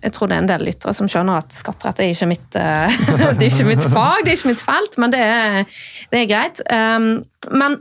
jeg 0.04 0.12
tror 0.14 0.30
det 0.30 0.36
er 0.36 0.42
en 0.44 0.50
del 0.50 0.64
lyttere 0.68 0.92
som 0.94 1.08
skjønner 1.10 1.40
at 1.40 1.54
skatterett 1.54 2.02
er 2.04 2.12
ikke 2.12 2.28
mitt, 2.30 2.58
eh, 2.60 2.98
det 3.38 3.48
er 3.48 3.48
ikke 3.48 3.68
mitt 3.70 3.82
fag, 3.82 4.22
det 4.22 4.32
er 4.32 4.38
ikke 4.38 4.52
mitt 4.52 4.62
felt, 4.62 4.98
men 5.02 5.14
det 5.14 5.22
er, 5.24 5.80
det 6.12 6.20
er 6.20 6.28
greit. 6.30 6.60
Um, 6.70 7.08
men 7.50 7.80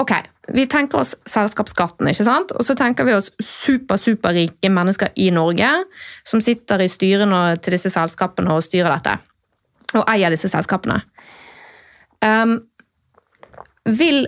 ok, 0.00 0.16
vi 0.54 0.66
tenker 0.70 1.02
oss 1.02 1.14
selskapsskatten, 1.28 2.08
ikke 2.10 2.26
sant? 2.26 2.54
Og 2.56 2.66
så 2.66 2.76
tenker 2.78 3.06
vi 3.08 3.16
oss 3.16 3.30
super, 3.42 4.00
superrike 4.00 4.70
mennesker 4.72 5.12
i 5.20 5.30
Norge 5.34 5.68
som 6.26 6.42
sitter 6.44 6.84
i 6.84 6.88
styrene 6.90 7.42
til 7.62 7.76
disse 7.76 7.92
selskapene 7.92 8.54
og 8.56 8.64
styrer 8.66 8.92
dette. 8.94 9.16
Og 9.98 10.04
eier 10.10 10.32
disse 10.32 10.50
selskapene. 10.50 11.00
Um, 12.24 12.58
vil, 13.88 14.26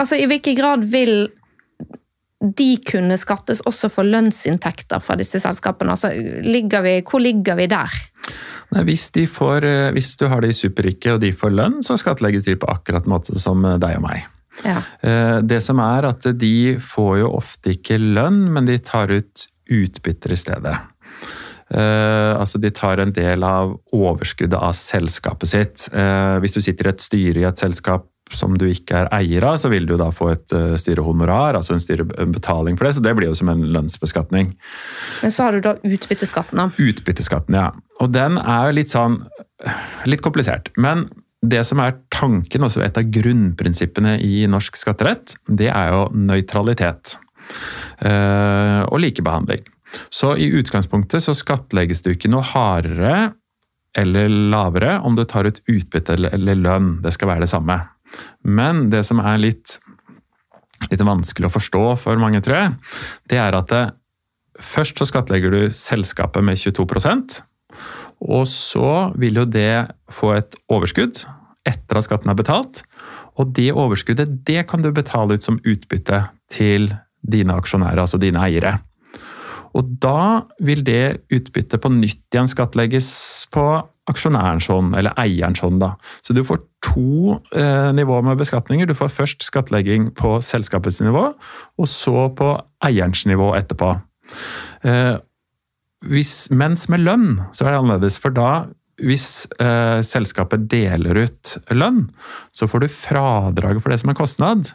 altså 0.00 0.16
I 0.16 0.28
hvilken 0.30 0.56
grad 0.56 0.86
vil 0.90 1.28
de 2.40 2.68
kunne 2.84 3.16
skattes 3.18 3.62
også 3.68 3.88
for 3.92 4.08
lønnsinntekter 4.08 5.00
fra 5.00 5.16
disse 5.18 5.40
selskapene? 5.40 5.94
Altså, 5.94 6.12
ligger 6.44 6.84
vi, 6.84 6.98
hvor 7.00 7.22
ligger 7.22 7.56
vi 7.56 7.68
der? 7.70 7.96
Nei, 8.74 8.82
hvis, 8.88 9.08
får, 9.32 9.64
eh, 9.64 9.90
hvis, 9.96 10.16
du 10.20 10.26
har 10.28 10.42
de 10.44 10.52
superrike 10.52 11.14
og 11.14 11.20
de 11.22 11.32
får 11.32 11.54
lønn, 11.54 11.82
så 11.86 11.96
skattlegges 12.00 12.44
de 12.44 12.58
på 12.60 12.68
akkurat 12.70 13.06
måte 13.08 13.38
som 13.40 13.64
eh, 13.64 13.78
deg 13.80 14.00
og 14.00 14.08
meg. 14.08 14.26
Ja. 14.64 14.80
Eh, 15.00 15.38
det 15.42 15.60
som 15.64 15.80
er 15.82 16.08
at 16.08 16.28
de 16.38 16.76
får 16.82 17.14
jo 17.22 17.32
ofte 17.36 17.74
ikke 17.76 18.00
lønn, 18.00 18.46
men 18.54 18.68
de 18.68 18.78
tar 18.78 19.12
ut 19.12 19.48
utbytter 19.66 20.30
i 20.30 20.36
stedet. 20.38 20.76
altså 21.74 22.60
De 22.62 22.70
tar 22.70 23.00
en 23.02 23.10
del 23.10 23.42
av 23.42 23.72
overskuddet 23.90 24.54
av 24.54 24.76
selskapet 24.78 25.50
sitt. 25.50 25.88
hvis 25.90 26.54
du 26.54 26.60
sitter 26.60 26.86
i 26.86 26.92
et 26.92 27.02
styre 27.02 27.40
i 27.40 27.48
et 27.48 27.58
selskap 27.58 28.06
som 28.34 28.56
du 28.58 28.66
ikke 28.68 29.04
er 29.04 29.10
eier 29.14 29.44
av, 29.46 29.58
så 29.60 29.70
vil 29.70 29.86
du 29.86 29.94
da 29.98 30.08
få 30.14 30.30
et 30.32 30.54
uh, 30.56 30.74
styrehonorar, 30.80 31.58
altså 31.58 31.76
en 31.76 31.82
styrebetaling 31.82 32.78
for 32.78 32.88
det. 32.88 32.96
Så 32.96 33.04
det 33.04 33.14
blir 33.18 33.30
jo 33.30 33.36
som 33.38 33.50
en 33.52 33.62
lønnsbeskatning. 33.74 34.54
Men 35.22 35.34
så 35.34 35.46
har 35.46 35.56
du 35.56 35.62
da 35.64 35.76
utbytteskatten, 35.86 36.58
da. 36.58 36.70
Utbytteskatten, 36.82 37.58
ja. 37.58 37.70
Og 38.02 38.10
den 38.14 38.40
er 38.42 38.70
jo 38.70 38.78
litt 38.80 38.92
sånn 38.92 39.20
litt 40.10 40.24
komplisert. 40.24 40.72
Men 40.76 41.06
det 41.50 41.62
som 41.68 41.80
er 41.82 41.96
tanken, 42.12 42.66
også 42.66 42.82
et 42.84 42.98
av 42.98 43.08
grunnprinsippene 43.12 44.16
i 44.24 44.44
norsk 44.50 44.78
skatterett, 44.78 45.36
det 45.46 45.70
er 45.72 45.92
jo 45.94 46.04
nøytralitet. 46.14 47.16
Uh, 48.02 48.82
og 48.90 49.00
likebehandling. 49.04 49.62
Så 50.10 50.34
i 50.40 50.48
utgangspunktet 50.58 51.22
så 51.22 51.34
skattlegges 51.36 52.02
det 52.02 52.16
ikke 52.16 52.30
noe 52.32 52.44
hardere 52.44 53.32
eller 53.96 54.28
lavere 54.28 54.98
om 55.06 55.14
du 55.16 55.22
tar 55.24 55.46
ut 55.48 55.62
utbytte 55.70 56.18
eller 56.18 56.58
lønn. 56.58 56.96
Det 57.04 57.14
skal 57.14 57.30
være 57.30 57.46
det 57.46 57.52
samme. 57.52 57.78
Men 58.42 58.88
det 58.92 59.04
som 59.08 59.22
er 59.22 59.38
litt, 59.40 59.78
litt 60.90 61.04
vanskelig 61.06 61.48
å 61.48 61.54
forstå 61.54 61.84
for 62.02 62.20
mange, 62.20 62.42
tror 62.44 62.58
jeg, 62.58 62.74
det 63.30 63.40
er 63.40 63.56
at 63.56 63.70
det, 63.72 63.84
først 64.60 64.98
så 64.98 65.08
skattlegger 65.08 65.54
du 65.54 65.62
selskapet 65.72 66.44
med 66.44 66.58
22% 66.60 67.40
og 68.24 68.46
så 68.48 69.12
vil 69.20 69.42
jo 69.42 69.44
det 69.48 69.86
få 70.12 70.32
et 70.38 70.56
overskudd 70.72 71.24
etter 71.66 71.98
at 71.98 72.06
skatten 72.06 72.32
er 72.32 72.38
betalt. 72.38 72.82
Og 73.36 73.52
det 73.56 73.72
overskuddet 73.74 74.40
det 74.48 74.64
kan 74.70 74.84
du 74.84 74.92
betale 74.94 75.36
ut 75.36 75.44
som 75.44 75.60
utbytte 75.64 76.24
til 76.52 76.92
dine 77.26 77.56
aksjonærer, 77.58 78.04
altså 78.04 78.20
dine 78.22 78.40
eiere. 78.46 78.76
Og 79.76 79.90
da 80.00 80.46
vil 80.64 80.80
det 80.86 81.26
utbyttet 81.32 81.82
på 81.82 81.90
nytt 81.92 82.32
igjen 82.32 82.48
skattlegges 82.48 83.10
på 83.52 83.66
aksjonærens 84.06 84.68
hånd, 84.70 84.94
eller 84.96 85.16
eierens 85.18 85.60
hånd. 85.60 85.80
da. 85.82 85.94
Så 86.22 86.32
du 86.32 86.44
får 86.46 86.62
to 86.86 87.36
eh, 87.50 87.92
nivåer 87.96 88.22
med 88.22 88.38
beskatninger. 88.38 88.86
Du 88.86 88.94
får 88.94 89.12
først 89.12 89.42
skattlegging 89.44 90.12
på 90.16 90.38
selskapets 90.40 91.00
nivå, 91.02 91.32
og 91.78 91.88
så 91.90 92.28
på 92.38 92.54
eierens 92.86 93.26
nivå 93.26 93.52
etterpå. 93.58 93.96
Eh, 94.86 95.16
hvis, 96.06 96.48
mens 96.54 96.86
med 96.92 97.02
lønn 97.02 97.30
så 97.52 97.66
er 97.66 97.74
det 97.74 97.80
annerledes, 97.82 98.20
for 98.22 98.34
da 98.34 98.68
hvis 99.02 99.46
eh, 99.60 100.00
selskapet 100.06 100.66
deler 100.72 101.26
ut 101.26 101.56
lønn, 101.76 102.06
så 102.54 102.68
får 102.70 102.84
du 102.84 102.92
fradrag 102.92 103.80
for 103.82 103.92
det 103.92 104.00
som 104.00 104.12
er 104.12 104.18
kostnad. 104.18 104.70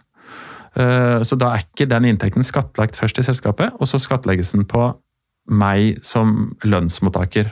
Eh, 0.78 1.22
så 1.26 1.38
da 1.40 1.56
er 1.56 1.66
ikke 1.66 1.90
den 1.90 2.12
inntekten 2.12 2.46
skattlagt 2.46 3.00
først 3.00 3.22
i 3.22 3.26
selskapet, 3.26 3.74
og 3.80 3.90
så 3.90 4.02
skattlegges 4.02 4.54
den 4.56 4.68
på 4.70 4.92
meg 5.52 6.00
som 6.06 6.54
lønnsmottaker 6.64 7.50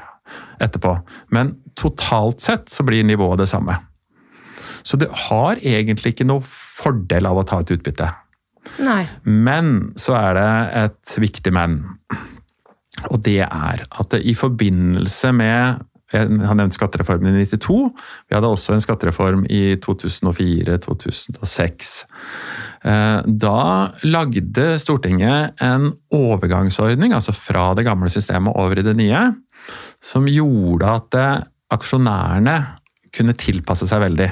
etterpå. 0.62 0.94
Men 1.34 1.56
totalt 1.80 2.44
sett 2.46 2.70
så 2.70 2.86
blir 2.86 3.08
nivået 3.08 3.42
det 3.42 3.50
samme. 3.50 3.80
Så 4.84 4.98
det 4.98 5.10
har 5.28 5.60
egentlig 5.66 6.14
ikke 6.14 6.28
noe 6.30 6.46
fordel 6.46 7.28
av 7.28 7.42
å 7.42 7.46
ta 7.48 7.60
et 7.64 7.74
utbytte. 7.76 8.08
Nei. 8.84 9.04
Men 9.26 9.92
så 10.00 10.16
er 10.20 10.38
det 10.38 10.52
et 10.84 11.18
viktig 11.26 11.54
men. 11.56 11.82
Og 13.10 13.22
det 13.26 13.42
er 13.46 13.84
at 13.88 14.12
det 14.14 14.22
i 14.28 14.36
forbindelse 14.38 15.32
med 15.36 15.86
jeg 16.10 16.26
har 16.26 16.58
nevnt 16.58 16.74
skattereformen 16.74 17.38
i 17.38 17.46
92. 17.46 17.94
Vi 18.30 18.36
hadde 18.36 18.50
også 18.50 18.74
en 18.74 18.82
skattereform 18.82 19.44
i 19.46 19.76
2004-2006. 19.84 22.06
Eh, 22.90 23.20
da 23.46 23.92
lagde 24.08 24.80
Stortinget 24.82 25.62
en 25.62 25.92
overgangsordning, 26.16 27.14
altså 27.14 27.34
fra 27.38 27.76
det 27.78 27.86
gamle 27.86 28.10
systemet 28.10 28.58
over 28.58 28.82
i 28.82 28.88
det 28.88 28.96
nye, 28.98 29.22
som 30.02 30.26
gjorde 30.30 30.96
at 30.98 31.14
eh, 31.20 31.44
aksjonærene 31.78 32.58
kunne 33.14 33.38
tilpasse 33.38 33.86
seg 33.90 34.02
veldig. 34.08 34.32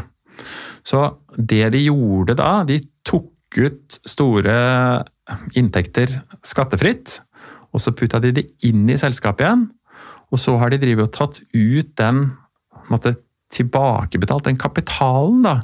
Så 0.87 1.03
det 1.37 1.73
de 1.75 1.83
gjorde 1.85 2.37
da, 2.39 2.63
de 2.65 2.79
tok 3.05 3.33
ut 3.57 3.99
store 4.07 4.55
inntekter 5.59 6.21
skattefritt, 6.45 7.21
og 7.75 7.81
så 7.83 7.91
putta 7.93 8.19
de 8.23 8.31
det 8.33 8.45
inn 8.65 8.87
i 8.89 8.97
selskapet 8.99 9.45
igjen. 9.45 9.67
Og 10.33 10.41
så 10.41 10.57
har 10.59 10.71
de 10.71 10.81
drivet 10.81 11.07
og 11.07 11.15
tatt 11.15 11.41
ut 11.55 11.93
den 11.99 12.25
måtte, 12.91 13.15
tilbakebetalt 13.53 14.49
den 14.49 14.57
kapitalen, 14.59 15.43
da. 15.45 15.61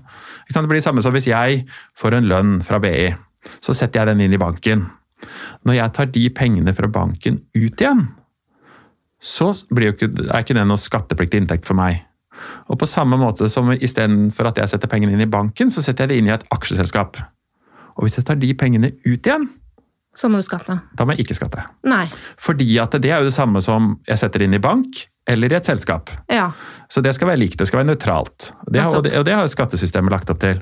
Det 0.47 0.61
blir 0.63 0.79
det 0.79 0.85
samme 0.85 1.03
som 1.03 1.11
hvis 1.15 1.27
jeg 1.27 1.65
får 1.99 2.15
en 2.15 2.29
lønn 2.31 2.53
fra 2.63 2.79
BI, 2.79 3.11
så 3.59 3.75
setter 3.75 3.99
jeg 3.99 4.13
den 4.13 4.23
inn 4.23 4.35
i 4.37 4.39
banken. 4.39 4.85
Når 5.67 5.77
jeg 5.77 5.93
tar 5.95 6.11
de 6.15 6.23
pengene 6.35 6.73
fra 6.75 6.87
banken 6.91 7.41
ut 7.55 7.83
igjen, 7.83 8.05
så 9.23 9.51
ikke, 9.51 10.09
er 10.29 10.43
ikke 10.43 10.55
det 10.55 10.65
noe 10.67 10.79
skattepliktig 10.79 11.43
inntekt 11.43 11.67
for 11.67 11.79
meg. 11.79 12.01
Og 12.67 12.79
på 12.79 12.89
samme 12.89 13.19
måte 13.19 13.47
som 13.51 13.71
istedenfor 13.71 14.49
at 14.49 14.59
jeg 14.59 14.73
setter 14.73 14.91
pengene 14.91 15.15
inn 15.15 15.23
i 15.23 15.31
banken, 15.31 15.71
så 15.71 15.83
setter 15.83 16.05
jeg 16.07 16.11
det 16.11 16.17
inn 16.19 16.31
i 16.31 16.35
et 16.35 16.47
aksjeselskap. 16.55 17.19
Og 17.95 18.07
hvis 18.07 18.17
jeg 18.19 18.27
tar 18.27 18.39
de 18.41 18.49
pengene 18.57 18.91
ut 19.05 19.19
igjen, 19.19 19.47
så 20.15 20.29
må 20.29 20.39
du 20.39 20.45
skatte. 20.45 20.77
Da 20.93 21.05
må 21.05 21.15
jeg 21.15 21.25
ikke 21.25 21.37
skatte. 21.37 21.63
Nei. 21.89 22.05
Fordi 22.41 22.67
at 22.81 22.95
det 23.01 23.11
er 23.11 23.23
jo 23.23 23.29
det 23.31 23.35
samme 23.35 23.61
som 23.65 23.95
jeg 24.09 24.21
setter 24.21 24.45
inn 24.45 24.53
i 24.53 24.61
bank 24.61 25.05
eller 25.29 25.53
i 25.53 25.57
et 25.57 25.67
selskap. 25.67 26.11
Ja. 26.31 26.51
Så 26.91 27.01
det 27.01 27.15
skal 27.15 27.31
være 27.31 27.41
likt, 27.41 27.57
det 27.61 27.69
skal 27.69 27.81
være 27.81 27.93
nøytralt. 27.93 28.51
Det 28.67 28.83
har, 28.83 28.91
og, 28.91 29.05
det, 29.05 29.13
og 29.17 29.25
det 29.25 29.35
har 29.35 29.45
jo 29.47 29.53
skattesystemet 29.53 30.13
lagt 30.13 30.29
opp 30.33 30.41
til. 30.43 30.59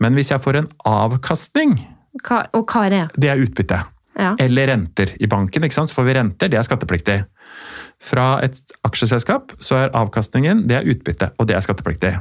Men 0.00 0.16
hvis 0.16 0.30
jeg 0.32 0.42
får 0.44 0.60
en 0.62 0.70
avkastning 0.88 1.76
hva, 2.22 2.44
Og 2.54 2.70
hva 2.70 2.84
er 2.86 2.92
det? 2.94 3.04
Det 3.18 3.30
er 3.32 3.40
utbytte. 3.42 3.80
Ja. 4.14 4.36
Eller 4.38 4.70
renter 4.70 5.10
i 5.18 5.26
banken. 5.26 5.64
ikke 5.66 5.74
sant? 5.74 5.90
Så 5.90 5.96
får 5.96 6.06
vi 6.06 6.14
renter, 6.14 6.50
det 6.52 6.60
er 6.60 6.66
skattepliktig. 6.66 7.16
Fra 8.04 8.38
et 8.44 8.60
aksjeselskap 8.86 9.56
så 9.58 9.80
er 9.82 9.96
avkastningen 9.98 10.68
det 10.70 10.78
er 10.78 10.86
utbytte, 10.92 11.32
og 11.38 11.48
det 11.50 11.56
er 11.58 11.64
skattepliktig. 11.66 12.12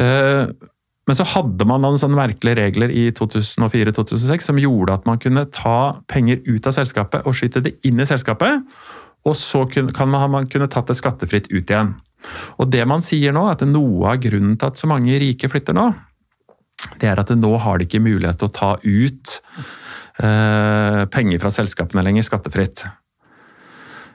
Uh, 0.00 0.48
men 1.06 1.14
så 1.14 1.26
hadde 1.36 1.66
man 1.68 1.84
noen 1.84 2.00
sånne 2.00 2.18
merkelige 2.18 2.58
regler 2.58 2.90
i 2.90 3.08
2004-2006 3.14 4.48
som 4.48 4.58
gjorde 4.58 4.96
at 4.96 5.06
man 5.06 5.20
kunne 5.22 5.44
ta 5.54 6.00
penger 6.10 6.40
ut 6.48 6.66
av 6.66 6.74
selskapet 6.74 7.28
og 7.28 7.36
skyte 7.38 7.62
det 7.62 7.76
inn 7.86 8.02
i 8.02 8.08
selskapet. 8.08 8.64
Og 9.26 9.36
så 9.38 9.62
kan 9.70 10.10
man, 10.10 10.26
man 10.34 10.50
kunne 10.50 10.68
tatt 10.70 10.90
det 10.90 10.98
skattefritt 10.98 11.46
ut 11.52 11.62
igjen. 11.62 11.94
Og 12.58 12.70
det 12.74 12.82
man 12.90 13.04
sier 13.06 13.34
nå, 13.34 13.44
at 13.50 13.62
noe 13.68 14.10
av 14.10 14.20
grunnen 14.22 14.58
til 14.58 14.70
at 14.70 14.82
så 14.82 14.90
mange 14.90 15.18
rike 15.22 15.50
flytter 15.50 15.78
nå, 15.78 15.88
det 17.00 17.10
er 17.10 17.22
at 17.22 17.30
nå 17.38 17.52
har 17.62 17.78
de 17.78 17.86
ikke 17.86 18.02
mulighet 18.02 18.40
til 18.40 18.50
å 18.50 18.56
ta 18.56 18.74
ut 18.82 19.38
eh, 20.22 21.02
penger 21.12 21.42
fra 21.42 21.54
selskapene 21.54 22.04
lenger 22.06 22.26
skattefritt. 22.26 22.86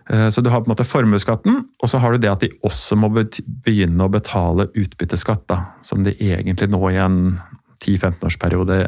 Eh, 0.09 0.29
så 0.29 0.41
du 0.41 0.49
har 0.49 0.63
på 0.63 0.69
en 0.69 0.73
måte 0.73 0.87
formuesskatten, 0.87 1.61
og 1.81 1.89
så 1.89 2.01
har 2.01 2.13
du 2.13 2.23
det 2.23 2.31
at 2.31 2.43
de 2.43 2.51
også 2.65 2.97
må 2.99 3.11
begynne 3.13 4.07
å 4.07 4.11
betale 4.11 4.69
utbytteskatt, 4.73 5.45
da, 5.51 5.61
som 5.85 6.03
de 6.07 6.15
egentlig 6.17 6.71
nå 6.71 6.81
i 6.89 6.99
en 7.01 7.21
10-15-årsperiode 7.81 8.83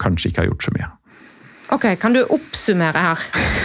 kanskje 0.00 0.30
ikke 0.30 0.44
har 0.44 0.50
gjort 0.52 0.66
så 0.66 0.74
mye. 0.76 0.88
Ok, 1.70 1.84
Kan 2.02 2.14
du 2.16 2.24
oppsummere 2.34 2.98
her, 2.98 3.20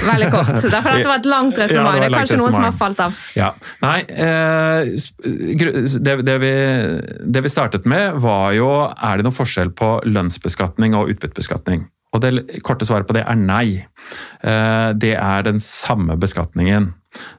veldig 0.05 0.27
kort? 0.29 0.51
Derfor 0.61 0.93
dette 0.93 1.09
var 1.09 1.21
et 1.23 1.29
langt 1.29 1.57
resonnement. 1.57 1.95
Ja, 1.97 2.03
det, 2.03 2.09
er 2.11 2.17
kanskje 2.19 2.37
noen 2.37 2.53
som 2.53 2.65
har 2.67 2.75
falt 2.77 3.01
av. 3.01 3.17
Ja, 3.37 3.47
Nei, 3.81 3.97
eh, 4.05 4.91
det, 6.05 6.13
det, 6.27 6.35
vi, 6.43 6.53
det 7.33 7.43
vi 7.47 7.51
startet 7.51 7.89
med, 7.89 8.19
var 8.21 8.53
jo 8.57 8.69
Er 8.93 9.17
det 9.17 9.25
noen 9.25 9.35
forskjell 9.35 9.73
på 9.77 9.97
lønnsbeskatning 10.05 10.97
og 10.97 11.15
utbyttebeskatning? 11.15 11.87
Og 12.15 12.21
det 12.23 12.61
korte 12.63 12.87
svaret 12.87 13.07
på 13.09 13.15
det 13.17 13.25
er 13.27 13.39
nei. 13.39 13.83
Eh, 14.41 14.89
det 14.95 15.15
er 15.19 15.47
den 15.47 15.59
samme 15.63 16.15
beskatningen. 16.19 16.93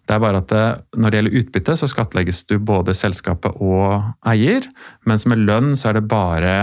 Det 0.05 0.17
er 0.17 0.23
bare 0.23 0.43
at 0.43 0.53
eh, 0.57 0.83
når 0.97 1.12
det 1.12 1.21
gjelder 1.21 1.39
utbytte, 1.41 1.77
så 1.81 1.89
skattlegges 1.91 2.43
du 2.51 2.59
både 2.61 2.97
selskapet 2.97 3.57
og 3.57 4.05
eier, 4.29 4.69
mens 5.09 5.27
med 5.29 5.45
lønn 5.49 5.75
så 5.77 5.91
er 5.91 6.01
det 6.01 6.09
bare 6.11 6.57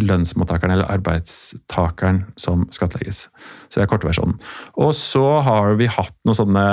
lønnsmottakeren 0.00 0.72
eller 0.74 0.88
arbeidstakeren 0.92 2.22
som 2.40 2.64
skattlegges. 2.72 3.26
Så 3.68 3.78
det 3.78 3.84
er 3.84 3.90
kortversjonen. 3.92 4.38
Og 4.80 4.94
så 4.96 5.24
har 5.44 5.76
vi 5.80 5.90
hatt 5.90 6.14
noen 6.26 6.38
sånne 6.38 6.64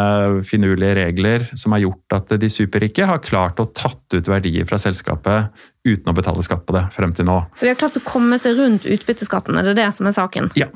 finurlige 0.48 0.96
regler 1.02 1.48
som 1.52 1.76
har 1.76 1.84
gjort 1.84 2.16
at 2.16 2.36
de 2.40 2.52
superrike 2.52 3.08
har 3.10 3.24
klart 3.26 3.60
å 3.60 3.68
tatt 3.68 4.16
ut 4.16 4.32
verdier 4.32 4.68
fra 4.70 4.80
selskapet 4.82 5.52
uten 5.88 6.12
å 6.12 6.16
betale 6.16 6.44
skatt 6.46 6.66
på 6.68 6.76
det 6.76 6.86
frem 6.96 7.16
til 7.16 7.28
nå. 7.28 7.42
Så 7.56 7.68
de 7.68 7.74
har 7.74 7.80
klart 7.80 8.00
å 8.00 8.06
komme 8.08 8.40
seg 8.42 8.60
rundt 8.60 8.88
utbytteskatten, 8.88 9.58
er 9.60 9.72
det 9.72 9.80
det 9.82 9.90
som 9.96 10.08
er 10.10 10.16
saken? 10.16 10.52
Ja. 10.60 10.72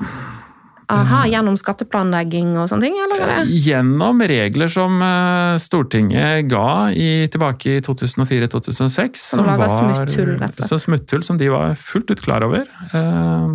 Aha, 0.92 1.24
Gjennom 1.30 1.56
skatteplanlegging 1.60 2.54
og 2.60 2.68
sånne 2.68 2.88
ting? 2.88 2.98
eller 3.00 3.24
er? 3.38 3.48
Gjennom 3.48 4.20
regler 4.28 4.68
som 4.72 5.00
eh, 5.02 5.54
Stortinget 5.62 6.48
ga 6.50 6.90
i, 6.92 7.26
tilbake 7.32 7.78
i 7.78 7.84
2004-2006. 7.84 9.22
Som, 9.22 9.44
som 9.44 9.48
var 9.48 9.70
smutthull, 9.72 10.34
rett 10.40 10.58
og 10.60 10.68
slett. 10.68 10.84
Smutthull 10.84 11.24
som 11.26 11.40
de 11.40 11.48
var 11.52 11.74
fullt 11.80 12.10
ut 12.12 12.24
klar 12.24 12.44
over. 12.46 12.68
Eh, 12.92 13.54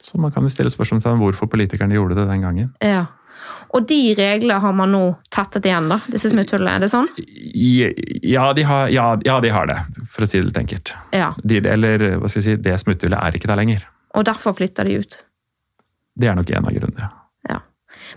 så 0.00 0.18
man 0.20 0.32
kan 0.34 0.44
jo 0.46 0.52
stille 0.52 0.70
spørsmål 0.72 1.04
til 1.04 1.22
hvorfor 1.22 1.50
politikerne 1.52 1.96
gjorde 1.96 2.18
det 2.18 2.26
den 2.30 2.44
gangen. 2.44 2.74
Ja. 2.84 3.06
Og 3.74 3.86
de 3.88 4.14
reglene 4.16 4.58
har 4.62 4.74
man 4.76 4.92
nå 4.94 5.02
tettet 5.32 5.66
igjen, 5.68 5.88
da? 5.90 5.98
Disse 6.10 6.30
smutthullene, 6.32 6.76
er 6.78 6.84
det 6.84 6.90
sånn? 6.92 7.08
Ja 8.26 8.48
de, 8.56 8.64
har, 8.66 8.88
ja, 8.94 9.08
ja, 9.26 9.38
de 9.42 9.52
har 9.52 9.68
det, 9.70 9.78
for 10.12 10.24
å 10.24 10.28
si 10.30 10.40
det 10.40 10.50
litt 10.50 10.60
enkelt. 10.62 10.94
Ja. 11.16 11.30
De, 11.42 11.60
eller 11.60 12.06
hva 12.20 12.30
skal 12.30 12.42
jeg 12.42 12.46
si, 12.48 12.56
det 12.64 12.76
smutthullet 12.82 13.18
er 13.20 13.36
ikke 13.38 13.50
der 13.50 13.60
lenger. 13.60 13.86
Og 14.16 14.24
derfor 14.28 14.56
flytter 14.56 14.88
de 14.88 15.00
ut? 15.02 15.18
Det 16.16 16.30
er 16.30 16.38
nok 16.38 16.50
en 16.50 16.68
av 16.68 16.76
grunnene. 16.76 17.10
Ja. 17.48 17.60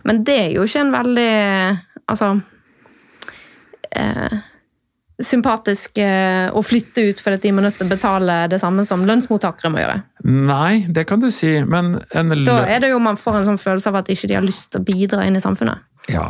Men 0.07 0.23
det 0.27 0.37
er 0.45 0.55
jo 0.55 0.67
ikke 0.67 0.85
en 0.85 0.95
veldig 0.95 1.33
Altså 2.09 2.29
eh, 3.95 4.37
Sympatisk 5.19 5.99
eh, 5.99 6.47
å 6.55 6.61
flytte 6.63 7.03
ut 7.09 7.19
fordi 7.19 7.41
de 7.43 7.51
må 7.51 7.63
nødt 7.63 7.75
til 7.75 7.89
å 7.89 7.91
betale 7.91 8.37
det 8.51 8.61
samme 8.61 8.85
som 8.87 9.03
lønnsmottakere 9.03 9.71
må 9.73 9.81
gjøre. 9.81 9.97
Nei, 10.31 10.85
det 10.87 11.03
kan 11.09 11.19
du 11.19 11.27
si, 11.33 11.57
men 11.67 11.97
Da 12.47 12.61
er 12.63 12.79
det 12.85 12.93
jo 12.93 13.01
man 13.03 13.19
får 13.19 13.41
en 13.41 13.49
sånn 13.49 13.59
følelse 13.59 13.91
av 13.91 13.99
at 13.99 14.11
ikke 14.13 14.29
de 14.31 14.37
har 14.39 14.47
lyst 14.47 14.71
til 14.71 14.79
å 14.79 14.87
bidra 14.87 15.25
inn 15.27 15.35
i 15.35 15.43
samfunnet. 15.43 15.83
Ja, 16.07 16.29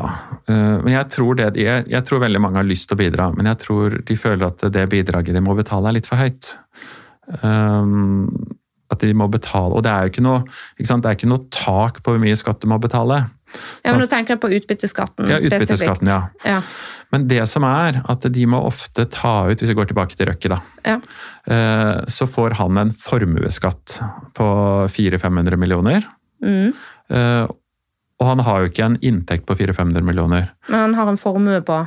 eh, 0.50 0.78
men 0.82 0.90
jeg 0.96 1.06
tror, 1.14 1.38
det, 1.38 1.52
jeg, 1.62 1.86
jeg 1.92 2.08
tror 2.08 2.24
veldig 2.26 2.42
mange 2.42 2.60
har 2.64 2.68
lyst 2.68 2.90
til 2.90 2.98
å 2.98 3.04
bidra, 3.04 3.30
men 3.36 3.52
jeg 3.52 3.62
tror 3.62 4.00
de 4.10 4.18
føler 4.20 4.50
at 4.50 4.66
det 4.74 4.88
bidraget 4.90 5.38
de 5.38 5.44
må 5.46 5.54
betale, 5.60 5.92
er 5.92 6.00
litt 6.00 6.10
for 6.10 6.20
høyt. 6.20 6.56
Um, 7.44 8.58
at 8.90 9.04
de 9.04 9.12
må 9.18 9.28
betale. 9.32 9.74
Og 9.76 9.84
det 9.86 9.92
er 9.92 10.06
jo 10.06 10.14
ikke 10.14 10.26
noe, 10.26 10.44
ikke 10.78 10.98
det 11.02 11.12
er 11.12 11.20
ikke 11.20 11.30
noe 11.32 11.46
tak 11.54 12.02
på 12.04 12.16
hvor 12.16 12.22
mye 12.22 12.38
skatt 12.40 12.62
du 12.64 12.70
må 12.72 12.80
betale. 12.82 13.24
Ja, 13.82 13.94
men 13.94 14.04
Nå 14.04 14.08
tenker 14.10 14.36
jeg 14.36 14.42
på 14.44 14.50
utbytteskatten 14.54 15.30
ja, 15.32 15.40
utbytteskatten, 15.42 16.10
ja. 16.12 16.20
ja. 16.46 16.60
Men 17.10 17.26
det 17.32 17.42
som 17.50 17.66
er, 17.66 18.04
at 18.12 18.28
de 18.30 18.44
må 18.50 18.60
ofte 18.68 19.08
ta 19.10 19.50
ut, 19.50 19.58
hvis 19.58 19.72
vi 19.72 19.78
går 19.80 19.90
tilbake 19.90 20.14
til 20.14 20.30
Røkke, 20.30 20.52
da, 20.54 20.60
ja. 20.86 21.00
Eh, 21.50 21.94
så 22.12 22.28
får 22.30 22.60
han 22.60 22.78
en 22.78 22.94
formuesskatt 22.94 23.98
på 24.38 24.50
400-500 24.94 25.58
millioner. 25.58 26.06
Mm. 26.46 26.76
Eh, 27.10 27.46
og 28.20 28.28
han 28.28 28.44
har 28.46 28.62
jo 28.62 28.70
ikke 28.70 28.92
en 28.92 29.00
inntekt 29.02 29.48
på 29.50 29.58
400-500 29.58 30.06
millioner. 30.06 30.52
Men 30.68 30.90
han 30.90 31.00
har 31.00 31.10
en 31.10 31.18
formue 31.18 31.64
på 31.66 31.80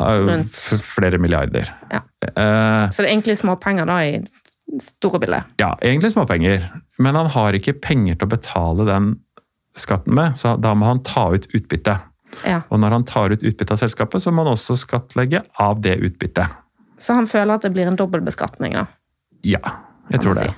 rundt 0.00 0.56
Flere 0.80 1.18
milliarder. 1.18 1.74
Ja. 1.90 2.00
Uh, 2.24 2.90
så 2.90 3.02
det 3.02 3.08
er 3.08 3.12
egentlig 3.12 3.36
småpenger 3.40 3.88
da 3.88 3.98
i 4.06 4.14
store 4.82 5.20
bildet? 5.22 5.50
Ja, 5.60 5.74
egentlig 5.82 6.12
småpenger. 6.14 6.68
Men 6.98 7.18
han 7.18 7.30
har 7.34 7.56
ikke 7.56 7.78
penger 7.82 8.20
til 8.20 8.28
å 8.28 8.34
betale 8.36 8.86
den 8.88 9.10
skatten 9.78 10.14
med, 10.16 10.38
så 10.38 10.56
da 10.60 10.74
må 10.76 10.88
han 10.90 11.02
ta 11.06 11.30
ut 11.34 11.48
utbytte. 11.54 11.96
Ja. 12.46 12.62
Og 12.70 12.80
når 12.82 12.96
han 12.98 13.06
tar 13.08 13.34
ut 13.34 13.42
utbytte 13.42 13.74
av 13.74 13.82
selskapet, 13.82 14.22
så 14.22 14.32
må 14.34 14.44
han 14.44 14.54
også 14.54 14.76
skattlegge 14.78 15.42
av 15.62 15.82
det 15.84 15.96
utbyttet. 15.98 16.58
Så 17.00 17.16
han 17.16 17.28
føler 17.30 17.56
at 17.56 17.64
det 17.64 17.72
blir 17.74 17.88
en 17.90 17.98
dobbeltbeskatning? 17.98 18.76
da? 18.76 18.86
ja 19.46 19.62
jeg 20.10 20.24
tror 20.24 20.34
det. 20.36 20.48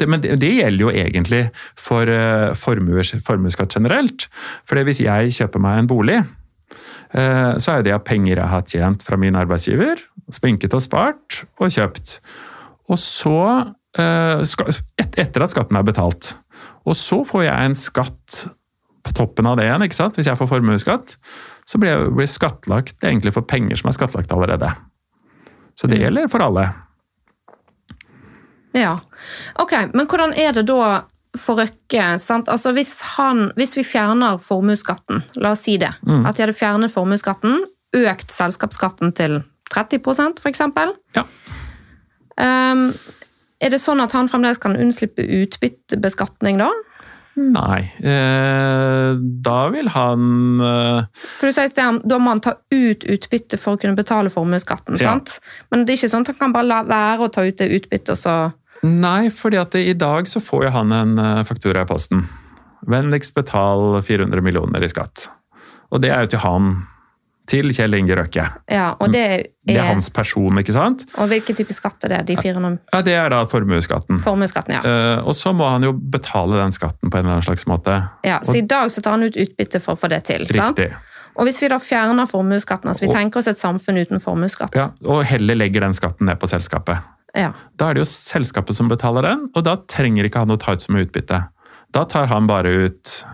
det. 0.00 0.06
men 0.08 0.22
det, 0.24 0.36
det, 0.40 0.52
gjelder 0.56 0.82
jo 0.86 0.92
egentlig 0.92 1.42
for 1.78 2.08
uh, 2.08 2.54
formuesskatt 2.56 3.76
generelt. 3.76 4.28
For 4.68 4.80
hvis 4.88 5.02
jeg 5.04 5.34
kjøper 5.36 5.62
meg 5.62 5.82
en 5.82 5.90
bolig, 5.90 6.22
uh, 7.12 7.52
så 7.60 7.76
er 7.76 7.84
det 7.84 7.94
av 7.94 8.04
penger 8.08 8.38
jeg 8.38 8.52
har 8.54 8.64
tjent 8.68 9.04
fra 9.04 9.20
min 9.20 9.36
arbeidsgiver, 9.38 10.00
spinket 10.32 10.74
og 10.78 10.84
spart 10.84 11.42
og 11.60 11.74
kjøpt. 11.74 12.18
Og 12.90 12.98
så 12.98 13.34
eh, 13.98 14.42
Etter 15.18 15.42
at 15.44 15.50
skatten 15.54 15.76
er 15.78 15.82
betalt. 15.86 16.36
Og 16.86 16.96
så 16.98 17.20
får 17.26 17.44
jeg 17.46 17.66
en 17.70 17.74
skatt 17.78 18.46
på 19.02 19.12
toppen 19.18 19.46
av 19.46 19.56
det 19.58 19.64
igjen, 19.66 19.82
ikke 19.82 19.98
sant? 19.98 20.14
hvis 20.16 20.26
jeg 20.30 20.38
får 20.38 20.46
formuesskatt, 20.50 21.16
så 21.66 21.78
blir 21.78 21.90
jeg 21.90 22.12
blir 22.14 22.26
skattlagt 22.30 23.02
egentlig 23.02 23.32
for 23.34 23.42
penger 23.42 23.76
som 23.80 23.88
er 23.90 23.96
skattlagt 23.96 24.30
allerede. 24.34 24.70
Så 25.74 25.88
det 25.88 25.98
Mm. 25.98 26.02
gjelder 26.04 26.28
for 26.30 26.38
alle. 26.42 26.68
Ja. 28.72 28.98
Ok, 29.60 29.72
men 29.94 30.06
hvordan 30.08 30.32
er 30.38 30.52
det 30.56 30.66
da 30.68 31.02
for 31.38 31.56
Røkke? 31.60 32.18
sant? 32.20 32.48
Altså 32.48 32.72
hvis, 32.76 33.00
han, 33.16 33.50
hvis 33.56 33.74
vi 33.76 33.84
fjerner 33.84 34.38
formuesskatten, 34.42 35.22
la 35.36 35.50
oss 35.52 35.60
si 35.66 35.76
det, 35.76 35.92
Mm. 36.06 36.26
at 36.26 36.36
de 36.36 36.42
hadde 36.42 36.56
fjernet 36.56 36.92
formuesskatten, 36.92 37.64
økt 37.94 38.30
selskapsskatten 38.32 39.12
til 39.14 39.42
30% 39.72 40.40
for 40.40 40.48
eksempel, 40.48 40.94
Ja. 41.16 41.24
Ehm, 42.40 42.92
er 43.62 43.70
det 43.70 43.80
sånn 43.82 44.02
at 44.02 44.14
han 44.16 44.30
fremdeles 44.30 44.60
kan 44.62 44.78
unnslippe 44.78 45.24
utbyttebeskatning 45.42 46.62
da? 46.62 46.70
Nei. 47.32 47.80
Eh, 48.04 49.12
da 49.46 49.58
vil 49.72 49.88
han 49.94 50.24
eh, 50.60 51.22
For 51.38 51.48
du 51.48 51.54
sier 51.56 51.70
sted, 51.70 52.02
Da 52.04 52.18
må 52.20 52.34
han 52.34 52.42
ta 52.44 52.58
ut 52.74 53.06
utbytte 53.08 53.56
for 53.60 53.76
å 53.76 53.80
kunne 53.80 53.96
betale 53.96 54.32
formuesskatten. 54.32 54.98
Ja. 55.00 55.14
sant? 55.14 55.38
Men 55.72 55.86
det 55.86 55.94
er 55.94 56.02
ikke 56.02 56.12
sånn 56.12 56.26
at 56.26 56.34
han 56.34 56.40
kan 56.42 56.56
bare 56.56 56.68
la 56.68 56.82
være 56.84 57.28
å 57.28 57.32
ta 57.32 57.46
ut 57.46 57.56
det 57.62 57.70
utbyttet, 57.72 58.12
og 58.12 58.20
så 58.20 58.36
Nei, 58.82 59.30
fordi 59.30 59.60
at 59.60 59.76
i 59.78 59.94
dag 59.94 60.26
så 60.26 60.40
får 60.42 60.64
jo 60.66 60.70
han 60.74 60.92
en 60.96 61.18
eh, 61.22 61.44
faktura 61.46 61.84
i 61.84 61.88
posten. 61.88 62.24
Vennligst 62.90 63.36
betal 63.36 64.00
400 64.02 64.42
millioner 64.42 64.82
i 64.82 64.90
skatt. 64.90 65.28
Og 65.94 66.02
det 66.02 66.10
er 66.10 66.24
jo 66.24 66.32
til 66.32 66.42
han. 66.42 66.72
Til 67.52 67.68
Kjell 67.76 67.94
Inge 67.98 68.16
Røkke. 68.16 68.46
Ja, 68.72 68.94
og 68.98 69.12
det 69.12 69.22
er, 69.22 69.42
Mm. 69.62 69.68
Det 69.68 69.76
er 69.78 69.84
hans 69.92 70.08
person, 70.10 70.56
ikke 70.58 70.72
sant? 70.74 71.04
Og 71.22 71.28
hvilken 71.30 71.54
type 71.54 71.70
skatt 71.76 72.02
er 72.08 72.16
det? 72.16 72.20
De 72.32 72.34
400 72.40 72.78
Ja, 72.92 73.00
Det 73.06 73.12
er 73.14 73.28
da 73.30 73.44
formuesskatten. 73.46 74.18
Formuesskatten, 74.18 74.74
ja. 74.74 74.80
Uh, 74.82 75.28
og 75.28 75.36
så 75.38 75.52
må 75.54 75.68
han 75.70 75.84
jo 75.86 75.92
betale 75.92 76.56
den 76.58 76.72
skatten 76.74 77.12
på 77.12 77.18
en 77.20 77.22
eller 77.28 77.36
annen 77.36 77.46
slags 77.46 77.64
måte. 77.70 77.94
ja. 78.26 78.40
Så 78.42 78.56
i 78.58 78.64
dag 78.66 78.90
så 78.90 79.00
tar 79.04 79.12
han 79.14 79.22
ut 79.28 79.36
utbytte 79.38 79.78
for 79.80 79.94
å 79.94 80.00
få 80.00 80.08
det 80.10 80.24
til. 80.24 80.46
sant? 80.50 80.78
Riktig. 80.80 80.96
Og 81.36 81.46
hvis 81.46 81.62
vi 81.62 81.68
da 81.68 81.78
fjerner 81.78 82.26
formuesskatten, 82.26 82.90
altså 82.90 83.00
vi 83.06 83.08
Og- 83.08 83.14
tenker 83.14 83.38
oss 83.38 83.46
et 83.46 83.56
samfunn 83.62 83.98
uten 84.02 84.18
formuesskatt 84.20 84.74
Ja, 84.74 84.88
og 85.06 85.22
heller 85.24 85.54
legger 85.54 85.80
den 85.86 85.92
skatten 85.94 86.26
ned 86.26 86.40
på 86.40 86.48
selskapet. 86.50 86.98
Ja. 87.36 87.52
Da 87.78 87.90
er 87.90 87.94
det 87.94 88.00
jo 88.02 88.10
selskapet 88.10 88.74
som 88.74 88.88
betaler 88.88 89.22
den, 89.22 89.48
og 89.54 89.62
da 89.64 89.76
trenger 89.76 90.24
ikke 90.28 90.40
han 90.42 90.50
å 90.50 90.58
ta 90.58 90.72
ut 90.72 90.80
så 90.82 90.90
mye 90.92 91.06
utbytte. 91.06 91.48
Da 91.92 92.04
tar 92.04 92.26
han 92.26 92.46
bare 92.48 92.66
ut 92.90 93.24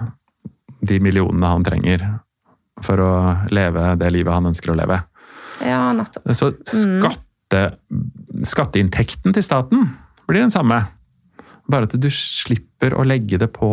de 0.84 0.98
millionene 1.00 1.46
han 1.46 1.64
trenger 1.64 2.20
for 2.86 3.00
å 3.02 3.12
leve 3.54 3.94
det 4.00 4.10
livet 4.14 4.34
han 4.34 4.50
ønsker 4.50 4.72
å 4.72 4.78
leve. 4.78 5.00
ja, 5.64 5.92
nettopp. 5.96 6.28
Så 6.36 6.52
skatte, 6.64 7.62
skatteinntekten 8.46 9.34
til 9.34 9.42
staten 9.44 9.88
blir 10.28 10.44
den 10.44 10.54
samme. 10.54 10.82
Bare 11.68 11.88
at 11.88 11.96
du 12.00 12.08
slipper 12.12 12.94
å 12.96 13.04
legge 13.06 13.40
det 13.40 13.50
på 13.52 13.70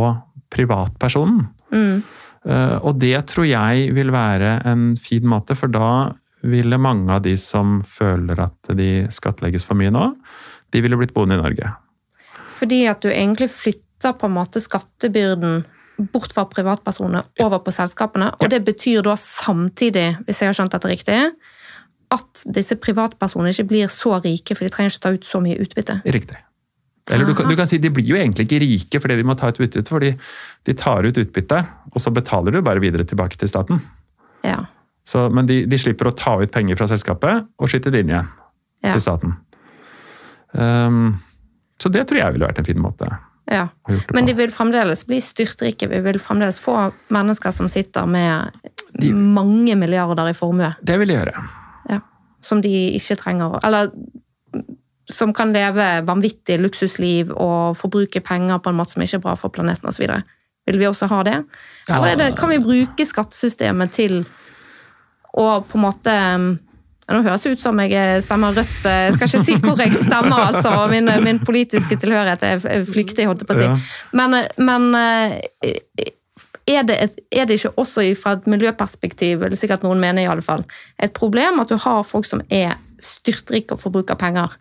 privatpersonen. 0.53 1.45
Mm. 1.71 2.03
Eh, 2.45 2.77
Og 2.85 2.99
det 2.99 3.17
tror 3.31 3.47
jeg 3.47 3.91
vil 3.95 4.11
være 4.11 4.59
en 4.67 4.93
fin 4.99 5.25
måte, 5.27 5.55
for 5.55 5.71
da 5.71 6.13
ville 6.45 6.77
mange 6.77 7.09
av 7.13 7.23
de 7.25 7.33
som 7.39 7.79
føler 7.87 8.39
at 8.43 8.75
de 8.77 9.07
skattlegges 9.11 9.65
for 9.65 9.77
mye 9.79 9.93
nå, 9.93 10.11
de 10.71 10.81
ville 10.83 10.97
blitt 10.99 11.13
boende 11.15 11.39
i 11.39 11.41
Norge. 11.41 11.71
Fordi 12.55 12.83
at 12.87 13.01
du 13.01 13.09
egentlig 13.09 13.49
flytter 13.51 14.13
på 14.19 14.27
en 14.29 14.35
måte 14.35 14.61
skattebyrden 14.61 15.63
bort 15.97 16.33
fra 16.35 16.45
privatpersoner 16.51 17.27
over 17.43 17.61
på 17.63 17.73
selskapene. 17.75 18.31
Og 18.41 18.49
det 18.51 18.61
betyr 18.67 19.03
da 19.05 19.15
samtidig, 19.19 20.07
hvis 20.27 20.41
jeg 20.41 20.51
har 20.51 20.57
skjønt 20.57 20.75
dette 20.75 20.91
riktig, 20.91 21.19
at 22.15 22.43
disse 22.55 22.77
privatpersonene 22.79 23.53
ikke 23.55 23.67
blir 23.69 23.91
så 23.91 24.19
rike, 24.23 24.55
for 24.55 24.65
de 24.67 24.73
trenger 24.73 24.93
ikke 24.93 25.03
ta 25.05 25.13
ut 25.15 25.25
så 25.27 25.41
mye 25.43 25.57
utbytte. 25.63 25.99
Riktig. 26.05 26.37
Eller 27.11 27.27
du 27.29 27.35
kan, 27.37 27.49
du 27.49 27.55
kan 27.57 27.67
si 27.69 27.77
de 27.77 27.91
blir 27.93 28.07
jo 28.07 28.17
egentlig 28.17 28.47
ikke 28.47 28.59
rike 28.63 28.99
fordi 29.01 29.17
de 29.19 29.25
må 29.27 29.35
ta 29.37 29.51
ut 29.51 29.59
utbytte, 29.61 29.91
fordi 29.93 30.13
de 30.65 30.73
tar 30.77 31.05
ut 31.05 31.19
utbytte, 31.21 31.59
og 31.93 32.01
så 32.01 32.13
betaler 32.13 32.55
du 32.55 32.63
bare 32.65 32.81
videre 32.81 33.05
tilbake 33.05 33.37
til 33.37 33.51
staten. 33.51 33.81
Ja. 34.45 34.63
Så, 35.05 35.27
men 35.29 35.45
de, 35.45 35.61
de 35.69 35.77
slipper 35.77 36.09
å 36.09 36.15
ta 36.17 36.33
ut 36.41 36.51
penger 36.53 36.79
fra 36.79 36.87
selskapet 36.89 37.45
og 37.61 37.69
skyte 37.69 37.93
det 37.93 38.01
inn 38.05 38.15
igjen 38.15 38.31
Ja. 38.85 38.91
til 38.93 39.01
staten. 39.01 39.37
Um, 40.51 41.15
så 41.81 41.89
det 41.91 42.05
tror 42.07 42.21
jeg 42.21 42.33
ville 42.35 42.47
vært 42.47 42.61
en 42.61 42.67
fin 42.67 42.81
måte 42.81 43.09
ja. 43.51 43.67
Men 44.13 44.25
de 44.25 44.33
vil 44.33 44.51
fremdeles 44.51 45.03
bli 45.07 45.19
styrtrike. 45.21 45.87
Vi 45.91 45.99
vil 46.01 46.19
fremdeles 46.19 46.57
få 46.59 46.91
mennesker 47.13 47.51
som 47.53 47.69
sitter 47.69 48.05
med 48.09 48.51
De- 48.99 49.11
mange 49.13 49.75
milliarder 49.75 50.29
i 50.29 50.33
formue. 50.33 50.71
Det 50.81 50.97
vil 50.99 51.07
de 51.07 51.13
gjøre. 51.19 51.43
Ja. 51.89 51.99
Som 52.41 52.61
de 52.61 52.71
ikke 52.97 53.15
trenger. 53.21 53.59
Eller 53.63 53.91
som 55.11 55.33
kan 55.33 55.53
leve 55.53 56.01
vanvittig 56.07 56.57
luksusliv 56.59 57.31
og 57.37 57.77
forbruke 57.77 58.21
penger 58.25 58.57
på 58.57 58.69
en 58.71 58.79
måte 58.79 58.95
som 58.95 59.03
ikke 59.05 59.19
er 59.19 59.25
bra 59.27 59.35
for 59.37 59.53
planeten 59.53 59.89
osv. 59.89 60.07
Vil 60.65 60.79
vi 60.81 60.87
også 60.89 61.05
ha 61.11 61.21
det? 61.23 61.35
Eller 61.89 62.07
er 62.15 62.15
det, 62.23 62.31
kan 62.39 62.49
vi 62.49 62.57
bruke 62.63 63.05
skattesystemet 63.05 63.91
til 63.93 64.23
å 65.37 65.59
på 65.67 65.77
en 65.77 65.83
måte 65.83 66.15
ja, 66.15 66.37
Nå 67.11 67.21
høres 67.21 67.43
det 67.45 67.53
ut 67.53 67.61
som 67.61 67.79
jeg 67.83 68.21
stemmer 68.25 68.55
rødt. 68.57 68.77
Jeg 68.89 69.15
skal 69.15 69.29
ikke 69.29 69.43
si 69.45 69.57
hvor 69.61 69.81
jeg 69.83 69.93
stemmer, 69.99 70.47
altså. 70.47 70.73
Min, 70.89 71.11
min 71.23 71.41
politiske 71.45 71.97
tilhørighet 72.01 72.45
er 72.47 72.87
flyktig, 72.89 73.27
holdt 73.29 73.43
jeg 73.45 73.49
på 73.51 73.57
å 73.57 73.59
si. 73.59 73.67
Men, 74.17 74.39
men 74.57 74.87
eh, 74.97 75.35
er, 76.65 76.81
det 76.87 76.97
et, 76.97 77.19
er 77.29 77.45
det 77.45 77.59
ikke 77.59 77.75
også 77.77 78.07
fra 78.17 78.35
et 78.39 78.49
miljøperspektiv, 78.49 79.45
eller 79.45 79.59
sikkert 79.59 79.85
noen 79.85 80.01
mener 80.01 80.25
i 80.25 80.29
alle 80.31 80.45
fall, 80.45 80.65
et 80.97 81.13
problem 81.13 81.61
at 81.61 81.69
du 81.69 81.77
har 81.81 82.01
folk 82.07 82.25
som 82.25 82.41
er 82.49 82.73
styrtrike 83.05 83.75
og 83.75 83.83
forbruker 83.83 84.17
penger 84.17 84.57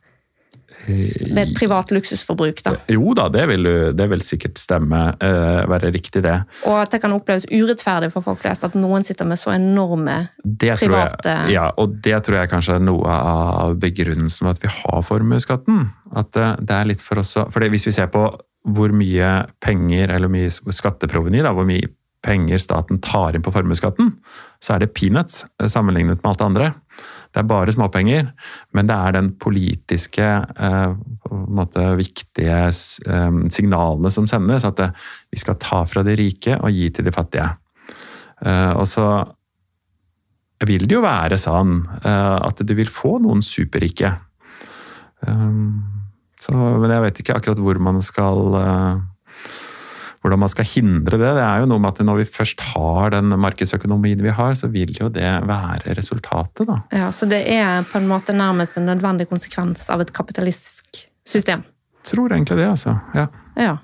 ved 0.87 1.41
et 1.41 1.55
privat 1.57 1.93
luksusforbruk? 1.95 2.63
da? 2.67 2.75
Jo 2.93 3.15
da, 3.17 3.29
det 3.33 3.47
vil, 3.51 3.69
det 3.97 4.07
vil 4.11 4.25
sikkert 4.25 4.61
stemme, 4.61 5.01
eh, 5.21 5.65
være 5.71 5.93
riktig 5.95 6.25
det. 6.25 6.37
Og 6.69 6.77
at 6.83 6.95
det 6.95 7.01
kan 7.05 7.15
oppleves 7.17 7.47
urettferdig 7.51 8.11
for 8.13 8.25
folk 8.27 8.43
flest 8.43 8.67
at 8.67 8.77
noen 8.79 9.07
sitter 9.07 9.29
med 9.29 9.41
så 9.41 9.55
enorme 9.55 10.29
Det 10.45 10.77
Private- 10.81 11.35
jeg, 11.47 11.55
ja, 11.57 11.71
og 11.81 11.99
det 12.05 12.23
tror 12.25 12.41
jeg 12.41 12.53
kanskje 12.53 12.79
er 12.79 12.87
noe 12.87 13.19
av 13.19 13.77
begrunnelsen 13.81 14.45
for 14.47 14.55
at 14.55 14.63
vi 14.63 14.73
har 14.73 15.03
formuesskatten. 15.07 15.89
At 16.15 16.37
eh, 16.37 16.57
det 16.61 16.79
er 16.79 16.91
litt 16.93 17.05
for 17.05 17.23
oss 17.23 17.37
å 17.41 17.49
For 17.53 17.65
hvis 17.65 17.89
vi 17.89 17.95
ser 17.97 18.11
på 18.13 18.29
hvor 18.65 18.95
mye 18.97 19.45
penger, 19.61 20.09
eller 20.09 20.31
mye 20.33 20.49
skatteproveny, 20.49 21.43
da, 21.45 21.53
hvor 21.53 21.67
mye 21.69 21.91
penger 22.25 22.61
staten 22.63 23.01
tar 23.05 23.37
inn 23.37 23.45
på 23.45 23.53
formuesskatten, 23.53 24.15
så 24.63 24.77
er 24.77 24.85
det 24.85 24.95
peanuts 24.97 25.45
eh, 25.61 25.69
sammenlignet 25.69 26.23
med 26.23 26.31
alt 26.33 26.41
det 26.41 26.49
andre. 26.49 26.71
Det 27.35 27.41
er 27.43 27.49
bare 27.51 27.73
småpenger, 27.75 28.29
men 28.79 28.87
det 28.87 28.95
er 28.95 29.15
den 29.17 29.33
politiske, 29.43 30.27
eh, 30.55 30.93
måte 31.51 31.87
viktige 31.99 32.59
eh, 32.71 33.39
signalene 33.51 34.13
som 34.15 34.29
sendes. 34.31 34.67
At 34.69 34.79
det, 34.79 34.93
vi 35.35 35.41
skal 35.43 35.59
ta 35.59 35.83
fra 35.91 36.05
de 36.07 36.15
rike 36.21 36.61
og 36.61 36.71
gi 36.71 36.93
til 36.95 37.09
de 37.09 37.15
fattige. 37.15 37.49
Eh, 38.47 38.73
og 38.79 38.87
så 38.87 39.09
vil 40.65 40.87
det 40.87 40.95
jo 40.95 41.03
være 41.03 41.37
sånn 41.41 41.81
eh, 42.05 42.37
at 42.39 42.63
du 42.63 42.75
vil 42.79 42.93
få 42.93 43.19
noen 43.25 43.43
superrike. 43.45 44.15
Så, 45.25 46.53
men 46.53 46.91
jeg 46.93 47.03
vet 47.07 47.21
ikke 47.23 47.37
akkurat 47.39 47.61
hvor 47.65 47.79
man 47.81 48.03
skal 48.05 48.57
eh, 48.59 48.97
hvordan 50.25 50.41
man 50.41 50.49
skal 50.49 50.65
hindre 50.65 51.19
det. 51.21 51.31
Det 51.37 51.45
er 51.45 51.61
jo 51.61 51.69
noe 51.69 51.83
med 51.85 51.93
at 51.93 52.07
når 52.09 52.23
vi 52.23 52.29
først 52.33 52.63
har 52.73 53.13
den 53.13 53.35
markedsøkonomien 53.45 54.23
vi 54.25 54.33
har, 54.33 54.55
så 54.57 54.71
vil 54.73 54.95
jo 54.97 55.11
det 55.13 55.29
være 55.45 55.97
resultatet, 55.99 56.65
da. 56.71 56.79
Ja, 56.97 57.11
Så 57.13 57.29
det 57.29 57.43
er 57.53 57.85
på 57.85 58.01
en 58.01 58.09
måte 58.09 58.33
nærmest 58.33 58.79
en 58.81 58.89
nødvendig 58.89 59.29
konsekvens 59.29 59.91
av 59.93 60.01
et 60.01 60.15
kapitalistisk 60.17 61.05
system? 61.29 61.67
Tror 62.09 62.33
egentlig 62.33 62.57
det, 62.57 62.71
altså. 62.73 62.97
Ja. 63.15 63.29
Ja. 63.61 63.77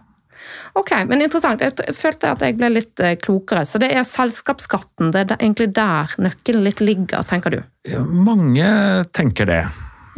Ok, 0.79 0.94
men 1.09 1.20
interessant. 1.20 1.61
Jeg 1.61 1.94
følte 1.96 2.33
at 2.33 2.42
jeg 2.44 2.57
ble 2.57 2.72
litt 2.72 3.00
eh, 3.05 3.18
klokere. 3.20 3.66
Så 3.68 3.81
det 3.83 3.90
er 3.92 4.09
selskapsskatten. 4.09 5.12
Det 5.12 5.26
er 5.26 5.37
egentlig 5.37 5.70
der 5.76 6.16
nøkkelen 6.20 6.64
litt 6.64 6.81
ligger, 6.81 7.24
tenker 7.29 7.53
du? 7.53 7.61
Ja, 7.90 8.00
Mange 8.00 8.70
tenker 9.12 9.48
det. 9.50 9.62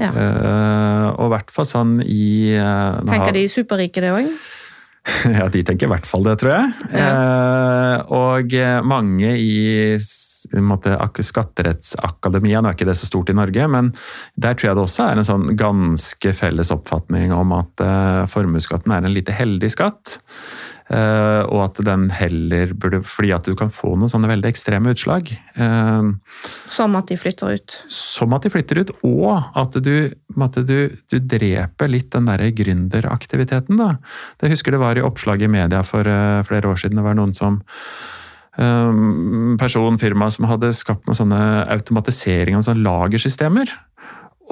Ja. 0.00 0.08
Uh, 0.08 1.06
og 1.20 1.26
i 1.28 1.32
hvert 1.34 1.50
fall 1.52 1.66
sånn 1.68 1.98
i 2.00 2.56
uh, 2.56 3.02
Tenker 3.06 3.34
de 3.36 3.44
superrike 3.50 4.02
det 4.02 4.10
òg? 4.10 4.30
Ja, 5.38 5.48
de 5.50 5.62
tenker 5.66 5.88
i 5.88 5.92
hvert 5.92 6.06
fall 6.06 6.26
det, 6.26 6.36
tror 6.42 6.52
jeg. 6.54 6.72
Eh, 6.98 7.96
og 8.14 8.54
eh, 8.54 8.78
mange 8.86 9.34
i 9.38 9.52
måte, 10.62 10.94
skatterettsakademia, 11.26 12.62
nå 12.62 12.70
er 12.70 12.76
ikke 12.76 12.88
det 12.88 12.96
så 12.98 13.08
stort 13.08 13.30
i 13.30 13.36
Norge, 13.36 13.66
men 13.70 13.92
der 14.34 14.56
tror 14.56 14.70
jeg 14.70 14.78
det 14.78 14.84
også 14.86 15.06
er 15.06 15.20
en 15.20 15.28
sånn 15.28 15.48
ganske 15.58 16.34
felles 16.36 16.72
oppfatning 16.74 17.34
om 17.34 17.54
at 17.58 17.84
eh, 17.84 18.22
formuesskatten 18.30 18.94
er 18.94 19.06
en 19.06 19.14
lite 19.14 19.34
heldig 19.36 19.72
skatt. 19.74 20.18
Eh, 20.92 21.42
og 21.48 21.60
at 21.64 21.78
den 21.86 22.08
heller 22.12 22.74
burde 22.76 22.98
Fordi 23.06 23.30
at 23.32 23.46
du 23.48 23.54
kan 23.56 23.70
få 23.72 23.94
noen 23.96 24.10
sånne 24.12 24.28
veldig 24.28 24.50
ekstreme 24.50 24.92
utslag. 24.92 25.30
Eh, 25.56 26.08
Som 26.68 26.98
at 26.98 27.08
de 27.08 27.16
flytter 27.16 27.54
ut? 27.56 27.76
som 27.92 28.34
at 28.36 28.44
de 28.44 28.50
flytter 28.52 28.82
ut, 28.82 28.90
og 29.08 29.56
at 29.56 29.76
du, 29.82 30.12
at 30.44 30.58
du, 30.68 30.76
du 31.10 31.16
dreper 31.18 31.88
litt 31.90 32.10
den 32.12 32.28
der 32.28 32.44
gründeraktiviteten. 32.54 33.78
Da. 33.80 33.96
Det 34.36 34.50
jeg 34.50 34.58
husker 34.58 34.74
det 34.76 34.82
var 34.82 34.98
i 34.98 35.04
oppslag 35.06 35.42
i 35.42 35.50
media 35.50 35.80
for 35.86 36.06
eh, 36.06 36.42
flere 36.46 36.68
år 36.68 36.82
siden. 36.82 37.00
Det 37.00 37.06
var 37.06 37.16
noen 37.18 37.32
som 37.36 37.62
person, 38.52 39.94
firma, 39.96 40.26
som 40.28 40.44
hadde 40.44 40.74
skapt 40.76 41.06
noen 41.08 41.16
sånne 41.16 41.38
automatisering 41.72 42.58
av 42.58 42.66
sånne 42.66 42.84
lagersystemer. 42.84 43.70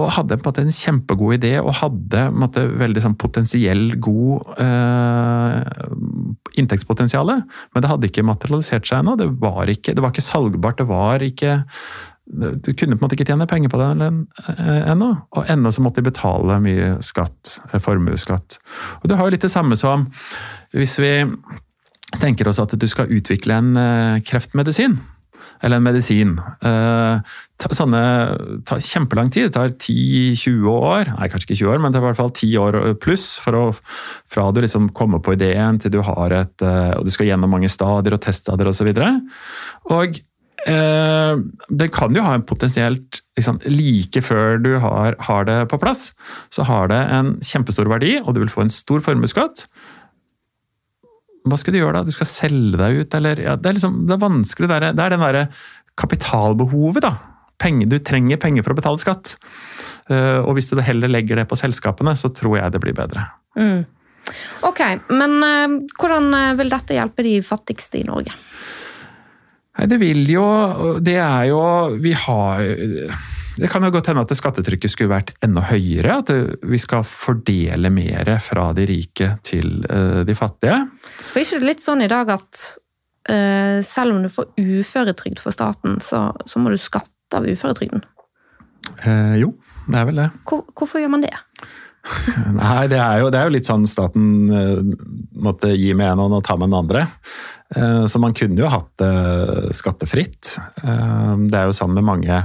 Og 0.00 0.12
hadde 0.14 0.38
på 0.38 0.46
en 0.46 0.48
måte 0.48 0.62
en 0.64 0.72
kjempegod 0.72 1.36
idé 1.36 1.50
og 1.60 1.74
hadde 1.82 2.22
på 2.30 2.32
en 2.32 2.40
måte, 2.40 2.62
veldig 2.80 3.02
sånn 3.04 3.16
potensiell 3.20 3.96
god 4.00 4.54
eh, 4.62 5.56
inntektspotensialet, 6.58 7.44
men 7.74 7.82
det 7.82 7.90
hadde 7.90 8.08
ikke 8.10 8.24
materialisert 8.26 8.86
seg 8.88 9.00
ennå. 9.02 9.16
Det, 9.18 9.28
var 9.40 9.66
ikke- 9.66 9.94
det 9.94 10.02
var 10.02 10.10
ikke 10.10 10.24
salgbart, 10.26 10.78
det 10.78 10.88
var 10.88 11.18
ikke 11.22 11.64
Du 12.30 12.72
kunne 12.78 12.94
på 12.94 13.02
en 13.02 13.08
måte 13.08 13.16
ikke 13.18 13.24
tjene 13.26 13.46
penger 13.50 13.68
på 13.72 13.78
det 13.80 13.88
ennå, 14.86 15.08
og 15.34 15.46
ennå 15.50 15.72
så 15.74 15.82
måtte 15.82 15.96
de 15.98 16.10
betale 16.12 16.60
mye 16.62 16.92
skatt, 17.02 17.56
eh, 17.72 17.80
formuesskatt. 17.82 18.58
Og 19.02 19.08
det 19.08 19.16
har 19.18 19.24
jo 19.26 19.30
litt 19.34 19.40
det 19.42 19.50
samme 19.50 19.74
som 19.76 20.06
hvis 20.72 20.94
vi 21.02 21.10
tenker 22.20 22.46
oss 22.46 22.60
at 22.62 22.70
du 22.78 22.86
skal 22.86 23.10
utvikle 23.10 23.50
en 23.58 23.76
eh, 23.76 24.20
kreftmedisin, 24.20 24.94
eller 25.62 25.80
en 25.80 25.86
medisin. 25.86 26.34
Eh, 26.64 27.36
Sånne 27.60 28.00
tar 28.64 28.80
kjempelang 28.80 29.28
tid. 29.28 29.50
Det 29.50 29.56
tar 29.58 29.74
10-20 29.74 30.64
år, 30.72 31.10
nei 31.18 31.28
kanskje 31.28 31.50
ikke 31.50 31.58
20 31.58 31.72
år, 31.74 31.82
men 31.84 31.92
det 31.92 32.00
er 32.00 32.04
i 32.04 32.08
hvert 32.08 32.20
fall 32.20 32.32
10 32.32 32.54
år 32.62 32.78
pluss 33.02 33.26
for 33.42 33.58
å, 33.58 33.64
fra 34.30 34.46
du 34.54 34.62
liksom 34.64 34.88
kommer 34.96 35.20
på 35.20 35.34
ideen 35.36 35.80
til 35.82 35.92
du 35.92 36.00
har 36.06 36.32
et 36.38 36.64
eh, 36.64 36.96
Og 36.96 37.04
du 37.04 37.12
skal 37.12 37.28
gjennom 37.28 37.52
mange 37.52 37.68
stadier 37.68 38.16
og 38.16 38.24
teststadier 38.24 38.72
osv. 38.72 38.88
Og, 38.88 39.28
og 39.92 40.20
eh, 40.72 41.44
det 41.68 41.90
kan 41.92 42.16
jo 42.16 42.24
ha 42.24 42.34
en 42.38 42.48
potensielt 42.48 43.20
liksom, 43.36 43.60
Like 43.68 44.24
før 44.24 44.56
du 44.64 44.72
har, 44.80 45.20
har 45.28 45.48
det 45.48 45.60
på 45.68 45.80
plass, 45.82 46.10
så 46.48 46.64
har 46.68 46.88
det 46.92 47.00
en 47.12 47.36
kjempestor 47.44 47.92
verdi, 47.92 48.16
og 48.24 48.34
du 48.34 48.44
vil 48.46 48.52
få 48.52 48.64
en 48.64 48.72
stor 48.72 49.04
formuesskatt 49.04 49.66
hva 51.48 51.56
skal 51.60 51.74
du 51.74 51.80
gjøre 51.80 52.00
da? 52.00 52.04
Du 52.04 52.14
skal 52.14 52.28
selge 52.28 52.78
deg 52.80 53.02
ut, 53.02 53.14
eller 53.16 53.40
ja, 53.40 53.56
Det 53.56 53.70
er 53.70 53.78
liksom, 53.78 54.02
det 54.08 54.16
er 54.16 54.22
vanskelig. 54.22 54.68
Det 54.68 54.76
er, 54.76 54.86
det 54.96 55.04
er 55.04 55.14
den 55.14 55.24
derre 55.24 55.44
kapitalbehovet, 56.00 57.04
da. 57.04 57.14
Penge, 57.60 57.88
du 57.88 57.98
trenger 58.04 58.40
penger 58.40 58.64
for 58.64 58.74
å 58.74 58.78
betale 58.78 59.00
skatt. 59.00 59.34
Uh, 60.10 60.40
og 60.44 60.54
hvis 60.56 60.70
du 60.72 60.80
heller 60.84 61.12
legger 61.12 61.40
det 61.40 61.46
på 61.48 61.58
selskapene, 61.60 62.14
så 62.16 62.32
tror 62.32 62.58
jeg 62.58 62.74
det 62.74 62.82
blir 62.82 62.96
bedre. 62.96 63.26
Mm. 63.56 63.82
Ok, 64.68 64.82
men 65.16 65.36
uh, 65.42 65.80
hvordan 65.98 66.28
eh, 66.36 66.52
vil 66.60 66.70
dette 66.70 66.94
hjelpe 66.94 67.24
de 67.26 67.34
fattigste 67.42 67.98
i 67.98 68.06
Norge? 68.06 68.34
Nei, 69.78 69.86
det 69.90 69.96
vil 70.02 70.24
jo 70.28 70.44
Det 71.00 71.14
er 71.22 71.44
jo 71.48 71.60
Vi 72.02 72.10
har 72.26 72.60
Det 73.58 73.70
kan 73.70 73.84
jo 73.84 73.90
godt 73.92 74.10
hende 74.10 74.22
at 74.22 74.34
skattetrykket 74.36 74.92
skulle 74.92 75.12
vært 75.12 75.32
enda 75.44 75.64
høyere. 75.70 76.20
At 76.22 76.30
vi 76.66 76.78
skal 76.80 77.06
fordele 77.08 77.90
mer 77.92 78.36
fra 78.44 78.70
de 78.76 78.86
rike 78.88 79.32
til 79.46 79.82
eh, 79.90 80.22
de 80.26 80.36
fattige. 80.38 80.78
For 81.30 81.42
ikke 81.42 81.58
det 81.58 81.62
er 81.62 81.68
litt 81.72 81.84
sånn 81.84 82.04
i 82.06 82.10
dag 82.10 82.30
at 82.36 82.62
uh, 83.30 83.80
selv 83.86 84.16
om 84.16 84.22
du 84.24 84.30
får 84.32 84.50
uføretrygd 84.60 85.42
for 85.42 85.54
staten, 85.54 85.98
så, 86.04 86.30
så 86.46 86.62
må 86.62 86.72
du 86.72 86.78
skatte 86.80 87.38
av 87.38 87.46
uføretrygden? 87.48 88.04
Uh, 89.04 89.36
jo, 89.40 89.52
det 89.90 90.00
er 90.00 90.08
vel 90.08 90.22
det. 90.22 90.30
Hvor, 90.48 90.64
hvorfor 90.76 91.02
gjør 91.02 91.14
man 91.16 91.26
det? 91.26 91.34
Nei, 92.60 92.88
det 92.88 92.98
er, 92.98 93.20
jo, 93.20 93.28
det 93.32 93.40
er 93.40 93.48
jo 93.48 93.54
litt 93.54 93.68
sånn 93.68 93.86
staten 93.90 94.26
uh, 94.48 94.80
måtte 95.44 95.72
gi 95.76 95.92
med 95.96 96.14
en 96.14 96.24
hånd 96.24 96.38
og 96.38 96.44
ta 96.46 96.56
med 96.56 96.70
den 96.70 96.78
andre. 96.80 97.04
Uh, 97.76 98.06
så 98.10 98.20
man 98.22 98.34
kunne 98.36 98.60
jo 98.62 98.70
hatt 98.72 98.90
det 99.00 99.76
skattefritt. 99.76 100.56
Eh, 100.82 101.34
det 101.46 101.56
er 101.56 101.68
jo 101.68 101.76
sånn 101.76 101.94
med 101.94 102.06
mange 102.06 102.40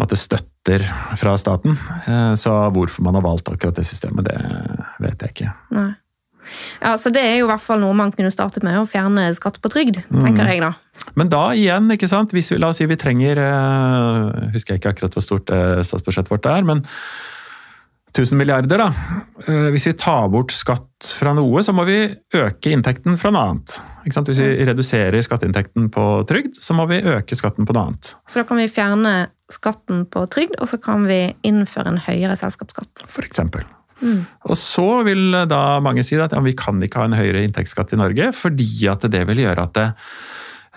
måtte, 0.00 0.18
støtter 0.18 0.86
fra 1.20 1.34
staten. 1.40 1.76
Eh, 2.06 2.32
så 2.40 2.54
hvorfor 2.74 3.04
man 3.06 3.18
har 3.18 3.26
valgt 3.26 3.50
akkurat 3.52 3.76
det 3.76 3.86
systemet, 3.88 4.26
det 4.28 4.38
vet 5.04 5.22
jeg 5.22 5.36
ikke. 5.36 5.52
Nei. 5.76 5.90
Ja, 6.82 6.94
så 7.00 7.10
Det 7.10 7.22
er 7.24 7.38
jo 7.38 7.46
i 7.46 7.50
hvert 7.52 7.62
fall 7.62 7.80
noe 7.80 7.96
man 7.96 8.12
kunne 8.12 8.32
startet 8.32 8.64
med, 8.66 8.76
å 8.76 8.88
fjerne 8.88 9.30
skatt 9.36 9.60
på 9.64 9.70
trygd, 9.72 10.02
tenker 10.12 10.50
jeg 10.50 10.60
da. 10.64 10.74
Men 11.18 11.30
da 11.32 11.44
igjen, 11.56 11.88
ikke 11.94 12.08
sant? 12.10 12.34
Hvis 12.36 12.52
vi, 12.52 12.58
la 12.60 12.70
oss 12.72 12.80
si 12.80 12.88
vi 12.88 12.98
trenger 13.00 13.40
uh, 13.40 14.50
Husker 14.54 14.74
jeg 14.74 14.82
ikke 14.82 14.94
akkurat 14.94 15.16
hvor 15.16 15.24
stort 15.24 15.52
uh, 15.52 15.80
statsbudsjettet 15.84 16.32
vårt 16.32 16.48
er, 16.48 16.66
men 16.68 16.84
1000 18.14 18.38
milliarder, 18.38 18.78
da. 18.78 18.90
Uh, 19.48 19.70
Hvis 19.74 19.88
vi 19.88 19.96
tar 19.98 20.28
bort 20.32 20.54
skatt 20.54 21.08
fra 21.18 21.34
noe, 21.36 21.64
så 21.66 21.74
må 21.76 21.86
vi 21.88 21.98
øke 22.38 22.72
inntekten 22.72 23.18
fra 23.20 23.32
noe 23.34 23.48
annet. 23.48 23.78
Ikke 24.04 24.16
sant? 24.18 24.30
Hvis 24.30 24.42
vi 24.44 24.68
reduserer 24.68 25.24
skatteinntekten 25.26 25.90
på 25.94 26.06
trygd, 26.28 26.60
så 26.62 26.76
må 26.78 26.86
vi 26.92 27.02
øke 27.02 27.36
skatten 27.36 27.66
på 27.66 27.76
noe 27.76 27.90
annet. 27.90 28.14
Så 28.28 28.42
da 28.42 28.48
kan 28.48 28.60
vi 28.60 28.70
fjerne 28.70 29.14
skatten 29.52 30.04
på 30.10 30.24
trygd, 30.32 30.56
og 30.60 30.70
så 30.70 30.80
kan 30.80 31.04
vi 31.08 31.34
innføre 31.46 31.92
en 31.92 32.02
høyere 32.04 32.36
selskapsskatt. 32.40 33.04
For 33.10 33.26
eksempel. 33.26 33.66
Mm. 34.04 34.24
Og 34.50 34.56
så 34.58 34.88
vil 35.06 35.36
da 35.48 35.80
mange 35.84 36.04
si 36.06 36.16
at 36.20 36.34
ja, 36.34 36.40
vi 36.44 36.56
kan 36.58 36.80
ikke 36.82 37.02
ha 37.02 37.08
en 37.08 37.18
høyere 37.18 37.44
inntektsskatt 37.46 37.94
i 37.94 38.00
Norge, 38.00 38.32
fordi 38.36 38.88
at 38.90 39.06
det 39.12 39.22
vil 39.28 39.44
gjøre 39.44 39.68
at 39.68 39.76
det, 39.78 39.86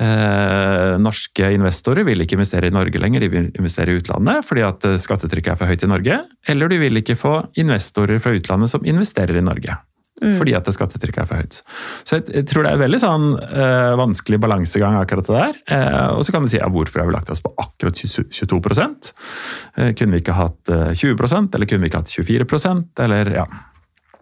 eh, 0.03 0.93
norske 1.01 1.51
investorer 1.55 2.05
vil 2.07 2.23
ikke 2.23 2.37
investere 2.37 2.69
i 2.69 2.75
Norge 2.75 3.01
lenger, 3.01 3.23
de 3.23 3.31
vil 3.33 3.51
investere 3.57 3.93
i 3.93 4.01
utlandet 4.01 4.45
fordi 4.45 4.65
at 4.67 4.87
eh, 4.87 4.99
skattetrykket 5.01 5.55
er 5.55 5.59
for 5.59 5.71
høyt 5.71 5.85
i 5.87 5.91
Norge. 5.91 6.21
Eller 6.47 6.71
du 6.71 6.77
vil 6.81 7.01
ikke 7.01 7.17
få 7.19 7.35
investorer 7.59 8.21
fra 8.23 8.35
utlandet 8.37 8.73
som 8.73 8.85
investerer 8.85 9.39
i 9.39 9.45
Norge. 9.45 9.79
Fordi 10.17 10.55
at 10.57 10.65
det 10.65 10.73
skattetrykket 10.73 11.21
er 11.21 11.29
for 11.29 11.43
høyt. 11.43 11.59
Så 12.01 12.17
jeg, 12.17 12.25
jeg 12.33 12.47
tror 12.49 12.65
det 12.65 12.71
er 12.73 12.81
veldig 12.81 12.99
sånn 13.03 13.27
eh, 13.37 13.91
vanskelig 13.99 14.39
balansegang 14.41 14.97
akkurat 14.97 15.29
det 15.29 15.35
der. 15.37 15.59
Eh, 15.75 16.07
og 16.15 16.23
så 16.25 16.33
kan 16.33 16.45
du 16.45 16.49
si 16.51 16.57
ja, 16.57 16.69
hvorfor 16.73 17.03
har 17.03 17.09
vi 17.09 17.13
lagt 17.13 17.29
oss 17.33 17.43
på 17.43 17.53
akkurat 17.61 18.01
22 18.01 18.61
eh, 18.65 19.93
Kunne 19.93 20.17
vi 20.17 20.23
ikke 20.23 20.37
hatt 20.39 20.73
eh, 20.73 20.89
20% 20.97 21.53
eller 21.53 21.69
kunne 21.69 21.85
vi 21.85 21.91
ikke 21.91 22.01
hatt 22.01 22.15
24% 22.15 23.05
eller 23.05 23.33
ja. 23.37 23.45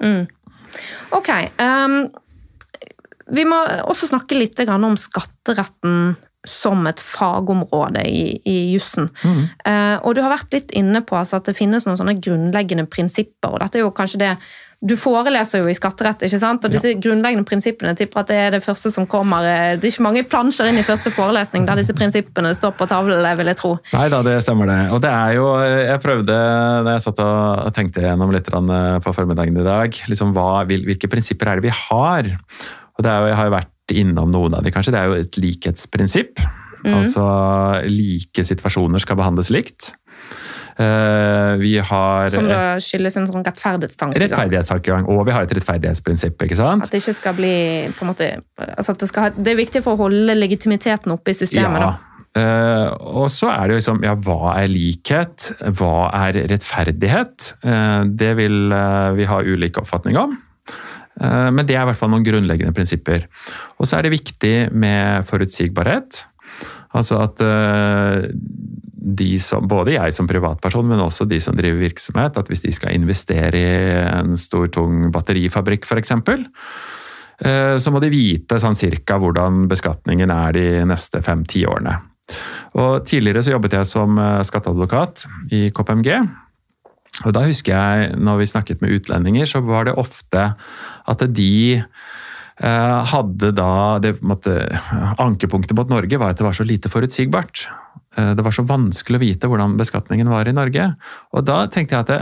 Mm. 0.04 0.26
Ok. 1.16 1.32
Um, 1.64 1.98
vi 3.32 3.48
må 3.48 3.58
også 3.88 4.12
snakke 4.12 4.38
litt 4.38 4.60
grann 4.68 4.84
om 4.86 5.00
skatteretten 5.00 6.16
som 6.46 6.86
et 6.86 7.02
fagområde 7.02 8.04
i, 8.06 8.38
i 8.46 8.58
jussen. 8.74 9.10
Eh, 9.66 9.98
og 10.06 10.16
du 10.16 10.22
har 10.22 10.34
vært 10.34 10.54
litt 10.54 10.76
inne 10.78 11.02
på 11.06 11.18
altså, 11.18 11.40
at 11.40 11.50
det 11.50 11.58
finnes 11.58 11.88
noen 11.88 11.98
sånne 12.00 12.18
grunnleggende 12.20 12.86
prinsipper. 12.92 13.56
og 13.56 13.64
dette 13.64 13.80
er 13.80 13.86
jo 13.86 13.94
kanskje 13.96 14.22
det 14.22 14.34
du 14.84 14.96
foreleser 15.00 15.62
jo 15.64 15.70
i 15.72 15.76
skatterett, 15.78 16.26
ikke 16.28 16.40
sant? 16.42 16.66
og 16.66 16.74
disse 16.74 16.92
grunnleggende 17.02 17.48
prinsippene 17.48 17.94
tipper 17.98 18.22
at 18.22 18.32
det 18.32 18.40
er 18.42 18.56
det 18.58 18.64
første 18.66 18.92
som 18.92 19.08
kommer. 19.08 19.46
eh, 19.48 19.78
Det 19.80 19.88
er 19.88 19.94
ikke 19.94 20.06
mange 20.06 20.24
plansjer 20.28 20.70
inn 20.70 20.78
i 20.78 20.86
første 20.86 21.12
forelesning 21.14 21.66
der 21.66 21.80
disse 21.80 21.96
prinsippene 21.96 22.52
står 22.54 22.76
på 22.78 22.88
tavlen, 22.90 23.24
vil 23.38 23.48
jeg 23.48 23.58
tro. 23.58 23.76
Nei 23.94 24.08
da, 24.10 24.22
det 24.26 24.42
stemmer 24.44 24.68
det. 24.72 24.80
Og 24.92 25.02
det 25.02 25.12
er 25.12 25.38
jo 25.38 25.46
Jeg 25.56 26.02
prøvde 26.04 26.36
da 26.86 26.98
jeg 26.98 27.06
satt 27.06 27.20
og 27.20 27.72
tenkte 27.74 28.04
gjennom 28.04 28.34
litt 28.36 28.50
eh, 28.52 29.00
på 29.00 29.14
formiddagen 29.16 29.58
i 29.58 29.66
dag, 29.66 30.02
liksom 30.12 30.34
hva, 30.36 30.66
hvilke 30.66 31.10
prinsipper 31.12 31.48
er 31.54 31.62
det 31.62 31.70
vi 31.70 31.74
har? 31.74 32.30
Og 32.98 33.04
det 33.04 33.12
er 33.12 33.20
jo, 33.22 33.28
Jeg 33.32 33.40
har 33.40 33.50
jo 33.50 33.56
vært 33.58 33.96
innom 33.96 34.32
noen 34.32 34.56
av 34.58 34.64
de, 34.66 34.72
kanskje. 34.74 34.92
Det 34.96 35.00
er 35.02 35.10
jo 35.12 35.18
et 35.22 35.38
likhetsprinsipp. 35.38 36.40
Altså 36.86 37.26
like 37.90 38.44
situasjoner 38.46 39.02
skal 39.02 39.18
behandles 39.18 39.50
likt. 39.54 39.96
Eh, 40.76 41.56
Vi 41.58 41.78
har 41.80 42.30
Som 42.30 42.50
da 42.50 42.76
skyldes 42.84 43.16
en 43.18 43.28
sånn 43.30 43.46
rettferdighetstankegang. 43.46 44.26
rettferdighetstankegang, 44.26 45.06
og 45.08 45.26
vi 45.26 45.32
har 45.32 45.44
et 45.44 45.54
rettferdighetsprinsipp. 45.56 46.36
ikke 46.42 46.56
sant? 46.56 46.84
At 46.84 46.92
det 46.92 47.02
ikke 47.02 47.16
skal 47.16 47.34
bli 47.34 47.88
på 47.96 48.04
en 48.04 48.12
måte, 48.12 48.42
altså 48.60 48.92
at 48.92 49.00
det, 49.00 49.08
skal 49.08 49.24
ha, 49.24 49.30
det 49.30 49.54
er 49.54 49.56
viktig 49.56 49.84
for 49.84 49.96
å 49.96 50.04
holde 50.04 50.36
legitimiteten 50.36 51.12
oppe 51.12 51.32
i 51.32 51.34
systemet. 51.34 51.80
Ja. 51.80 51.96
da. 51.96 51.96
Uh, 52.36 52.92
og 53.24 53.30
så 53.32 53.48
er 53.48 53.62
det 53.64 53.76
jo 53.76 53.80
liksom, 53.80 54.02
ja, 54.04 54.14
hva 54.20 54.58
er 54.60 54.68
likhet? 54.68 55.54
Hva 55.80 56.12
er 56.28 56.42
rettferdighet? 56.52 57.54
Uh, 57.64 58.04
det 58.12 58.34
vil 58.36 58.74
uh, 58.76 59.16
vi 59.16 59.24
ha 59.24 59.40
ulike 59.40 59.80
oppfatninger 59.80 60.20
om. 60.20 60.36
Men 61.16 61.64
det 61.64 61.78
er 61.78 61.86
i 61.86 61.88
hvert 61.88 61.96
fall 61.96 62.10
noen 62.12 62.26
grunnleggende 62.28 62.76
prinsipper. 62.76 63.22
Og 63.80 63.88
så 63.88 63.96
er 63.96 64.04
det 64.04 64.18
viktig 64.18 64.74
med 64.76 65.24
forutsigbarhet. 65.24 66.26
Altså 66.92 67.22
at 67.24 67.40
de 69.06 69.36
som, 69.42 69.68
både 69.70 69.94
jeg 69.96 70.14
som 70.18 70.28
privatperson, 70.30 70.88
men 70.90 71.04
også 71.04 71.28
de 71.30 71.38
som 71.44 71.56
driver 71.58 71.84
virksomhet, 71.84 72.38
at 72.40 72.50
hvis 72.50 72.66
de 72.66 72.74
skal 72.74 72.96
investere 72.98 73.60
i 73.60 73.76
en 74.10 74.34
stor, 74.40 74.66
tung 74.74 75.12
batterifabrikk 75.14 75.86
f.eks., 75.86 76.16
eh, 77.46 77.76
så 77.78 77.94
må 77.94 78.02
de 78.02 78.10
vite 78.14 78.58
sånn 78.62 78.78
cirka 78.78 79.20
hvordan 79.22 79.68
beskatningen 79.70 80.34
er 80.34 80.58
de 80.58 80.68
neste 80.90 81.22
fem-ti 81.26 81.66
årene. 81.70 82.00
Og 82.82 83.06
Tidligere 83.06 83.46
så 83.46 83.54
jobbet 83.54 83.78
jeg 83.78 83.92
som 83.92 84.18
eh, 84.18 84.42
skatteadvokat 84.48 85.28
i 85.54 85.68
KPMG. 85.76 86.12
Og 87.24 87.32
da 87.36 87.46
husker 87.46 87.78
jeg, 87.78 88.16
når 88.20 88.42
vi 88.42 88.52
snakket 88.52 88.82
med 88.84 88.98
utlendinger, 88.98 89.48
så 89.48 89.62
var 89.64 89.88
det 89.88 89.96
ofte 90.02 90.50
at 91.06 91.24
de 91.38 91.78
eh, 91.78 93.00
hadde 93.14 93.54
da 93.56 93.72
det, 94.04 94.18
måtte, 94.26 94.58
Ankepunktet 95.22 95.78
mot 95.78 95.94
Norge 95.94 96.20
var 96.20 96.34
at 96.34 96.42
det 96.42 96.50
var 96.50 96.58
så 96.58 96.66
lite 96.68 96.92
forutsigbart. 96.92 97.68
Eh, 98.18 98.34
Det 98.36 98.44
var 98.46 98.56
så 98.56 98.66
vanskelig 98.68 99.20
å 99.20 99.26
vite 99.26 99.48
hvordan 99.52 99.78
beskatningen 99.80 100.30
var 100.32 100.48
i 100.48 100.56
Norge. 100.56 100.96
Og 101.34 101.46
da 101.46 101.66
tenkte 101.68 101.96
jeg 101.96 102.06
at 102.06 102.14
det, 102.14 102.22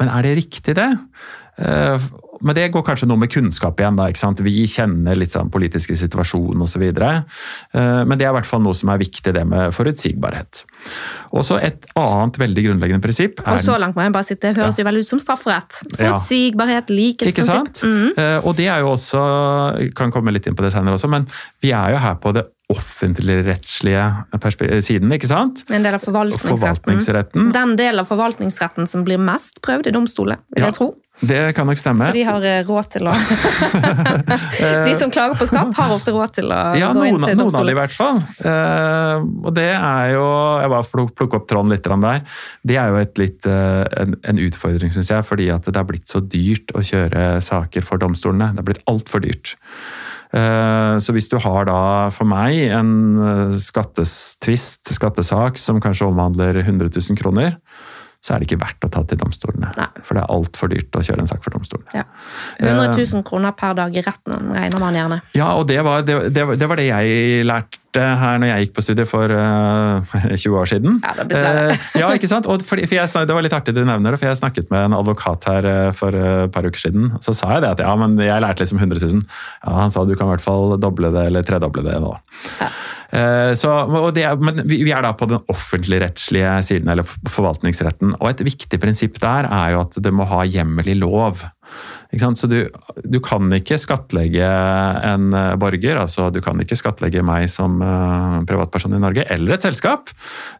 Men 0.00 0.08
er 0.08 0.22
det 0.22 0.36
riktig, 0.38 0.74
det? 0.74 0.96
Eh, 2.40 2.46
Men 2.46 2.54
det 2.56 2.72
går 2.72 2.82
kanskje 2.82 3.06
noe 3.06 3.18
med 3.20 3.30
kunnskap 3.30 3.76
igjen. 3.80 3.96
da, 3.96 4.08
ikke 4.08 4.16
sant? 4.18 4.40
Vi 4.40 4.64
kjenner 4.66 5.14
litt 5.16 5.30
sånn 5.30 5.50
politiske 5.50 5.96
situasjon 5.96 6.60
osv. 6.62 6.80
Men 7.74 8.16
det 8.18 8.24
er 8.26 8.30
i 8.30 8.36
hvert 8.38 8.46
fall 8.48 8.62
noe 8.62 8.74
som 8.74 8.88
er 8.90 8.98
viktig, 8.98 9.32
det 9.34 9.46
med 9.46 9.72
forutsigbarhet. 9.76 10.64
Og 11.32 11.44
så 11.44 11.58
Et 11.62 11.86
annet 11.96 12.36
veldig 12.38 12.64
grunnleggende 12.64 13.02
prinsipp 13.02 13.40
er 13.46 13.58
Og 13.58 13.64
så 13.64 13.78
langt 13.78 13.94
må 13.94 14.02
jeg 14.02 14.12
bare 14.12 14.24
sitte, 14.24 14.48
det 14.54 14.56
høres 14.56 14.78
jo 14.78 14.84
veldig 14.84 15.00
ut 15.04 15.08
som 15.08 15.20
strafferett. 15.20 15.76
Forutsigbarhet, 15.98 16.88
likhetsprinsipp. 16.90 17.82
Mm. 17.84 18.18
Eh, 18.18 18.40
Og 18.46 18.56
det 18.56 18.66
er 18.68 18.80
jo 18.80 18.94
også, 18.96 19.92
kan 19.94 20.10
komme 20.10 20.32
litt 20.32 20.46
inn 20.46 20.56
på 20.56 20.62
det 20.64 20.72
senere 20.72 20.94
også, 20.96 21.08
men 21.10 21.26
vi 21.62 21.72
er 21.72 21.90
jo 21.92 21.98
her 21.98 22.14
på 22.16 22.32
det 22.34 22.46
offentligrettslige 22.70 24.04
perspe- 24.40 24.80
siden, 24.82 25.10
ikke 25.12 25.26
sant? 25.28 25.64
En 25.70 25.82
del 25.82 25.94
av 25.94 26.00
forvaltningsretten. 26.00 26.58
Forvaltningsretten. 26.58 27.52
Den 27.52 27.76
delen 27.76 28.00
av 28.00 28.06
forvaltningsretten 28.08 28.86
som 28.88 29.04
blir 29.04 29.18
mest 29.18 29.60
prøvd 29.62 29.88
i 29.88 29.94
domstolen, 29.96 30.38
vil 30.54 30.62
Ja. 30.64 30.66
jeg 30.70 30.74
tro. 30.74 30.94
Det 31.20 31.54
kan 31.56 31.66
nok 31.68 31.76
stemme. 31.76 32.06
For 32.08 32.16
de 32.16 32.22
har 32.24 32.44
eh, 32.48 32.60
råd 32.64 32.86
til 32.94 33.08
å 33.10 33.12
De 34.88 34.94
som 34.96 35.10
klager 35.12 35.36
på 35.40 35.46
skatt, 35.50 35.74
har 35.76 35.92
ofte 35.94 36.14
råd 36.16 36.32
til 36.38 36.48
å 36.52 36.60
Ja, 36.80 36.90
gå 36.96 37.04
inn 37.10 37.18
til 37.20 37.36
domstolen. 37.36 37.40
noen 37.40 37.60
av 37.60 37.66
de 37.68 37.74
i 37.74 37.78
hvert 37.80 37.96
fall. 37.96 38.20
Eh, 38.40 39.26
og 39.44 39.54
det 39.58 39.68
er 39.76 40.12
jo 40.14 40.24
Jeg 40.64 40.72
bare 40.74 40.88
pluk- 40.94 41.14
plukker 41.20 41.40
opp 41.42 41.48
tråden 41.50 41.72
litt 41.74 41.84
der. 41.90 42.22
Det 42.66 42.76
er 42.80 42.88
jo 42.94 43.00
et 43.02 43.18
litt, 43.20 43.46
eh, 43.46 43.84
en, 44.00 44.16
en 44.24 44.38
utfordring, 44.46 44.92
syns 44.94 45.10
jeg, 45.12 45.26
fordi 45.28 45.50
at 45.52 45.68
det 45.68 45.76
har 45.76 45.88
blitt 45.88 46.08
så 46.08 46.20
dyrt 46.24 46.72
å 46.76 46.80
kjøre 46.84 47.40
saker 47.44 47.84
for 47.84 48.00
domstolene. 48.00 48.52
Det 48.54 48.62
har 48.64 48.70
blitt 48.72 48.84
altfor 48.90 49.20
dyrt. 49.24 49.56
Så 50.30 51.10
hvis 51.10 51.26
du 51.26 51.40
har 51.42 51.64
da, 51.66 51.78
for 52.14 52.22
meg, 52.30 52.54
en 52.70 53.50
skattetvist, 53.58 54.92
skattesak, 54.94 55.58
som 55.58 55.80
kanskje 55.82 56.06
omhandler 56.06 56.60
100 56.62 56.86
000 56.94 57.18
kroner, 57.18 57.56
så 58.20 58.34
er 58.34 58.42
det 58.42 58.50
ikke 58.50 58.60
verdt 58.60 58.84
å 58.84 58.90
ta 58.92 59.00
til 59.08 59.16
domstolene. 59.20 59.70
Nei. 59.78 59.86
For 60.04 60.12
det 60.18 60.22
er 60.26 60.32
altfor 60.34 60.68
dyrt 60.68 60.96
å 60.98 61.00
kjøre 61.06 61.22
en 61.24 61.30
sak 61.30 61.40
for 61.44 61.54
domstolene. 61.56 61.94
Ja. 61.96 62.04
100 62.60 62.92
000 63.00 63.24
kroner 63.24 63.54
per 63.56 63.72
dag 63.78 63.96
i 63.96 64.02
retten 64.04 64.50
regner 64.52 64.82
man 64.82 64.98
gjerne. 64.98 65.20
Ja, 65.38 65.52
og 65.56 65.64
det 65.70 65.78
var 65.86 66.02
det, 66.04 66.18
det, 66.36 66.44
var- 66.50 66.60
det 66.60 66.68
var 66.68 66.76
det 66.82 66.88
jeg 66.90 67.46
lærte 67.48 67.79
her 67.98 68.38
når 68.40 68.50
jeg 68.50 68.66
gikk 68.66 68.74
på 68.76 68.84
studiet 68.84 69.10
for 69.10 69.32
uh, 69.34 70.36
20 70.36 70.58
år 70.60 70.70
siden. 70.70 71.00
Ja, 71.02 71.14
det 71.18 71.38
verre. 71.38 71.64
Eh, 71.70 71.86
ja, 72.02 72.10
ikke 72.14 72.30
sant? 72.30 72.48
Og 72.50 72.62
for, 72.66 72.78
for 72.78 72.96
jeg, 72.96 73.10
det 73.10 73.36
var 73.36 73.44
litt 73.44 73.56
artig 73.56 73.74
du 73.76 73.82
nevner 73.82 74.14
det, 74.14 74.20
for 74.20 74.30
jeg 74.30 74.40
snakket 74.40 74.70
med 74.72 74.88
en 74.88 74.96
advokat 75.00 75.48
her 75.50 75.68
eh, 75.70 75.90
for 75.96 76.16
eh, 76.16 76.44
et 76.46 76.54
par 76.54 76.66
uker 76.66 76.82
siden. 76.82 77.10
Så 77.24 77.34
sa 77.36 77.56
jeg 77.56 77.64
det 77.64 77.74
at 77.74 77.82
ja, 77.84 77.92
men 77.98 78.16
jeg 78.20 78.44
lærte 78.44 78.64
liksom 78.64 78.80
100 78.80 79.02
000. 79.02 79.26
Ja, 79.64 79.74
han 79.80 79.94
sa 79.94 80.04
du 80.06 80.14
kan 80.14 80.30
i 80.30 80.34
hvert 80.34 80.44
fall 80.44 80.76
doble 80.80 81.12
det 81.14 81.26
eller 81.30 81.46
tredoble 81.46 81.84
det 81.86 81.98
nå. 82.02 82.14
Ja. 82.60 82.72
Så, 83.58 83.66
og 83.66 84.12
det, 84.14 84.22
men 84.38 84.60
vi 84.70 84.84
vi 84.86 84.92
er 84.94 85.02
da 85.02 85.08
på 85.18 85.26
den 85.26 85.40
offentligrettslige 85.50 86.52
siden, 86.62 86.92
eller 86.92 87.02
forvaltningsretten. 87.26 88.12
Og 88.20 88.28
et 88.28 88.44
viktig 88.46 88.78
prinsipp 88.78 89.18
der 89.18 89.48
er 89.50 89.72
jo 89.74 89.80
at 89.82 89.98
det 89.98 90.12
må 90.14 90.28
ha 90.30 90.44
hjemmel 90.46 90.92
i 90.92 90.94
lov. 90.94 91.42
Så 92.34 92.48
du, 92.50 92.56
du 93.06 93.20
kan 93.22 93.46
ikke 93.54 93.78
skattlegge 93.78 94.46
en 95.06 95.28
eh, 95.36 95.52
borger, 95.60 96.00
altså 96.02 96.30
du 96.34 96.40
kan 96.42 96.58
ikke 96.60 96.78
skattlegge 96.78 97.22
meg 97.26 97.46
som 97.52 97.78
eh, 97.84 98.40
privatperson 98.50 98.96
i 98.96 99.02
Norge, 99.02 99.26
eller 99.30 99.54
et 99.54 99.62
selskap, 99.68 100.10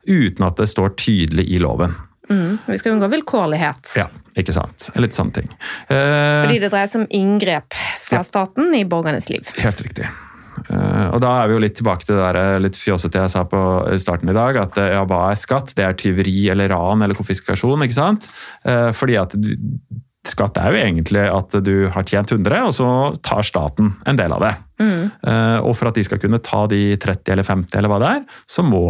uten 0.07 0.47
at 0.47 0.57
det 0.63 0.69
står 0.71 0.95
tydelig 1.01 1.49
i 1.51 1.59
loven. 1.63 1.97
Mm. 2.31 2.59
Vi 2.69 2.79
skal 2.79 2.95
unngå 2.95 3.09
vilkårlighet. 3.11 3.97
Ja, 3.99 4.07
ikke 4.39 4.55
sant? 4.55 4.93
Litt 5.03 5.17
sånne 5.19 5.41
ting. 5.41 5.49
Eh, 5.91 6.41
Fordi 6.45 6.61
det 6.63 6.71
dreier 6.71 6.91
seg 6.91 7.03
om 7.03 7.09
inngrep 7.11 7.75
fra 8.07 8.21
Ja. 8.21 8.27
staten 8.27 8.71
i 8.79 8.85
borgernes 8.87 9.27
liv. 9.33 9.51
Helt 9.59 9.83
riktig. 9.83 10.07
Eh, 10.71 11.07
og 11.11 11.19
da 11.25 11.31
er 11.41 11.49
vi 11.49 11.55
jo 11.57 11.63
litt 11.65 11.75
tilbake 11.81 12.05
til 12.07 12.15
det 12.15 12.23
der 12.23 12.39
eh, 12.39 12.61
litt 12.63 12.77
fjåsete 12.79 13.19
jeg 13.25 13.33
sa 13.33 13.43
på 13.49 13.61
starten 13.99 14.31
i 14.31 14.37
dag, 14.37 14.57
at 14.63 14.79
ja, 14.93 15.03
hva 15.09 15.25
er 15.33 15.39
skatt? 15.41 15.75
Det 15.75 15.83
er 15.87 15.99
tyveri 15.99 16.51
eller 16.53 16.71
ran 16.71 17.03
eller 17.03 17.19
konfiskasjon, 17.19 17.83
ikke 17.87 17.97
sant? 17.99 18.29
Eh, 18.63 18.91
fordi 18.95 19.19
at 19.19 19.35
skatt 20.29 20.59
er 20.61 20.75
jo 20.75 20.81
egentlig 20.81 21.23
at 21.33 21.55
du 21.65 21.89
har 21.95 22.05
tjent 22.05 22.33
100, 22.35 22.67
og 22.69 22.75
så 22.77 22.89
tar 23.25 23.47
staten 23.47 23.95
en 24.09 24.19
del 24.21 24.35
av 24.37 24.45
det. 24.45 24.57
Mm. 24.81 25.11
og 25.61 25.75
for 25.77 25.91
at 25.91 25.99
de 25.99 26.03
skal 26.07 26.17
kunne 26.23 26.39
ta 26.41 26.63
de 26.71 26.95
30 26.97 27.35
eller 27.35 27.45
50 27.45 27.77
eller 27.77 27.91
hva 27.93 27.99
det 28.01 28.13
er, 28.17 28.23
så 28.49 28.63
må 28.65 28.87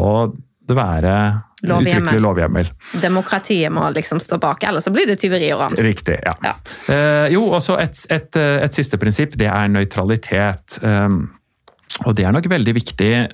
det 0.70 0.76
være 0.78 1.14
uttrykkelig 1.66 2.22
lovhjemmel. 2.22 2.70
Demokratiet 3.02 3.72
må 3.72 3.88
liksom 3.94 4.20
stå 4.22 4.38
bak, 4.40 4.64
ellers 4.68 4.86
så 4.86 4.94
blir 4.94 5.08
det 5.10 5.18
tyveri 5.20 5.50
og 5.54 5.64
ran. 5.64 5.76
Riktig, 5.82 6.16
ja. 6.24 6.34
Ja. 6.44 6.54
Eh, 6.94 7.26
jo, 7.34 7.44
også 7.56 7.76
et, 7.82 8.00
et, 8.12 8.38
et 8.38 8.78
siste 8.78 8.98
prinsipp, 9.00 9.36
det 9.40 9.50
er 9.50 9.70
nøytralitet. 9.72 10.80
Um, 10.82 11.22
og 12.06 12.14
det 12.16 12.26
er 12.26 12.34
nok 12.36 12.48
veldig 12.50 12.74
viktig 12.76 13.12
eh, 13.18 13.28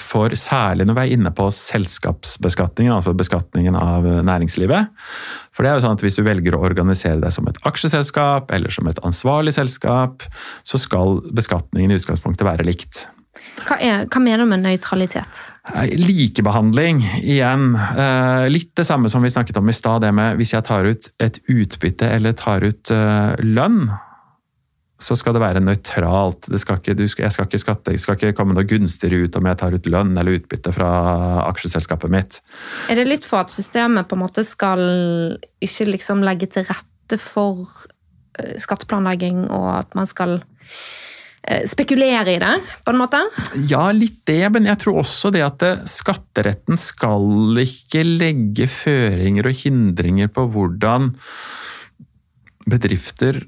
for 0.00 0.32
særlig 0.40 0.86
når 0.88 0.96
vi 0.96 1.02
er 1.02 1.14
inne 1.18 1.32
på 1.36 1.50
selskapsbeskatningen, 1.52 2.94
altså 2.94 3.12
beskatningen 3.12 3.76
av 3.76 4.06
næringslivet. 4.24 4.88
For 5.52 5.66
det 5.66 5.70
er 5.70 5.76
jo 5.76 5.84
sånn 5.84 5.98
at 5.98 6.04
hvis 6.06 6.16
du 6.16 6.24
velger 6.24 6.56
å 6.56 6.62
organisere 6.64 7.20
deg 7.20 7.34
som 7.34 7.48
et 7.50 7.60
aksjeselskap 7.68 8.54
eller 8.56 8.72
som 8.72 8.88
et 8.88 9.00
ansvarlig 9.04 9.52
selskap, 9.58 10.24
så 10.64 10.80
skal 10.80 11.20
beskatningen 11.36 11.92
i 11.92 12.00
utgangspunktet 12.00 12.48
være 12.48 12.64
likt. 12.64 13.04
Hva, 13.60 13.76
er, 13.76 14.04
hva 14.10 14.20
mener 14.22 14.42
du 14.42 14.50
med 14.50 14.62
nøytralitet? 14.64 15.38
Likebehandling, 16.00 17.02
igjen. 17.20 17.74
Eh, 17.76 18.46
litt 18.50 18.72
det 18.78 18.86
samme 18.88 19.10
som 19.12 19.24
vi 19.24 19.32
snakket 19.32 19.60
om 19.60 19.68
i 19.70 19.76
stad, 19.76 20.02
det 20.04 20.12
med 20.16 20.40
hvis 20.40 20.54
jeg 20.56 20.66
tar 20.66 20.88
ut 20.88 21.10
et 21.22 21.40
utbytte 21.50 22.08
eller 22.16 22.36
tar 22.38 22.64
ut 22.66 22.92
eh, 22.94 23.36
lønn, 23.44 23.84
så 25.00 25.16
skal 25.16 25.34
det 25.34 25.42
være 25.42 25.62
nøytralt. 25.64 26.48
Det 26.52 26.60
skal 26.60 26.80
ikke, 26.80 27.08
skal, 27.08 27.24
jeg 27.26 27.34
skal 27.34 27.48
ikke, 27.48 27.62
skatte, 27.62 27.94
jeg 27.96 28.02
skal 28.02 28.18
ikke 28.18 28.34
komme 28.36 28.56
noe 28.56 28.68
gunstigere 28.68 29.24
ut 29.24 29.38
om 29.38 29.48
jeg 29.48 29.60
tar 29.62 29.76
ut 29.76 29.90
lønn 29.90 30.12
eller 30.12 30.36
utbytte 30.38 30.72
fra 30.76 30.90
aksjeselskapet 31.46 32.12
mitt. 32.12 32.40
Er 32.92 33.00
det 33.00 33.08
litt 33.08 33.28
for 33.28 33.42
at 33.44 33.54
systemet 33.54 34.08
på 34.10 34.18
en 34.18 34.24
måte 34.26 34.44
skal 34.46 34.82
ikke 35.64 35.88
liksom 35.94 36.24
legge 36.26 36.50
til 36.52 36.68
rette 36.68 37.20
for 37.20 37.64
eh, 38.38 38.58
skatteplanlegging, 38.60 39.46
og 39.48 39.70
at 39.78 39.96
man 39.98 40.08
skal 40.10 40.36
eh, 40.38 41.64
spekulere 41.70 42.36
i 42.36 42.42
det, 42.42 42.52
på 42.84 42.92
en 42.92 43.00
måte? 43.00 43.22
Ja, 43.72 43.86
litt 43.96 44.20
det, 44.28 44.42
men 44.52 44.68
jeg 44.68 44.82
tror 44.84 45.00
også 45.00 45.32
det 45.34 45.46
at 45.46 45.64
skatteretten 45.88 46.76
skal 46.80 47.56
ikke 47.64 48.04
legge 48.04 48.68
føringer 48.68 49.48
og 49.48 49.64
hindringer 49.64 50.28
på 50.34 50.44
hvordan 50.52 51.14
bedrifter 52.68 53.40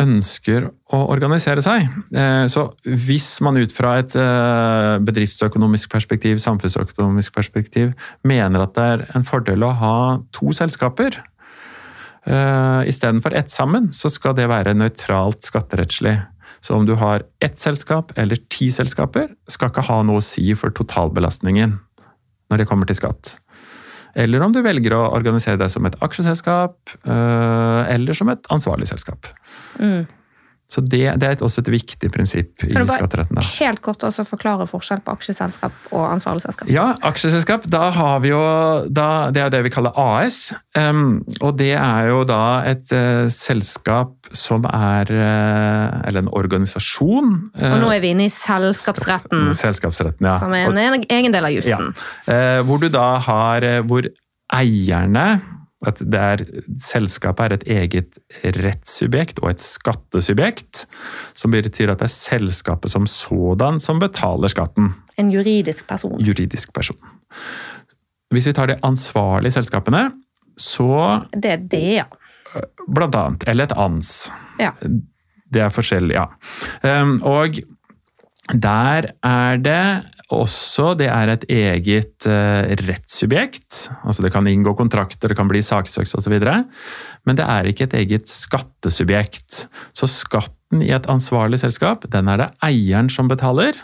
ønsker 0.00 0.68
å 0.92 1.00
organisere 1.12 1.62
seg. 1.64 1.88
Eh, 2.14 2.46
Så 2.48 2.70
hvis 2.84 3.40
man 3.44 3.58
ut 3.60 3.72
fra 3.72 3.98
et 4.00 4.14
eh, 4.16 4.98
bedriftsøkonomisk 5.04 5.90
perspektiv, 5.92 6.38
samfunnsøkonomisk 6.38 7.34
perspektiv, 7.34 7.92
mener 8.24 8.64
at 8.64 8.74
det 8.74 8.86
er 8.94 9.04
en 9.16 9.24
fordel 9.24 9.64
å 9.66 9.74
ha 9.76 9.96
to 10.32 10.52
selskaper 10.56 11.20
eh, 12.26 12.82
istedenfor 12.88 13.34
ett 13.36 13.50
sammen, 13.50 13.92
så 13.92 14.10
skal 14.12 14.36
det 14.38 14.48
være 14.48 14.74
nøytralt 14.74 15.42
skatterettslig. 15.44 16.18
Så 16.62 16.76
om 16.76 16.86
du 16.86 16.94
har 16.94 17.24
ett 17.42 17.58
selskap 17.58 18.12
eller 18.16 18.38
ti 18.48 18.70
selskaper, 18.70 19.32
skal 19.50 19.72
ikke 19.72 19.88
ha 19.88 20.02
noe 20.06 20.22
å 20.22 20.24
si 20.24 20.52
for 20.54 20.70
totalbelastningen 20.70 21.78
når 22.52 22.62
det 22.62 22.68
kommer 22.70 22.86
til 22.86 23.00
skatt. 23.00 23.36
Eller 24.14 24.44
om 24.44 24.52
du 24.52 24.60
velger 24.64 24.94
å 24.96 25.04
organisere 25.16 25.60
deg 25.60 25.70
som 25.72 25.86
et 25.88 25.96
aksjeselskap 26.04 26.96
øh, 27.06 27.80
eller 27.88 28.16
som 28.16 28.32
et 28.32 28.50
ansvarlig 28.52 28.90
selskap. 28.90 29.30
Mm. 29.80 30.04
Så 30.72 30.80
det, 30.80 31.02
det 31.20 31.26
er 31.28 31.34
et, 31.36 31.42
også 31.44 31.60
et 31.60 31.68
viktig 31.74 32.08
prinsipp 32.14 32.62
i 32.64 32.72
skatteretten. 32.72 33.36
Da. 33.36 33.44
helt 33.58 33.82
kort 33.84 34.04
også 34.08 34.24
forklare 34.24 34.64
forskjell 34.70 35.02
på 35.04 35.12
aksjeselskap 35.12 35.90
og 35.90 36.06
ansvarlig 36.06 36.46
selskap? 36.46 36.70
Ja, 36.72 36.86
aksjeselskap, 37.04 37.66
da 37.68 37.90
har 37.92 38.22
vi 38.24 38.30
jo 38.32 38.40
da, 38.88 39.28
Det 39.34 39.42
er 39.42 39.52
det 39.52 39.62
vi 39.66 39.72
kaller 39.74 39.92
AS. 40.00 40.54
Um, 40.78 41.20
og 41.42 41.58
det 41.60 41.74
er 41.76 42.08
jo 42.08 42.22
da 42.28 42.62
et 42.70 42.88
uh, 42.96 43.28
selskap 43.28 44.32
som 44.32 44.64
er 44.64 45.12
uh, 45.12 46.00
Eller 46.08 46.24
en 46.24 46.32
organisasjon. 46.32 47.34
Og 47.52 47.78
nå 47.82 47.92
er 47.92 48.00
vi 48.00 48.14
inne 48.14 48.30
i 48.30 48.32
selskapsretten, 48.32 49.52
Selskapsretten, 49.58 50.30
ja. 50.30 50.38
som 50.40 50.56
er 50.56 50.70
en 50.70 50.80
egen- 50.80 51.08
egen 51.12 51.34
del 51.36 51.50
av 51.50 51.52
jussen. 51.52 51.92
Eh, 52.24 52.60
hvor 52.64 52.80
du 52.80 52.88
da 52.92 53.18
har 53.20 53.66
Hvor 53.84 54.08
eierne 54.52 55.26
at 55.86 56.00
er, 56.14 56.44
Selskapet 56.80 57.44
er 57.44 57.54
et 57.56 57.66
eget 57.66 58.18
rettssubjekt 58.62 59.40
og 59.42 59.50
et 59.50 59.64
skattesubjekt. 59.64 60.86
Som 61.34 61.54
betyr 61.54 61.92
at 61.92 62.02
det 62.02 62.08
er 62.08 62.14
selskapet 62.14 62.92
som 62.92 63.06
sådan 63.10 63.80
som 63.80 63.98
betaler 64.02 64.52
skatten. 64.52 64.92
En 65.18 65.30
juridisk 65.32 65.86
person. 65.88 66.18
Juridisk 66.20 66.72
person. 66.74 66.98
Hvis 68.32 68.46
vi 68.48 68.52
tar 68.56 68.70
de 68.70 68.78
ansvarlige 68.82 69.52
selskapene, 69.58 70.10
så 70.56 71.22
Det 71.32 71.50
er 71.50 71.56
det, 71.56 71.94
ja. 71.94 72.04
blant 72.94 73.14
annet 73.14 73.44
Eller 73.48 73.64
et 73.64 73.72
ANS. 73.76 74.30
ja. 74.60 74.70
Det 75.52 75.60
er 75.60 75.68
forskjellig, 75.68 76.14
ja. 76.16 77.02
Um, 77.02 77.18
og 77.22 77.58
der 78.62 79.10
er 79.22 79.56
det 79.60 80.04
også 80.32 80.92
Det 80.98 81.08
er 81.12 81.32
et 81.32 81.44
eget 81.52 82.26
uh, 82.26 82.64
rettssubjekt. 82.88 83.88
Altså 84.04 84.24
det 84.24 84.32
kan 84.34 84.48
inngå 84.48 84.74
kontrakter, 84.78 85.28
det 85.28 85.36
kan 85.38 85.50
bli 85.50 85.62
saksøks 85.64 86.16
osv. 86.18 86.38
Men 87.26 87.38
det 87.38 87.46
er 87.46 87.68
ikke 87.68 87.88
et 87.88 87.96
eget 88.00 88.28
skattesubjekt. 88.30 89.66
Så 89.94 90.08
skatten 90.10 90.82
i 90.82 90.92
et 90.94 91.08
ansvarlig 91.12 91.60
selskap, 91.62 92.08
den 92.12 92.28
er 92.32 92.40
det 92.40 92.50
eieren 92.64 93.10
som 93.12 93.28
betaler. 93.28 93.76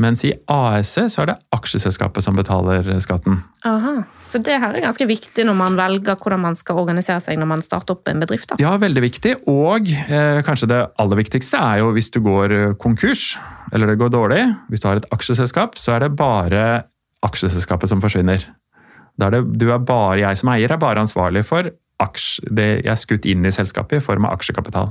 Mens 0.00 0.24
i 0.26 0.32
AS-et 0.50 1.12
så 1.12 1.22
er 1.22 1.28
det 1.30 1.36
aksjeselskapet 1.54 2.24
som 2.26 2.34
betaler 2.34 2.88
skatten. 3.02 3.38
Aha. 3.68 3.92
Så 4.26 4.40
det 4.42 4.56
her 4.58 4.74
er 4.74 4.82
ganske 4.82 5.06
viktig 5.06 5.44
når 5.46 5.56
man 5.58 5.78
velger 5.78 6.18
hvordan 6.18 6.42
man 6.42 6.58
skal 6.58 6.80
organisere 6.82 7.22
seg 7.22 7.38
når 7.38 7.50
man 7.52 7.62
starter 7.62 7.94
opp 7.94 8.10
en 8.10 8.24
bedrift. 8.24 8.50
da. 8.50 8.58
Ja, 8.62 8.74
veldig 8.80 9.04
viktig. 9.04 9.36
Og 9.50 9.92
eh, 10.08 10.40
kanskje 10.46 10.70
det 10.72 10.80
aller 11.00 11.22
viktigste 11.22 11.60
er 11.60 11.84
jo 11.84 11.92
hvis 11.94 12.10
du 12.10 12.18
går 12.24 12.56
eh, 12.56 12.74
konkurs, 12.80 13.36
eller 13.70 13.92
det 13.92 14.00
går 14.02 14.10
dårlig. 14.16 14.42
Hvis 14.72 14.82
du 14.82 14.90
har 14.90 14.98
et 14.98 15.08
aksjeselskap, 15.14 15.78
så 15.78 15.94
er 15.94 16.06
det 16.06 16.16
bare 16.18 16.66
aksjeselskapet 17.24 17.92
som 17.92 18.02
forsvinner. 18.02 18.48
Da 19.14 19.28
er 19.28 19.36
det, 19.36 19.44
du 19.62 19.68
er 19.70 19.78
bare, 19.78 20.24
jeg 20.24 20.42
som 20.42 20.50
eier 20.50 20.74
er 20.74 20.80
bare 20.82 21.04
ansvarlig 21.06 21.44
for 21.46 21.70
aksj, 22.02 22.40
det 22.50 22.68
jeg 22.82 22.90
er 22.90 22.98
skutt 22.98 23.28
inn 23.28 23.46
i 23.46 23.52
selskapet 23.54 24.00
i 24.00 24.04
form 24.04 24.26
av 24.28 24.38
aksjekapital. 24.38 24.90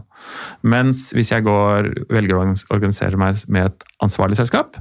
Mens 0.63 1.09
hvis 1.15 1.33
jeg 1.33 1.45
går, 1.45 1.89
velger 2.13 2.39
å 2.39 2.45
organisere 2.73 3.19
meg 3.19 3.41
med 3.51 3.71
et 3.71 3.89
ansvarlig 4.03 4.39
selskap, 4.39 4.79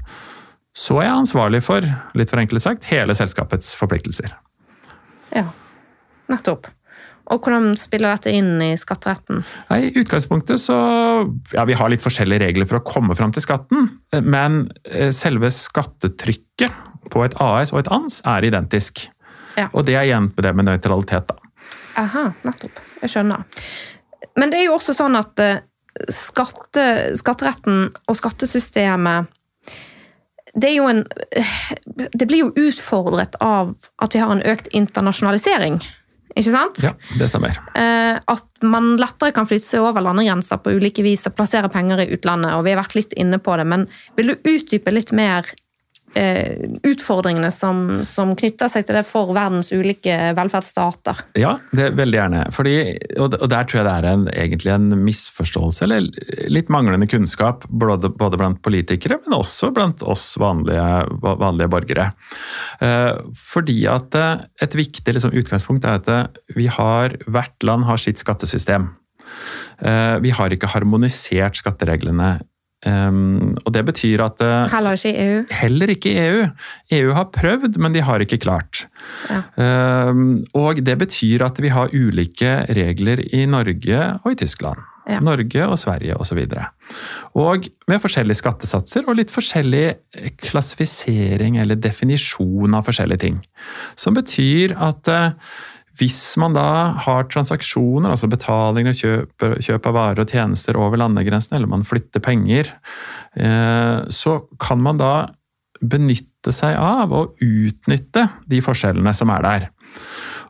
så 0.72 1.00
er 1.00 1.10
jeg 1.10 1.22
ansvarlig 1.24 1.60
for, 1.64 1.86
litt 2.16 2.32
forenklet 2.32 2.64
sagt, 2.64 2.86
hele 2.88 3.16
selskapets 3.16 3.74
forpliktelser. 3.76 4.32
Ja, 5.34 5.50
nettopp. 6.32 6.70
Og 7.30 7.44
hvordan 7.44 7.76
spiller 7.78 8.16
dette 8.16 8.32
inn 8.34 8.56
i 8.64 8.72
skatteretten? 8.80 9.44
I 9.70 9.92
utgangspunktet 10.00 10.60
så 10.60 10.76
Ja, 11.54 11.64
vi 11.68 11.76
har 11.78 11.92
litt 11.92 12.02
forskjellige 12.02 12.48
regler 12.48 12.68
for 12.68 12.80
å 12.80 12.86
komme 12.86 13.14
fram 13.18 13.34
til 13.34 13.44
skatten, 13.44 13.92
men 14.24 14.64
eh, 14.88 15.12
selve 15.14 15.52
skattetrykket 15.54 17.10
på 17.12 17.22
et 17.26 17.36
AS 17.42 17.72
og 17.74 17.82
et 17.82 17.92
ANS 17.92 18.20
er 18.28 18.48
identisk. 18.48 19.06
Ja. 19.58 19.68
Og 19.72 19.86
det 19.86 19.96
er 19.98 20.08
igjen 20.08 20.32
med 20.32 20.44
det 20.46 20.54
med 20.56 20.68
nøytralitet, 20.70 21.30
da. 21.30 21.41
Aha, 22.00 22.30
nettopp. 22.46 22.80
Jeg 23.02 23.14
skjønner. 23.14 23.44
Men 24.38 24.52
det 24.52 24.62
er 24.62 24.68
jo 24.70 24.76
også 24.78 24.94
sånn 24.96 25.18
at 25.18 25.42
eh, 25.42 25.62
skatte, 26.12 26.84
skatteretten 27.20 27.88
og 28.08 28.18
skattesystemet 28.18 29.30
det, 30.52 30.68
er 30.68 30.76
jo 30.76 30.88
en, 30.88 31.06
eh, 31.36 31.56
det 32.12 32.28
blir 32.28 32.44
jo 32.46 32.68
utfordret 32.68 33.36
av 33.40 33.74
at 34.04 34.14
vi 34.14 34.20
har 34.20 34.32
en 34.34 34.44
økt 34.44 34.68
internasjonalisering. 34.76 35.80
Ikke 36.32 36.52
sant? 36.52 36.80
Ja, 36.80 36.92
det 37.20 37.28
stemmer. 37.28 37.58
Eh, 37.76 38.16
At 38.16 38.64
man 38.64 38.94
lettere 39.00 39.34
kan 39.36 39.48
flytte 39.48 39.68
seg 39.68 39.84
over 39.84 40.04
landegrenser 40.04 40.60
på 40.64 40.72
ulike 40.78 41.04
vis 41.04 41.26
og 41.28 41.36
plassere 41.36 41.68
penger 41.72 42.04
i 42.04 42.08
utlandet. 42.14 42.54
og 42.56 42.64
Vi 42.64 42.72
har 42.72 42.80
vært 42.80 42.96
litt 42.96 43.12
inne 43.12 43.38
på 43.38 43.56
det, 43.56 43.66
men 43.68 43.86
vil 44.16 44.32
du 44.32 44.48
utdype 44.54 44.92
litt 44.92 45.12
mer 45.12 45.48
utfordringene 46.14 47.48
som, 47.54 48.02
som 48.08 48.34
knytter 48.36 48.68
seg 48.68 48.84
til 48.86 48.98
det 48.98 49.04
for 49.08 49.32
verdens 49.34 49.72
ulike 49.72 50.14
velferdsstater? 50.36 51.22
Ja, 51.40 51.54
det 51.72 51.86
er 51.88 51.96
veldig 51.98 52.18
gjerne. 52.18 52.42
Fordi, 52.52 52.74
og 53.16 53.38
og 53.42 53.48
der 53.50 53.66
tror 53.66 53.80
jeg 53.80 53.86
det 53.88 53.94
er 53.96 54.08
en, 54.10 54.26
egentlig 54.28 54.72
en 54.74 54.88
misforståelse, 55.06 55.86
eller 55.86 56.06
litt 56.52 56.70
manglende 56.72 57.08
kunnskap, 57.10 57.64
både, 57.68 58.12
både 58.12 58.38
blant 58.40 58.60
politikere, 58.64 59.18
men 59.24 59.38
også 59.38 59.72
blant 59.74 60.04
oss 60.04 60.34
vanlige, 60.40 60.84
vanlige 61.22 61.70
borgere. 61.72 62.10
Eh, 62.84 63.14
fordi 63.40 63.80
at 63.90 64.14
eh, 64.18 64.44
et 64.62 64.76
viktig 64.78 65.16
liksom, 65.16 65.34
utgangspunkt 65.38 65.88
er 65.88 66.00
at 66.02 66.12
eh, 66.12 66.42
vi 66.58 66.68
har, 66.70 67.16
hvert 67.26 67.66
land 67.66 67.88
har 67.88 68.00
sitt 68.00 68.20
skattesystem. 68.22 68.90
Eh, 69.82 70.16
Vi 70.22 70.30
har 70.34 70.52
ikke 70.52 70.70
harmonisert 70.70 71.56
skattereglene. 71.58 72.40
Um, 72.82 73.52
og 73.62 73.70
det 73.76 73.84
betyr 73.86 74.24
at 74.24 74.40
eh, 74.42 74.72
Heller 74.72 74.96
ikke 74.98 75.12
i 75.12 75.18
EU. 75.22 75.42
Heller 75.54 75.92
ikke 75.94 76.14
EU. 76.18 76.46
EU 76.98 77.12
har 77.14 77.28
prøvd, 77.30 77.78
men 77.78 77.94
de 77.94 78.02
har 78.02 78.24
ikke 78.24 78.40
klart. 78.42 78.86
Ja. 79.30 80.08
Um, 80.10 80.42
og 80.58 80.82
det 80.82 80.96
betyr 80.98 81.44
at 81.46 81.60
vi 81.62 81.70
har 81.70 81.94
ulike 81.94 82.56
regler 82.74 83.22
i 83.30 83.44
Norge 83.46 84.00
og 84.24 84.32
i 84.32 84.40
Tyskland. 84.42 84.82
Ja. 85.10 85.18
Norge 85.18 85.66
og 85.66 85.78
Sverige 85.82 86.14
osv. 86.14 86.38
Og, 86.38 86.52
så 86.54 87.38
og 87.38 87.66
med 87.90 88.02
forskjellige 88.02 88.38
skattesatser 88.38 89.08
og 89.10 89.18
litt 89.18 89.32
forskjellig 89.34 89.86
klassifisering 90.42 91.58
eller 91.58 91.78
definisjon 91.78 92.78
av 92.78 92.86
forskjellige 92.86 93.24
ting. 93.24 93.40
Som 93.98 94.14
betyr 94.18 94.76
at 94.78 95.10
eh, 95.10 95.34
hvis 96.02 96.34
man 96.40 96.56
da 96.56 96.66
har 97.04 97.28
transaksjoner, 97.30 98.10
altså 98.10 98.26
betalinger 98.30 98.90
og 98.90 98.98
kjøp, 98.98 99.44
kjøp 99.62 99.86
av 99.86 99.94
varer 99.94 100.24
og 100.24 100.34
tjenester 100.34 100.78
over 100.80 100.98
landegrensene, 100.98 101.60
eller 101.60 101.70
man 101.70 101.86
flytter 101.86 102.22
penger, 102.24 102.72
eh, 103.38 104.02
så 104.10 104.40
kan 104.62 104.82
man 104.82 104.98
da 104.98 105.12
benytte 105.82 106.54
seg 106.54 106.74
av 106.78 107.14
og 107.14 107.38
utnytte 107.42 108.26
de 108.50 108.60
forskjellene 108.64 109.14
som 109.14 109.30
er 109.34 109.46
der. 109.46 109.68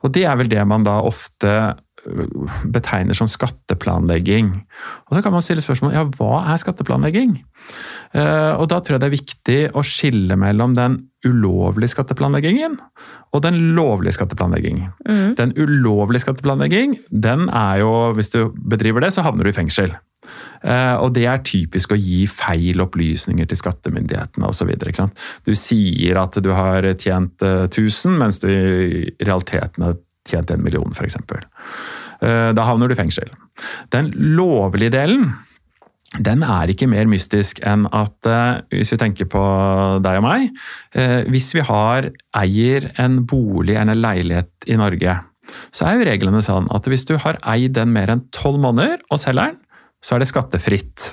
Og 0.03 0.13
det 0.15 0.25
er 0.29 0.39
vel 0.41 0.51
det 0.53 0.65
man 0.69 0.87
da 0.87 0.99
ofte 1.05 1.53
betegner 2.67 3.15
som 3.15 3.29
skatteplanlegging. 3.31 4.51
Og 5.07 5.17
så 5.17 5.23
kan 5.23 5.35
man 5.35 5.45
stille 5.45 5.63
spørsmål 5.63 5.95
ja, 5.95 6.03
hva 6.19 6.43
er 6.53 6.61
skatteplanlegging? 6.63 7.37
Eh, 8.15 8.53
Og 8.59 8.69
da 8.73 8.81
tror 8.81 8.97
jeg 8.97 9.03
det 9.05 9.09
er 9.11 9.17
viktig 9.19 9.59
å 9.79 9.85
skille 9.87 10.37
mellom 10.37 10.75
den 10.75 10.99
ulovlige 11.23 11.93
skatteplanleggingen 11.95 12.81
og 13.33 13.43
den 13.45 13.61
lovlige 13.77 14.17
skatteplanleggingen. 14.19 14.91
Mm. 15.07 15.35
Den 15.39 15.53
ulovlige 15.55 16.25
skatteplanlegging, 16.27 16.99
den 17.11 17.49
er 17.49 17.85
jo 17.85 18.13
Hvis 18.17 18.31
du 18.35 18.51
bedriver 18.51 19.01
det, 19.01 19.13
så 19.15 19.23
havner 19.23 19.45
du 19.45 19.51
i 19.51 19.57
fengsel. 19.57 19.95
Eh, 20.65 20.97
Og 20.99 21.15
det 21.15 21.27
er 21.27 21.39
typisk 21.39 21.93
å 21.93 21.99
gi 21.99 22.27
feil 22.27 22.81
opplysninger 22.83 23.47
til 23.47 23.59
skattemyndighetene 23.59 24.49
osv. 24.49 24.75
Du 25.47 25.55
sier 25.55 26.19
at 26.19 26.35
du 26.43 26.51
har 26.51 26.83
tjent 26.99 27.43
eh, 27.43 27.69
1000, 27.71 28.19
mens 28.19 28.39
du 28.43 28.49
i 28.49 29.11
realiteten 29.23 29.87
har 29.87 29.95
tjent 30.29 30.51
en 30.55 30.63
million, 30.63 30.93
f.eks. 30.95 31.17
Da 32.23 32.67
havner 32.69 32.87
du 32.87 32.95
i 32.95 32.99
fengsel. 32.99 33.33
Den 33.91 34.13
lovlige 34.37 34.93
delen 34.95 35.33
den 36.21 36.43
er 36.45 36.69
ikke 36.69 36.91
mer 36.91 37.09
mystisk 37.09 37.63
enn 37.65 37.87
at 37.89 38.29
eh, 38.29 38.61
hvis 38.75 38.93
vi 38.93 38.99
tenker 39.01 39.29
på 39.33 39.43
deg 40.05 40.19
og 40.21 40.25
meg 40.27 40.51
eh, 40.99 41.23
Hvis 41.33 41.55
vi 41.57 41.65
har, 41.65 42.11
eier 42.37 42.91
en 43.01 43.23
bolig 43.29 43.79
eller 43.79 43.97
en 43.97 44.03
leilighet 44.03 44.69
i 44.69 44.77
Norge, 44.77 45.17
så 45.73 45.89
er 45.89 45.97
jo 45.97 46.09
reglene 46.11 46.43
sånn 46.45 46.69
at 46.75 46.89
hvis 46.89 47.07
du 47.09 47.17
har 47.23 47.41
eid 47.55 47.79
den 47.79 47.95
mer 47.97 48.13
enn 48.13 48.27
tolv 48.35 48.61
måneder 48.61 49.01
og 49.09 49.23
selger 49.23 49.55
den, 49.55 49.61
så 50.05 50.17
er 50.17 50.23
det 50.23 50.29
skattefritt. 50.29 51.13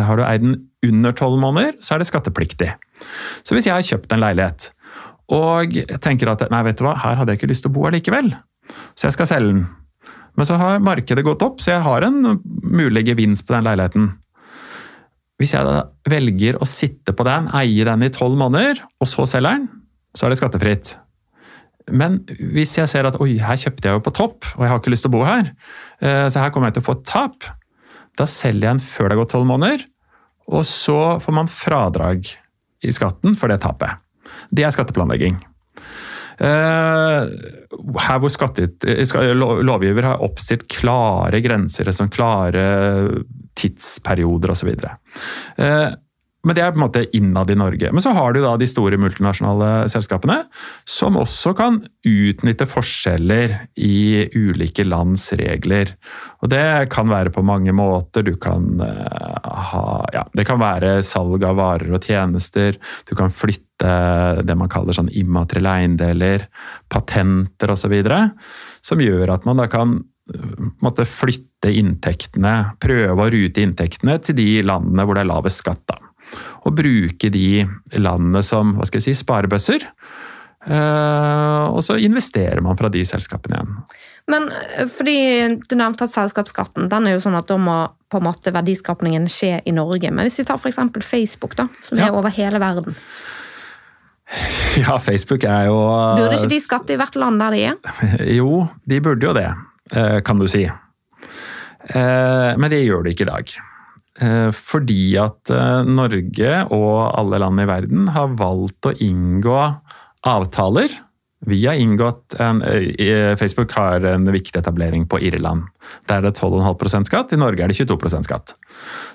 Har 0.00 0.18
du 0.18 0.24
eid 0.24 0.44
den 0.46 0.56
under 0.84 1.14
tolv 1.16 1.36
måneder, 1.42 1.76
så 1.84 1.94
er 1.94 2.02
det 2.02 2.08
skattepliktig. 2.08 2.72
Så 3.44 3.56
hvis 3.56 3.68
jeg 3.68 3.76
har 3.76 3.84
kjøpt 3.84 4.12
en 4.14 4.24
leilighet 4.24 4.70
og 5.32 5.78
tenker 6.04 6.30
at 6.32 6.44
nei, 6.52 6.64
vet 6.66 6.80
du 6.80 6.84
hva, 6.86 6.96
her 7.00 7.16
hadde 7.20 7.32
jeg 7.32 7.40
ikke 7.40 7.52
lyst 7.52 7.64
til 7.64 7.72
å 7.72 7.76
bo 7.78 7.86
allikevel, 7.88 8.32
så 8.96 9.08
jeg 9.08 9.16
skal 9.16 9.30
selge 9.30 9.52
den. 9.54 9.64
Men 10.34 10.48
så 10.48 10.58
har 10.58 10.82
markedet 10.82 11.24
gått 11.24 11.44
opp, 11.46 11.62
så 11.62 11.76
jeg 11.76 11.84
har 11.86 12.04
en 12.06 12.40
mulig 12.44 13.04
gevinst 13.06 13.46
på 13.46 13.54
den 13.54 13.66
leiligheten. 13.68 14.10
Hvis 15.40 15.54
jeg 15.54 15.66
da 15.66 15.86
velger 16.10 16.58
å 16.62 16.68
sitte 16.68 17.14
på 17.16 17.26
den, 17.26 17.48
eie 17.54 17.86
den 17.86 18.04
i 18.06 18.12
tolv 18.14 18.36
måneder, 18.38 18.82
og 19.02 19.10
så 19.10 19.26
selger 19.30 19.60
den, 19.60 19.68
så 20.14 20.26
er 20.26 20.34
det 20.34 20.40
skattefritt. 20.42 20.94
Men 21.90 22.22
hvis 22.54 22.76
jeg 22.78 22.90
ser 22.90 23.06
at 23.08 23.18
oi, 23.20 23.34
her 23.42 23.58
kjøpte 23.60 23.90
jeg 23.90 23.98
jo 23.98 24.04
på 24.04 24.14
topp, 24.16 24.46
og 24.54 24.64
jeg 24.64 24.72
har 24.72 24.80
ikke 24.80 24.94
lyst 24.94 25.06
til 25.06 25.12
å 25.12 25.16
bo 25.16 25.24
her, 25.26 25.50
eh, 26.00 26.26
så 26.32 26.42
her 26.42 26.54
kommer 26.54 26.70
jeg 26.70 26.78
til 26.78 26.84
å 26.84 26.88
få 26.88 26.96
et 26.98 27.08
tap, 27.10 27.50
da 28.18 28.28
selger 28.30 28.68
jeg 28.68 28.76
den 28.76 28.86
før 28.86 29.08
det 29.08 29.16
har 29.16 29.22
gått 29.24 29.34
tolv 29.34 29.50
måneder, 29.50 29.84
og 30.54 30.64
så 30.68 30.98
får 31.24 31.36
man 31.36 31.50
fradrag 31.50 32.30
i 32.84 32.94
skatten 32.94 33.36
for 33.38 33.52
det 33.52 33.62
tapet. 33.64 34.03
Det 34.50 34.66
er 34.66 34.74
skatteplanlegging. 34.74 35.38
Eh, 36.42 37.26
her 38.04 38.18
hvor 38.18 38.32
skattet, 38.32 38.84
eh, 38.88 39.34
lovgiver 39.34 40.08
har 40.08 40.24
oppstilt 40.24 40.66
klare 40.72 41.40
grenser, 41.44 41.92
sånn 41.94 42.10
klare 42.10 42.64
tidsperioder 43.54 44.50
osv. 44.50 44.72
Men 46.44 46.56
det 46.56 46.62
er 46.62 46.72
på 46.74 46.78
en 46.78 46.84
måte 46.84 47.04
innad 47.16 47.50
i 47.50 47.56
Norge. 47.56 47.90
Men 47.92 48.04
så 48.04 48.12
har 48.16 48.34
du 48.34 48.42
da 48.44 48.54
de 48.60 48.68
store 48.68 48.98
multinasjonale 49.00 49.88
selskapene, 49.92 50.42
som 50.88 51.16
også 51.20 51.54
kan 51.56 51.80
utnytte 52.04 52.68
forskjeller 52.68 53.56
i 53.80 54.28
ulike 54.36 54.84
lands 54.86 55.30
regler. 55.40 55.94
Og 56.44 56.52
det 56.52 56.92
kan 56.92 57.08
være 57.08 57.32
på 57.34 57.44
mange 57.46 57.72
måter. 57.76 58.26
Du 58.26 58.36
kan 58.40 58.68
eh, 58.84 59.50
ha 59.72 59.86
ja, 60.14 60.26
Det 60.36 60.46
kan 60.48 60.60
være 60.60 60.98
salg 61.06 61.44
av 61.48 61.58
varer 61.60 61.96
og 61.96 62.04
tjenester. 62.04 62.76
Du 63.08 63.16
kan 63.16 63.32
flytte 63.32 63.64
det 64.44 64.56
man 64.56 64.70
kaller 64.72 64.96
sånn 64.96 65.12
immaterielle 65.12 65.72
eiendeler, 65.80 66.48
patenter 66.92 67.72
osv. 67.72 67.96
Som 68.84 69.02
gjør 69.02 69.32
at 69.34 69.48
man 69.48 69.64
da 69.64 69.70
kan 69.72 70.02
eh, 70.28 70.56
måtte 70.84 71.08
flytte 71.08 71.72
inntektene, 71.72 72.74
prøve 72.84 73.16
å 73.16 73.32
rute 73.32 73.64
inntektene 73.64 74.20
til 74.20 74.36
de 74.36 74.50
landene 74.68 75.08
hvor 75.08 75.16
det 75.16 75.24
er 75.24 75.32
lavest 75.32 75.64
skatt. 75.64 75.86
da 75.88 76.03
og 76.64 76.74
bruke 76.78 77.30
de 77.30 77.64
landene 78.00 78.42
som 78.46 78.74
hva 78.78 78.86
skal 78.88 79.00
jeg 79.02 79.10
si, 79.14 79.20
sparebøsser. 79.24 79.84
Eh, 80.64 81.64
og 81.68 81.82
så 81.84 81.98
investerer 82.00 82.62
man 82.64 82.78
fra 82.80 82.88
de 82.88 83.02
selskapene 83.04 83.58
igjen. 83.58 83.74
Men 84.32 84.46
eh, 84.78 84.86
fordi 84.88 85.16
du 85.68 85.74
nevnte 85.76 86.06
at 86.08 86.14
selskapsskatten, 86.14 86.88
den 86.88 87.06
er 87.10 87.18
jo 87.18 87.24
sånn 87.26 87.36
at 87.36 87.48
da 87.50 87.58
må 87.60 87.74
på 88.08 88.20
en 88.20 88.24
måte 88.30 88.52
verdiskapningen 88.54 89.26
skje 89.28 89.58
i 89.68 89.74
Norge. 89.76 90.08
Men 90.14 90.24
hvis 90.28 90.40
vi 90.40 90.46
tar 90.48 90.56
f.eks. 90.62 90.78
Facebook, 91.04 91.56
da, 91.60 91.66
som 91.84 91.98
Ja. 92.00 92.08
er 92.08 92.16
over 92.16 92.32
hele 92.32 92.60
verden. 92.62 92.96
Ja, 94.80 94.96
Facebook 94.98 95.44
er 95.46 95.66
jo 95.68 95.74
Burde 96.16 96.34
ikke 96.38 96.48
de 96.50 96.56
skatte 96.64 96.94
i 96.94 96.96
hvert 96.98 97.14
land 97.20 97.38
der 97.38 97.52
de 97.54 97.60
er? 97.68 97.76
Jo, 98.38 98.64
de 98.88 98.96
burde 99.04 99.28
jo 99.28 99.34
det, 99.36 99.44
eh, 99.94 100.16
kan 100.26 100.40
du 100.40 100.48
si. 100.50 100.64
Eh, 100.64 102.50
Men 102.56 102.70
det 102.72 102.80
gjør 102.86 103.04
de 103.04 103.12
ikke 103.12 103.26
i 103.28 103.30
dag. 103.30 103.52
Eh, 104.20 104.50
Fordi 104.54 105.16
at 105.18 105.50
eh, 105.50 105.80
Norge 105.88 106.52
og 106.74 106.98
alle 107.18 107.40
land 107.42 107.62
i 107.62 107.66
verden 107.68 108.12
har 108.14 108.36
valgt 108.38 108.86
å 108.86 108.94
inngå 109.02 109.58
avtaler. 110.24 110.92
Vi 111.44 111.58
har 111.66 111.76
inngått 111.76 112.36
en, 112.40 112.62
eh, 112.62 113.34
Facebook 113.36 113.74
har 113.76 114.06
en 114.08 114.30
viktig 114.32 114.56
etablering 114.62 115.08
på 115.10 115.18
Irland. 115.20 115.66
Der 116.08 116.22
er 116.22 116.30
det 116.30 116.38
12,5% 116.38 117.10
skatt, 117.10 117.34
i 117.34 117.40
Norge 117.40 117.64
er 117.64 117.68
det 117.68 117.76
22% 117.76 118.24
skatt. 118.24 118.54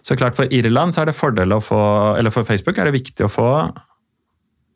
Så 0.04 0.18
klart 0.20 0.36
For 0.36 0.52
Irland 0.52 0.94
så 0.94 1.02
er 1.02 1.10
det 1.10 1.18
fordel 1.18 1.56
å 1.56 1.64
få, 1.64 2.18
eller 2.20 2.30
for 2.30 2.44
Facebook 2.44 2.78
er 2.78 2.92
det 2.92 3.00
viktig 3.00 3.26
å 3.26 3.32
få 3.32 3.52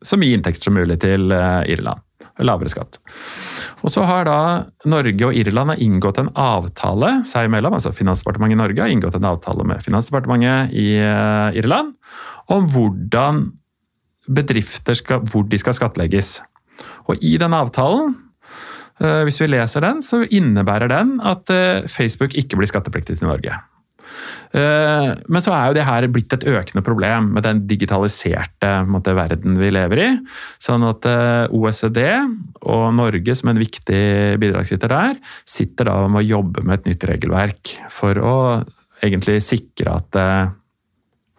så 0.04 0.18
mye 0.20 0.36
inntekter 0.36 0.64
som 0.64 0.74
mulig 0.74 0.98
til 1.00 1.32
Irland. 1.32 2.00
Lavere 2.42 2.70
skatt. 2.72 2.98
Og 3.86 3.92
så 3.94 4.02
har 4.08 4.24
da 4.26 4.38
Norge 4.90 5.28
og 5.28 5.36
Irland 5.38 5.76
inngått 5.78 6.18
en 6.18 6.32
avtale 6.34 7.20
seg 7.28 7.46
imellom, 7.46 7.76
altså 7.78 7.92
Finansdepartementet 7.94 8.56
i 8.56 8.62
Norge 8.62 8.82
har 8.82 8.90
inngått 8.90 9.18
en 9.20 9.28
avtale 9.28 9.66
med 9.68 9.84
Finansdepartementet 9.84 10.74
i 10.74 10.88
eh, 10.98 11.60
Irland 11.60 11.94
om 12.50 12.66
hvordan 12.74 13.44
bedrifter 14.26 14.98
skal, 14.98 15.22
hvor 15.30 15.46
de 15.46 15.60
skal 15.60 15.76
skattlegges. 15.76 16.38
Og 17.06 17.22
i 17.22 17.36
den 17.38 17.54
avtalen, 17.54 18.16
eh, 18.98 19.22
hvis 19.28 19.38
vi 19.42 19.52
leser 19.52 19.84
den, 19.84 20.02
så 20.02 20.24
innebærer 20.24 20.90
den 20.90 21.20
at 21.22 21.52
eh, 21.54 21.86
Facebook 21.86 22.34
ikke 22.34 22.58
blir 22.58 22.72
skattepliktig 22.72 23.20
til 23.20 23.30
Norge. 23.30 23.60
Eh, 24.54 25.10
men 25.26 25.44
så 25.44 25.54
er 25.56 25.68
jo 25.68 25.76
det 25.78 25.86
her 25.88 26.06
blitt 26.12 26.36
et 26.36 26.46
økende 26.50 26.84
problem 26.86 27.32
med 27.36 27.46
den 27.46 27.64
digitaliserte 27.70 28.72
måte, 28.88 29.14
verden 29.16 29.58
vi 29.60 29.72
lever 29.74 30.02
i. 30.02 30.10
Sånn 30.62 30.84
at 30.86 31.06
OECD 31.54 32.00
og 32.64 32.86
Norge 32.96 33.36
som 33.38 33.52
en 33.52 33.60
viktig 33.60 34.04
bidragsyter 34.42 34.92
der, 34.92 35.18
sitter 35.48 35.90
da 35.90 35.98
med 36.08 36.22
å 36.22 36.28
jobbe 36.36 36.64
med 36.64 36.80
et 36.80 36.92
nytt 36.92 37.08
regelverk 37.10 37.76
for 37.92 38.18
å 38.20 38.36
egentlig 39.04 39.40
sikre 39.44 39.98
at 39.98 40.22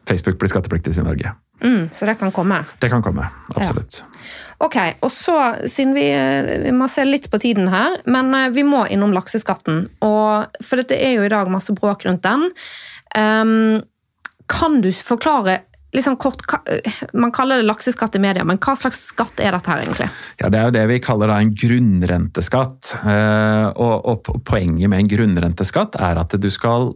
Facebook 0.05 0.37
blir 0.41 0.53
skattepliktig 0.53 0.93
i 0.99 1.05
Norge. 1.05 1.33
Mm, 1.63 1.89
så 1.93 2.05
det 2.05 2.17
kan 2.19 2.31
komme? 2.35 2.63
Det 2.79 2.89
kan 2.91 3.03
komme, 3.03 3.27
absolutt. 3.55 4.01
Ja. 4.01 4.25
Ok, 4.65 4.77
og 5.03 5.11
så, 5.11 5.37
siden 5.67 5.93
vi, 5.95 6.07
vi, 6.63 6.71
må 6.75 6.87
se 6.91 7.03
litt 7.07 7.27
på 7.31 7.39
tiden 7.43 7.69
her, 7.71 7.99
men 8.07 8.31
eh, 8.35 8.49
vi 8.55 8.63
må 8.67 8.85
innom 8.91 9.13
lakseskatten. 9.15 9.85
Og, 10.05 10.59
for 10.63 10.81
dette 10.81 10.99
er 10.99 11.17
jo 11.17 11.25
i 11.25 11.31
dag 11.31 11.51
masse 11.51 11.75
bråk 11.75 12.07
rundt 12.07 12.23
den. 12.25 12.49
Um, 13.15 13.83
kan 14.51 14.81
du 14.83 14.91
forklare 14.93 15.61
liksom 15.95 16.17
kort, 16.19 16.41
Man 17.13 17.31
kaller 17.31 17.61
det 17.61 17.67
lakseskatt 17.69 18.15
i 18.15 18.19
media, 18.19 18.43
men 18.43 18.59
hva 18.59 18.75
slags 18.75 18.99
skatt 19.11 19.39
er 19.39 19.55
dette 19.55 19.71
her 19.71 19.83
egentlig? 19.85 20.09
Ja, 20.41 20.49
Det 20.49 20.59
er 20.59 20.67
jo 20.67 20.75
det 20.75 20.85
vi 20.91 20.99
kaller 21.03 21.31
en 21.35 21.53
grunnrenteskatt. 21.55 22.95
Eh, 22.99 23.67
og, 23.71 23.95
og 24.03 24.43
Poenget 24.45 24.91
med 24.91 25.05
en 25.05 25.11
grunnrenteskatt 25.11 25.95
er 25.95 26.19
at 26.19 26.35
du 26.35 26.49
skal 26.51 26.91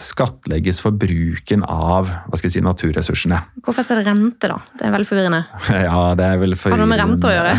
skattlegges 0.00 0.82
for 0.84 0.96
bruken 0.96 1.62
av 1.64 2.08
hva 2.08 2.38
skal 2.38 2.50
jeg 2.50 2.58
si, 2.58 2.62
naturressursene. 2.64 3.38
Hvorfor 3.64 3.82
heter 3.82 4.00
det 4.00 4.10
rente, 4.10 4.50
da? 4.50 4.58
Det 4.76 4.88
er 4.88 4.94
veldig 4.94 5.08
forvirrende. 5.08 5.42
Ja, 5.86 6.14
det 6.18 6.24
er 6.24 6.40
vel 6.40 6.56
Har 6.56 6.74
det 6.74 6.80
noe 6.80 6.90
med 6.90 7.00
rente 7.00 7.28
å 7.28 7.32
gjøre? 7.32 7.52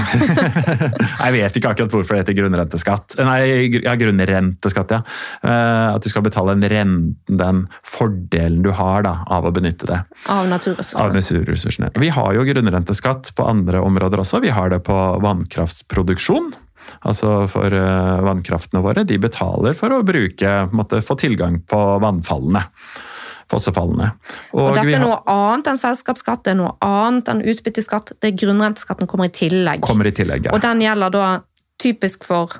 jeg 1.23 1.35
vet 1.37 1.59
ikke 1.59 1.71
akkurat 1.71 1.95
hvorfor 1.95 2.17
det 2.17 2.23
heter 2.23 2.37
grunnrenteskatt. 2.37 3.17
Nei, 3.25 3.41
ja, 3.79 3.95
grunnrenteskatt, 3.99 4.93
ja. 4.93 5.01
Eh, 5.41 5.87
at 5.95 6.03
du 6.03 6.11
skal 6.11 6.25
betale 6.25 6.57
den 6.57 6.69
renten, 6.71 7.15
den 7.27 7.63
fordelen 7.85 8.61
du 8.65 8.71
har 8.75 9.03
da, 9.05 9.17
av 9.33 9.47
å 9.47 9.53
benytte 9.53 9.89
det. 9.89 9.99
Av 10.33 10.45
naturressursene. 10.49 11.03
Av 11.03 11.15
naturressursene. 11.15 11.91
Vi 11.97 12.11
har 12.13 12.37
jo 12.37 12.45
grunnrenteskatt 12.47 13.33
på 13.37 13.47
andre 13.47 13.81
områder 13.83 14.21
også. 14.23 14.41
Vi 14.43 14.53
har 14.53 14.71
det 14.73 14.83
på 14.87 14.97
vannkraftsproduksjon 15.23 16.53
altså 17.01 17.33
for 17.51 17.73
eh, 17.73 18.23
vannkraftene 18.25 18.81
våre, 18.85 19.05
de 19.07 19.19
betaler 19.21 19.77
for 19.77 19.95
å 19.95 20.03
bruke, 20.07 20.55
måtte 20.75 21.03
få 21.05 21.17
tilgang 21.19 21.61
på 21.67 21.81
vannfallene. 22.03 22.63
Fossefallene. 23.47 24.09
Og, 24.51 24.59
og 24.59 24.73
dette 24.75 24.97
er 24.97 25.03
noe 25.05 25.21
annet 25.31 25.69
enn 25.71 25.79
selskapsskatt, 25.79 26.43
det 26.43 26.51
er 26.55 26.59
noe 26.59 26.73
annet 26.83 27.29
enn 27.31 27.45
utbytteskatt. 27.47 28.17
det 28.19 28.33
er 28.33 28.39
Grunnrenteskatten 28.43 29.07
kommer 29.07 29.29
i 29.29 29.35
tillegg. 29.35 29.83
Kommer 29.87 30.09
i 30.09 30.15
tillegg, 30.15 30.49
ja. 30.49 30.55
Og 30.55 30.63
den 30.65 30.83
gjelder 30.83 31.13
da 31.15 31.27
typisk 31.79 32.27
for 32.27 32.57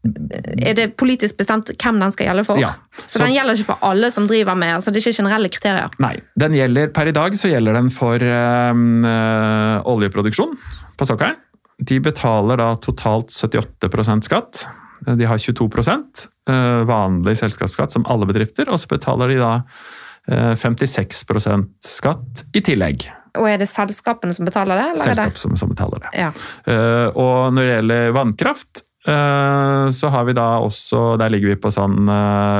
er 0.00 0.76
det 0.78 0.86
politisk 0.96 1.36
bestemt 1.36 1.68
hvem 1.74 1.98
den 2.00 2.12
skal 2.14 2.30
gjelde 2.30 2.44
for? 2.48 2.60
Ja, 2.60 2.70
så, 2.96 3.18
så, 3.18 3.24
den 3.26 3.34
gjelder 3.34 3.58
ikke 3.58 3.68
for 3.74 3.84
alle 3.84 4.08
som 4.12 4.24
driver 4.30 4.56
med 4.56 4.72
altså 4.78 4.94
Det 4.94 5.02
er 5.02 5.10
ikke 5.10 5.18
generelle 5.18 5.50
kriterier? 5.52 5.92
Nei. 6.00 6.14
den 6.40 6.56
gjelder, 6.56 6.88
Per 6.96 7.10
i 7.10 7.12
dag 7.12 7.36
så 7.36 7.50
gjelder 7.52 7.76
den 7.76 7.90
for 7.92 8.24
øh, 8.24 9.90
oljeproduksjon 9.92 10.56
på 10.96 11.08
sokkelen. 11.08 11.36
De 11.80 12.00
betaler 12.02 12.60
da 12.60 12.74
totalt 12.76 13.32
78% 13.32 14.28
skatt. 14.28 14.66
De 15.06 15.24
har 15.24 15.38
22 15.38 15.68
eh, 16.50 16.82
vanlig 16.88 17.38
selskapsskatt 17.40 17.94
som 17.94 18.04
alle 18.10 18.28
bedrifter, 18.28 18.68
og 18.68 18.80
så 18.80 18.90
betaler 18.90 19.32
de 19.32 19.40
da 19.40 19.54
56 20.60 21.24
eh, 21.48 21.64
skatt 21.86 22.44
i 22.52 22.60
tillegg. 22.64 23.08
Og 23.40 23.46
er 23.48 23.60
det 23.62 23.70
selskapene 23.70 24.34
som 24.36 24.44
betaler 24.44 24.76
det? 24.76 25.00
Selskap 25.00 25.38
som, 25.40 25.56
som, 25.56 25.70
betaler 25.72 26.02
det. 26.04 26.12
Ja. 26.18 26.30
Eh, 26.68 27.08
og 27.14 27.54
når 27.54 27.62
det 27.64 27.74
gjelder 27.78 28.16
vannkraft, 28.18 28.86
så 29.00 30.10
har 30.12 30.26
vi 30.28 30.34
da 30.36 30.58
også 30.60 31.14
Der 31.16 31.30
ligger 31.32 31.48
vi 31.48 31.54
på 31.56 31.70
sånn 31.72 32.04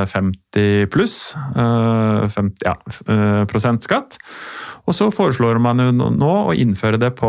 50 0.09 0.87
pluss 0.89 1.35
50, 1.37 2.64
ja, 2.64 2.73
prosent 3.45 3.85
skatt. 3.85 4.16
Og 4.89 4.97
så 4.97 5.11
foreslår 5.12 5.61
man 5.61 5.85
jo 5.85 5.93
nå 5.93 6.33
å 6.49 6.57
innføre 6.57 6.97
det 6.97 7.12
på 7.21 7.29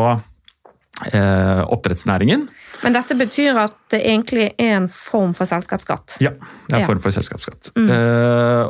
eh, 1.12 1.72
oppdrettsnæringen. 1.72 2.50
Men 2.82 2.96
dette 2.96 3.14
betyr 3.18 3.58
at 3.62 3.76
det 3.94 4.02
egentlig 4.02 4.48
er 4.58 4.76
en 4.80 4.90
form 4.92 5.34
for 5.38 5.46
selskapsskatt? 5.50 6.18
Ja, 6.24 6.32
det 6.68 6.76
er 6.76 6.80
en 6.82 6.90
form 6.90 7.02
for 7.04 7.12
selskapsskatt. 7.16 7.72
Mm. 7.78 7.90
Eh, 7.94 8.64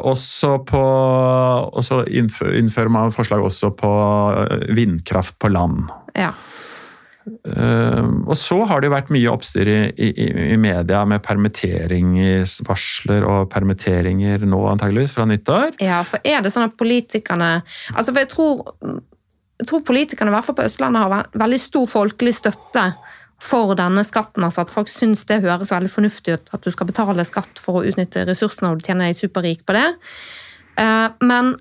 på, 0.68 0.84
også 1.82 1.98
innfører 2.12 2.90
man 2.92 3.16
forslag 3.16 3.42
også 3.44 3.68
på 3.78 3.92
eh, 4.38 4.58
vindkraft 4.76 5.36
på 5.40 5.48
land. 5.52 5.78
Ja. 6.18 6.32
Uh, 7.46 8.26
og 8.26 8.38
så 8.38 8.66
har 8.66 8.82
det 8.82 8.88
jo 8.90 8.96
vært 8.96 9.12
mye 9.14 9.30
oppstyr 9.30 9.68
i, 9.70 9.94
i, 9.94 10.10
i, 10.56 10.58
media 10.58 11.06
med 11.06 11.22
permitteringsvarsler 11.22 13.22
og 13.30 13.46
permitteringer 13.54 14.42
nå 14.50 14.58
antageligvis 14.72 15.14
fra 15.14 15.26
nyttår. 15.30 15.78
Ja, 15.86 16.02
for 16.08 16.18
er 16.26 16.42
det 16.42 16.50
sånn 16.54 16.66
at 16.66 16.80
politikerne 16.82 17.62
altså 17.94 18.10
for 18.10 18.20
jeg 18.24 18.32
tror 18.34 18.74
jeg 19.62 19.70
tror 19.70 19.84
politikerne 19.86 20.32
i 20.32 20.36
hvert 20.36 20.48
fall 20.48 20.58
på 20.58 20.66
Østlandet 20.66 21.04
har 21.06 21.28
veldig 21.38 21.60
stor 21.62 21.90
folkelig 21.90 22.34
støtte 22.40 22.86
for 23.42 23.74
denne 23.78 24.04
skatten. 24.06 24.44
altså 24.46 24.66
At 24.66 24.74
folk 24.74 24.90
syns 24.90 25.24
det 25.30 25.42
høres 25.46 25.74
veldig 25.74 25.92
fornuftig 25.92 26.38
ut 26.38 26.54
at 26.54 26.64
du 26.66 26.72
skal 26.74 26.90
betale 26.90 27.26
skatt 27.28 27.62
for 27.62 27.80
å 27.80 27.86
utnytte 27.90 28.26
ressursene 28.30 28.72
og 28.72 28.82
du 28.82 28.88
tjener 28.88 29.10
deg 29.10 29.20
superrik 29.20 29.66
på 29.66 29.78
det. 29.78 29.88
Eh, 30.82 31.08
men 31.26 31.56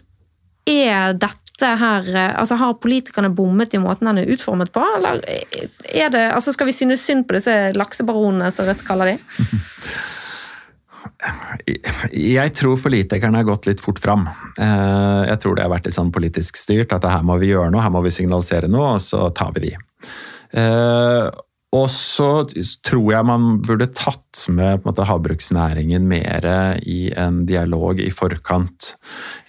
er 0.71 1.15
dette 1.19 1.37
her 1.61 2.07
altså 2.17 2.57
Har 2.57 2.79
politikerne 2.81 3.29
bommet 3.37 3.75
i 3.77 3.81
måten 3.83 4.07
den 4.09 4.23
er 4.23 4.31
utformet 4.33 4.71
på, 4.73 4.81
eller 4.97 5.21
er 5.29 6.09
det, 6.09 6.23
altså 6.33 6.55
skal 6.55 6.71
vi 6.71 6.73
synes 6.73 7.03
synd 7.05 7.27
på 7.29 7.37
disse 7.37 7.53
laksebaronene, 7.77 8.49
som 8.55 8.65
Rødt 8.65 8.87
kaller 8.87 9.13
de? 9.13 9.19
Jeg 12.13 12.55
tror 12.57 12.81
politikerne 12.83 13.41
har 13.41 13.49
gått 13.49 13.69
litt 13.69 13.83
fort 13.85 14.01
fram. 14.03 14.27
Eh, 14.61 15.21
jeg 15.31 15.43
tror 15.43 15.57
det 15.57 15.67
har 15.67 15.73
vært 15.73 15.89
litt 15.89 15.97
sånn 15.97 16.15
politisk 16.15 16.59
styrt, 16.61 16.95
at 16.97 17.07
her 17.09 17.23
må 17.27 17.39
vi 17.41 17.53
gjøre 17.53 17.73
noe, 17.73 17.85
her 17.85 17.93
må 17.95 18.03
vi 18.05 18.15
signalisere 18.15 18.71
noe, 18.71 18.97
og 18.97 19.05
så 19.05 19.29
tar 19.37 19.55
vi 19.57 19.69
de. 19.69 19.77
Eh, 20.61 21.29
og 21.71 21.87
så 21.95 22.29
tror 22.83 23.13
jeg 23.13 23.27
man 23.29 23.61
burde 23.63 23.87
tatt 23.95 24.41
med 24.51 24.83
måte, 24.83 25.05
havbruksnæringen 25.07 26.09
mer 26.11 26.49
i 26.83 27.13
en 27.15 27.45
dialog 27.47 28.03
i 28.03 28.09
forkant, 28.11 28.97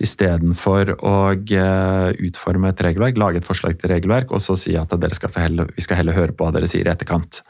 istedenfor 0.05 0.93
å 0.99 1.15
eh, 1.33 2.21
utforme 2.29 2.69
et 2.69 2.85
regelverk, 2.85 3.17
lage 3.17 3.41
et 3.41 3.47
forslag 3.47 3.79
til 3.81 3.95
regelverk, 3.95 4.29
og 4.29 4.43
så 4.45 4.59
si 4.59 4.77
at 4.77 4.93
skal 5.17 5.33
heller, 5.39 5.73
vi 5.73 5.87
skal 5.87 6.03
heller 6.03 6.19
høre 6.19 6.37
på 6.37 6.45
hva 6.45 6.53
dere 6.53 6.69
sier 6.69 6.85
i 6.85 6.93
etterkant. 6.93 7.41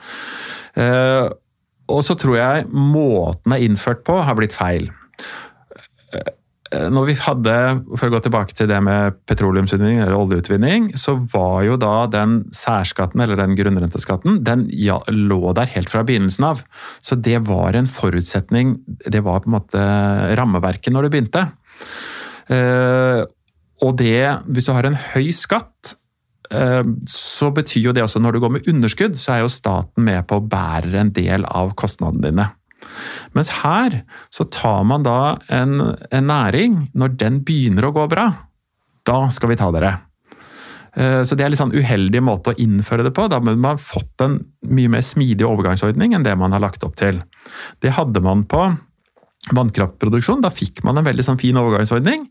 Og 1.92 2.04
så 2.08 2.18
tror 2.20 2.38
jeg 2.40 2.70
måten 2.72 3.52
det 3.54 3.60
er 3.60 3.68
innført 3.68 4.06
på, 4.08 4.20
har 4.26 4.38
blitt 4.38 4.56
feil. 4.56 4.90
Når 6.72 7.08
vi 7.10 7.16
hadde, 7.20 7.54
For 8.00 8.08
å 8.08 8.14
gå 8.14 8.20
tilbake 8.24 8.56
til 8.56 8.70
det 8.72 8.78
med 8.84 9.18
petroleumsutvinning 9.28 10.00
eller 10.00 10.16
oljeutvinning, 10.16 10.94
så 10.96 11.18
var 11.34 11.66
jo 11.68 11.76
da 11.80 12.06
den 12.08 12.38
særskatten, 12.56 13.20
eller 13.20 13.40
den 13.40 13.58
grunnrenteskatten, 13.60 14.40
den 14.48 14.70
ja, 14.72 15.02
lå 15.12 15.52
der 15.58 15.68
helt 15.74 15.92
fra 15.92 16.06
begynnelsen 16.08 16.48
av. 16.48 16.64
Så 17.04 17.20
det 17.20 17.42
var 17.50 17.76
en 17.76 17.92
forutsetning, 17.92 18.78
det 19.04 19.24
var 19.28 19.44
på 19.44 19.52
en 19.52 19.58
måte 19.58 19.84
rammeverket 20.40 20.96
når 20.96 21.08
det 21.08 21.14
begynte. 21.18 21.46
Uh, 22.52 23.28
og 23.82 23.98
det, 24.00 24.30
hvis 24.48 24.70
du 24.70 24.76
har 24.78 24.88
en 24.88 25.00
høy 25.12 25.32
skatt, 25.36 25.98
Eh, 26.01 26.01
så 27.08 27.48
betyr 27.56 27.86
jo 27.86 27.94
det 27.96 28.04
også 28.04 28.20
når 28.20 28.36
du 28.36 28.42
går 28.44 28.52
med 28.58 28.66
underskudd, 28.68 29.14
så 29.20 29.36
er 29.36 29.44
jo 29.46 29.52
staten 29.54 30.04
med 30.04 30.26
på 30.28 30.40
å 30.40 30.44
bære 30.44 30.92
en 31.00 31.14
del 31.16 31.46
av 31.48 31.72
kostnadene 31.80 32.28
dine. 32.28 32.48
Mens 33.38 33.52
her 33.62 34.02
så 34.34 34.46
tar 34.52 34.84
man 34.90 35.06
da 35.08 35.38
en, 35.54 35.78
en 36.12 36.28
næring, 36.28 36.80
når 36.98 37.16
den 37.22 37.42
begynner 37.48 37.88
å 37.88 37.94
gå 37.96 38.08
bra, 38.12 38.28
da 39.08 39.24
skal 39.34 39.54
vi 39.54 39.60
ta 39.60 39.70
dere. 39.74 39.94
Eh, 41.00 41.22
så 41.24 41.38
det 41.38 41.46
er 41.46 41.54
litt 41.54 41.62
sånn 41.62 41.76
uheldig 41.76 42.22
måte 42.26 42.52
å 42.52 42.60
innføre 42.60 43.06
det 43.08 43.14
på. 43.16 43.28
Da 43.32 43.40
må 43.44 43.56
man 43.56 43.82
fått 43.82 44.24
en 44.26 44.42
mye 44.68 44.92
mer 44.92 45.06
smidig 45.06 45.48
overgangsordning 45.48 46.16
enn 46.18 46.28
det 46.28 46.36
man 46.40 46.56
har 46.56 46.64
lagt 46.64 46.84
opp 46.88 46.98
til. 47.00 47.22
Det 47.84 47.96
hadde 47.96 48.24
man 48.24 48.44
på 48.50 48.66
vannkraftproduksjon. 49.56 50.44
Da 50.44 50.52
fikk 50.54 50.84
man 50.86 51.00
en 51.00 51.08
veldig 51.08 51.26
sånn 51.26 51.40
fin 51.42 51.58
overgangsordning, 51.58 52.28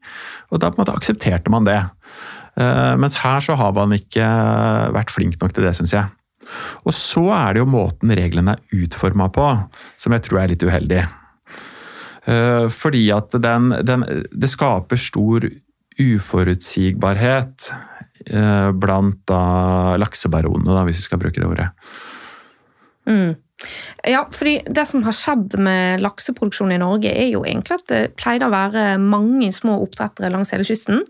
og 0.53 0.63
da 0.63 0.71
en 0.71 0.93
aksepterte 0.93 1.53
man 1.53 1.67
det. 1.67 1.81
Eh, 2.59 2.95
mens 3.01 3.21
her 3.23 3.43
så 3.45 3.57
har 3.59 3.75
man 3.77 3.95
ikke 3.95 4.27
vært 4.97 5.13
flink 5.15 5.39
nok 5.41 5.55
til 5.55 5.67
det, 5.67 5.75
syns 5.79 5.95
jeg. 5.97 6.11
Og 6.83 6.95
så 6.97 7.23
er 7.35 7.55
det 7.55 7.63
jo 7.63 7.71
måten 7.71 8.13
reglene 8.17 8.57
er 8.57 8.83
utforma 8.83 9.29
på, 9.33 9.47
som 10.01 10.15
jeg 10.17 10.27
tror 10.27 10.43
er 10.43 10.53
litt 10.53 10.65
uheldig. 10.67 11.05
Eh, 12.31 12.67
fordi 12.75 13.07
at 13.15 13.33
den, 13.41 13.71
den 13.87 14.05
Det 14.29 14.51
skaper 14.53 14.99
stor 15.01 15.47
uforutsigbarhet 16.01 17.71
eh, 18.27 18.71
blant 18.73 19.21
da 19.29 19.43
laksebaronene, 20.01 20.73
da, 20.73 20.85
hvis 20.89 21.03
vi 21.03 21.07
skal 21.09 21.21
bruke 21.23 21.41
det 21.41 21.49
ordet. 21.49 21.69
Mm. 23.09 23.37
Ja, 24.09 24.25
fordi 24.33 24.61
Det 24.65 24.87
som 24.89 25.03
har 25.05 25.17
skjedd 25.17 25.59
med 25.61 26.01
lakseproduksjon 26.01 26.73
i 26.73 26.81
Norge, 26.81 27.13
er 27.13 27.29
jo 27.35 27.45
egentlig 27.45 27.77
at 27.81 27.89
det 27.93 28.17
pleide 28.21 28.49
å 28.49 28.55
være 28.55 28.95
mange 29.03 29.51
små 29.53 29.77
oppdrettere 29.85 30.33
langs 30.33 30.53
hele 30.55 30.65
kysten. 30.65 31.05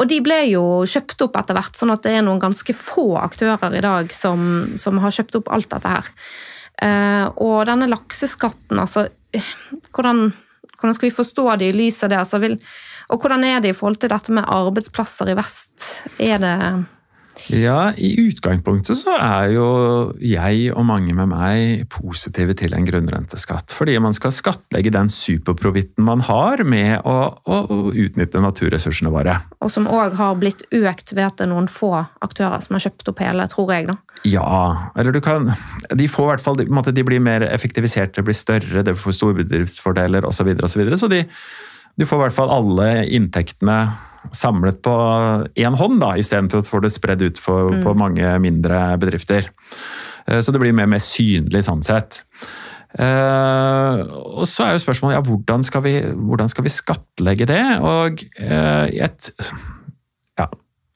Og 0.00 0.08
de 0.08 0.20
ble 0.24 0.38
jo 0.48 0.62
kjøpt 0.88 1.26
opp 1.26 1.36
etter 1.40 1.58
hvert, 1.58 1.76
sånn 1.76 1.92
at 1.94 2.04
det 2.06 2.14
er 2.16 2.24
noen 2.24 2.40
ganske 2.42 2.74
få 2.76 3.12
aktører 3.20 3.76
i 3.76 3.84
dag 3.84 4.14
som, 4.14 4.72
som 4.80 5.00
har 5.02 5.14
kjøpt 5.14 5.42
opp 5.42 5.52
alt 5.52 5.68
dette 5.74 5.92
her. 5.92 6.08
Eh, 6.82 7.26
og 7.44 7.66
denne 7.68 7.90
lakseskatten, 7.90 8.80
altså 8.80 9.06
hvordan, 9.92 10.30
hvordan, 10.78 10.96
skal 10.96 11.08
vi 11.08 11.14
forstå 11.14 11.44
det 11.60 11.70
i 11.70 11.76
lys 11.76 12.00
av 12.04 12.12
det? 12.12 12.18
Altså, 12.22 12.40
vil, 12.42 12.56
og 13.12 13.20
hvordan 13.20 13.44
er 13.48 13.60
det 13.62 13.72
i 13.72 13.76
forhold 13.76 14.00
til 14.02 14.12
dette 14.12 14.34
med 14.34 14.48
arbeidsplasser 14.48 15.32
i 15.32 15.36
vest? 15.38 15.74
Er 16.18 16.42
det 16.42 16.56
ja, 17.50 17.92
i 17.96 18.12
utgangspunktet 18.28 18.98
så 19.00 19.14
er 19.16 19.52
jo 19.54 19.66
jeg 20.22 20.68
og 20.76 20.84
mange 20.86 21.14
med 21.16 21.30
meg 21.30 21.86
positive 21.92 22.54
til 22.58 22.74
en 22.76 22.86
grunnrenteskatt. 22.86 23.74
Fordi 23.74 23.96
man 24.02 24.14
skal 24.16 24.34
skattlegge 24.34 24.92
den 24.94 25.10
superprovitten 25.12 26.04
man 26.06 26.22
har 26.28 26.62
med 26.68 27.00
å, 27.08 27.16
å, 27.42 27.58
å 27.66 27.78
utnytte 27.90 28.42
naturressursene 28.42 29.12
våre. 29.12 29.38
Og 29.64 29.72
som 29.72 29.88
òg 29.90 30.16
har 30.20 30.36
blitt 30.40 30.66
økt 30.70 31.14
ved 31.16 31.26
at 31.26 31.40
det 31.40 31.48
er 31.48 31.52
noen 31.54 31.70
få 31.72 31.94
aktører 32.24 32.62
som 32.64 32.78
har 32.78 32.86
kjøpt 32.86 33.12
opp 33.12 33.24
hele, 33.24 33.48
tror 33.50 33.74
jeg. 33.74 33.88
da. 33.90 33.98
Ja, 34.28 34.92
eller 34.94 35.14
du 35.14 35.20
kan 35.24 35.50
De 35.90 36.06
får 36.08 36.24
i 36.24 36.30
hvert 36.30 36.44
fall, 36.44 36.62
de 36.62 37.04
blir 37.06 37.22
mer 37.22 37.46
effektiviserte, 37.48 38.24
blir 38.24 38.38
større, 38.38 38.84
det 38.86 38.96
får 39.00 39.18
stordriftsfordeler 39.18 40.28
osv. 40.28 40.42
Så, 40.42 40.46
videre, 40.48 40.66
og 40.66 40.72
så, 40.72 40.80
videre. 40.80 40.98
så 40.98 41.10
de, 41.10 41.24
du 41.98 42.06
får 42.08 42.18
i 42.18 42.24
hvert 42.26 42.36
fall 42.36 42.50
alle 42.54 42.88
inntektene 43.14 43.78
samlet 44.30 44.82
på 44.84 44.94
én 45.58 45.78
hånd, 45.78 46.00
da, 46.02 46.14
istedenfor 46.20 46.62
å 46.62 46.68
få 46.68 46.82
det 46.84 46.92
spredd 46.94 47.24
ut 47.24 47.40
for, 47.42 47.72
mm. 47.72 47.82
på 47.86 47.94
mange 47.98 48.34
mindre 48.42 48.84
bedrifter. 49.02 49.50
Eh, 50.26 50.40
så 50.40 50.54
det 50.54 50.62
blir 50.62 50.76
mer, 50.76 50.90
mer 50.90 51.02
synlig 51.02 51.64
sånn 51.66 51.82
sett. 51.86 52.22
Uh, 52.92 54.04
og 54.36 54.44
så 54.44 54.66
er 54.66 54.74
jo 54.74 54.82
spørsmålet 54.82 55.14
ja, 55.16 55.22
hvordan 55.24 55.62
skal 55.64 55.80
vi, 55.86 55.94
hvordan 56.12 56.50
skal 56.52 56.66
vi 56.66 56.72
skattlegge 56.74 57.46
det? 57.48 57.62
Og 57.80 58.20
uh, 58.36 58.84
jeg, 58.92 59.32
ja, 60.36 60.46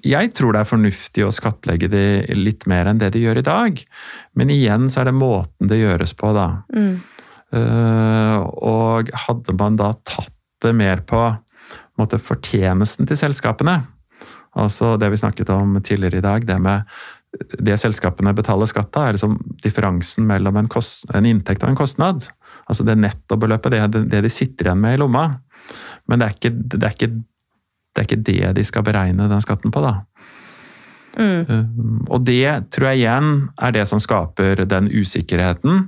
jeg 0.05 0.33
tror 0.37 0.53
det 0.53 0.61
er 0.61 0.69
fornuftig 0.69 1.25
å 1.25 1.33
skattlegge 1.33 1.89
det 1.89 2.37
litt 2.37 2.69
mer 2.69 2.91
enn 2.91 3.01
det 3.01 3.15
de 3.15 3.25
gjør 3.25 3.41
i 3.41 3.47
dag. 3.47 3.81
Men 4.37 4.53
igjen 4.53 4.91
så 4.93 5.03
er 5.03 5.11
det 5.11 5.17
måten 5.17 5.73
det 5.73 5.81
gjøres 5.81 6.13
på, 6.21 6.35
da. 6.37 6.49
Mm. 6.77 6.95
Uh, 7.57 8.45
og 8.45 9.13
hadde 9.27 9.57
man 9.57 9.81
da 9.81 9.95
tatt 10.05 10.35
det 10.65 10.75
mer 10.77 11.01
på 11.09 11.23
måte, 12.01 12.21
fortjenesten 12.23 13.09
til 13.09 13.19
selskapene. 13.21 13.81
Altså 14.57 14.95
det 15.01 15.11
vi 15.13 15.21
snakket 15.21 15.53
om 15.53 15.77
tidligere 15.85 16.23
i 16.23 16.25
dag, 16.25 16.47
det 16.49 16.57
med 16.63 16.89
det 17.61 17.77
selskapene 17.81 18.33
betaler 18.37 18.69
skatt 18.71 18.97
av, 18.97 19.09
er 19.09 19.17
liksom 19.17 19.37
differansen 19.61 20.25
mellom 20.29 20.57
en, 20.57 20.69
kost, 20.73 21.05
en, 21.13 21.27
inntekt 21.29 21.65
og 21.65 21.73
en 21.73 21.79
kostnad. 21.79 22.29
Altså 22.65 22.87
det 22.87 22.97
nettobeløpet, 23.01 23.77
det, 23.93 24.05
det 24.13 24.23
de 24.25 24.33
sitter 24.33 24.71
igjen 24.71 24.81
med 24.81 24.97
i 24.97 25.01
lomma. 25.03 25.27
Men 26.09 26.21
det 26.21 26.29
er, 26.29 26.37
ikke, 26.39 26.53
det, 26.57 26.83
er 26.83 26.95
ikke, 26.95 27.11
det 27.93 28.03
er 28.03 28.09
ikke 28.09 28.25
det 28.31 28.53
de 28.57 28.65
skal 28.65 28.87
beregne 28.87 29.29
den 29.29 29.45
skatten 29.45 29.75
på, 29.75 29.83
da. 29.85 29.99
Mm. 31.17 31.49
Um, 31.49 32.01
og 32.13 32.25
det 32.29 32.73
tror 32.75 32.91
jeg 32.91 33.01
igjen 33.01 33.31
er 33.65 33.73
det 33.73 33.87
som 33.89 34.01
skaper 34.03 34.67
den 34.69 34.89
usikkerheten, 34.93 35.87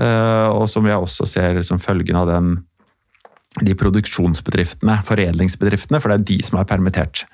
uh, 0.00 0.48
og 0.50 0.66
som 0.70 0.86
vi 0.86 0.94
også 0.94 1.26
ser 1.30 1.60
som 1.66 1.82
følgen 1.82 2.18
av 2.18 2.30
den 2.30 2.56
de 3.62 3.74
produksjonsbedriftene, 3.78 4.98
foredlingsbedriftene, 5.06 6.00
for 6.02 6.10
det 6.10 6.16
er 6.18 6.28
de 6.32 6.38
som 6.46 6.58
er 6.58 6.68
permittert. 6.68 7.24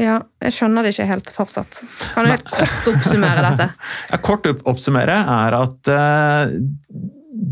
Ja, 0.00 0.18
jeg 0.42 0.56
skjønner 0.56 0.82
det 0.84 0.90
ikke 0.94 1.06
helt 1.06 1.30
fortsatt. 1.36 1.80
Kan 2.12 2.26
du 2.26 2.32
helt 2.32 2.48
kort 2.50 2.88
oppsummere 2.90 3.44
dette? 3.46 3.68
Ja, 4.10 4.18
kort 4.24 4.48
oppsummere 4.50 5.20
er 5.36 5.56
at 5.60 5.90
uh, 5.94 6.56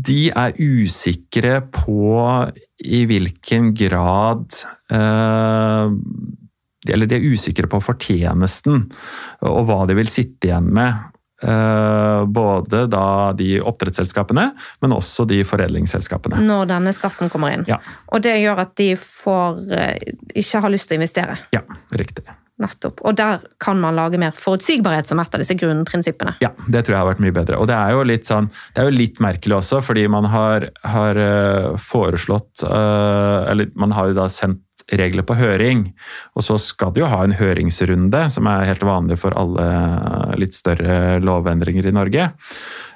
de 0.09 0.19
er 0.29 0.59
usikre 0.59 1.61
på 1.71 2.19
i 2.83 3.03
hvilken 3.07 3.71
grad 3.79 4.59
uh, 4.91 5.87
Eller 6.91 7.07
de 7.07 7.15
er 7.15 7.31
usikre 7.31 7.69
på 7.71 7.79
fortjenesten 7.79 8.89
og 9.47 9.61
hva 9.69 9.85
de 9.87 9.95
vil 9.95 10.11
sitte 10.11 10.49
igjen 10.49 10.67
med 10.75 10.91
Eh, 10.91 11.12
både 11.43 12.85
da 12.91 13.33
de 13.37 13.57
oppdrettsselskapene, 13.61 14.45
men 14.83 14.95
også 14.95 15.25
de 15.29 15.41
foredlingsselskapene. 15.47 16.39
Når 16.43 16.69
denne 16.71 16.93
skatten 16.95 17.31
kommer 17.33 17.55
inn. 17.55 17.65
Ja. 17.67 17.79
Og 18.13 18.23
det 18.23 18.37
gjør 18.41 18.63
at 18.63 18.75
de 18.79 18.93
får 18.99 19.59
eh, 19.75 20.13
ikke 20.43 20.63
har 20.63 20.73
lyst 20.73 20.89
til 20.89 20.97
å 20.97 21.01
investere. 21.01 21.37
Ja, 21.55 21.63
riktig. 21.95 22.25
Nettopp. 22.63 23.01
Og 23.01 23.15
der 23.17 23.41
kan 23.63 23.79
man 23.81 23.97
lage 23.97 24.19
mer 24.21 24.35
forutsigbarhet 24.37 25.09
som 25.09 25.19
et 25.19 25.35
av 25.35 25.41
disse 25.41 25.57
grunnprinsippene. 25.57 26.35
Ja, 26.43 26.51
det 26.67 26.83
tror 26.85 26.95
jeg 26.95 27.01
har 27.01 27.09
vært 27.09 27.23
mye 27.25 27.35
bedre. 27.35 27.57
Og 27.59 27.67
det 27.69 27.75
er 27.75 27.95
jo 27.95 28.03
litt, 28.07 28.27
sånn, 28.29 28.51
det 28.75 28.83
er 28.83 28.91
jo 28.91 28.99
litt 28.99 29.17
merkelig 29.23 29.57
også, 29.57 29.81
fordi 29.83 30.05
man 30.11 30.29
har, 30.31 30.69
har 30.85 31.19
eh, 31.19 31.71
foreslått 31.81 32.63
Eller 32.63 33.71
man 33.79 33.91
har 33.95 34.11
jo 34.11 34.15
da 34.17 34.27
sendt 34.31 34.61
regler 34.91 35.25
på 35.27 35.37
høring. 35.39 35.85
Og 36.37 36.45
så 36.47 36.57
skal 36.61 36.93
de 36.93 37.03
jo 37.03 37.11
ha 37.11 37.23
en 37.23 37.35
høringsrunde, 37.37 38.25
som 38.33 38.49
er 38.51 38.69
helt 38.69 38.85
vanlig 38.87 39.19
for 39.21 39.35
alle 39.39 39.67
litt 40.39 40.57
større 40.57 41.19
lovendringer 41.23 41.87
i 41.87 41.95
Norge. 41.95 42.31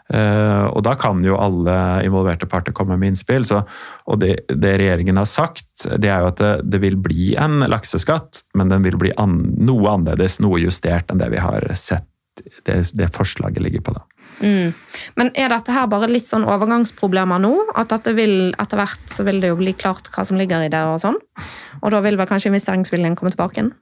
Eh, 0.08 0.66
og 0.72 0.84
da 0.88 0.94
kan 1.00 1.20
jo 1.26 1.40
alle 1.40 1.76
involverte 2.08 2.48
parter 2.50 2.76
komme 2.76 2.98
med 3.00 3.14
innspill. 3.14 3.46
Så, 3.48 3.64
og 4.08 4.22
det, 4.24 4.40
det, 4.48 4.78
regjeringen 4.82 5.20
har 5.20 5.30
sagt, 5.30 5.88
det 5.88 6.12
er 6.12 6.24
jo 6.24 6.32
at 6.32 6.44
det, 6.44 6.54
det 6.72 6.84
vil 6.84 7.00
bli 7.00 7.34
en 7.40 7.66
lakseskatt, 7.68 8.44
men 8.58 8.72
den 8.74 8.86
vil 8.88 9.00
bli 9.00 9.16
an, 9.20 9.42
noe 9.60 9.98
annerledes, 9.98 10.40
noe 10.44 10.62
justert 10.64 11.12
enn 11.12 11.24
det 11.24 11.32
vi 11.34 11.44
har 11.44 11.68
sett 11.76 12.08
det, 12.64 12.84
det 12.94 13.12
forslaget 13.16 13.64
ligger 13.64 13.84
på. 13.84 13.98
da. 13.98 14.07
Mm. 14.42 14.74
Men 15.18 15.32
er 15.34 15.50
dette 15.54 15.74
her 15.74 15.88
bare 15.90 16.10
litt 16.12 16.28
sånn 16.30 16.46
overgangsproblemer 16.48 17.42
nå? 17.42 17.54
At 17.78 17.94
dette 17.94 18.14
vil, 18.18 18.54
etter 18.60 18.82
hvert 18.82 19.10
så 19.14 19.26
vil 19.28 19.42
det 19.44 19.52
jo 19.54 19.60
bli 19.60 19.74
klart 19.78 20.12
hva 20.14 20.26
som 20.28 20.40
ligger 20.40 20.68
i 20.68 20.72
det, 20.74 20.84
og 20.86 21.02
sånn? 21.04 21.18
Og 21.82 21.90
da 21.94 22.04
vil 22.06 22.20
vel 22.20 22.30
kanskje 22.30 22.52
investeringsviljen 22.54 23.18
komme 23.18 23.34
tilbake 23.34 23.60
igjen? 23.60 23.74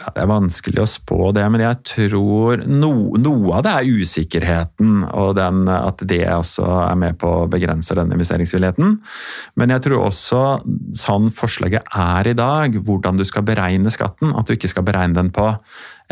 Ja, 0.00 0.08
det 0.14 0.22
er 0.24 0.30
vanskelig 0.30 0.80
å 0.82 0.88
spå 0.88 1.30
det, 1.36 1.44
men 1.52 1.62
jeg 1.62 1.78
tror 1.86 2.62
no, 2.66 3.12
noe 3.20 3.58
av 3.58 3.64
det 3.66 3.72
er 3.76 4.00
usikkerheten, 4.00 5.04
og 5.06 5.34
den, 5.38 5.66
at 5.70 6.02
det 6.08 6.24
også 6.32 6.64
er 6.88 6.96
med 6.98 7.18
på 7.20 7.30
å 7.42 7.48
begrense 7.52 7.94
den 7.98 8.10
investeringsvilligheten. 8.16 8.96
Men 9.60 9.74
jeg 9.74 9.84
tror 9.86 10.06
også, 10.08 10.42
sånn 10.98 11.28
forslaget 11.36 11.92
er 11.92 12.32
i 12.32 12.36
dag, 12.38 12.78
hvordan 12.82 13.20
du 13.20 13.26
skal 13.28 13.46
beregne 13.46 13.92
skatten, 13.92 14.32
at 14.34 14.48
du 14.48 14.56
ikke 14.56 14.72
skal 14.72 14.86
beregne 14.88 15.18
den 15.20 15.30
på 15.34 15.52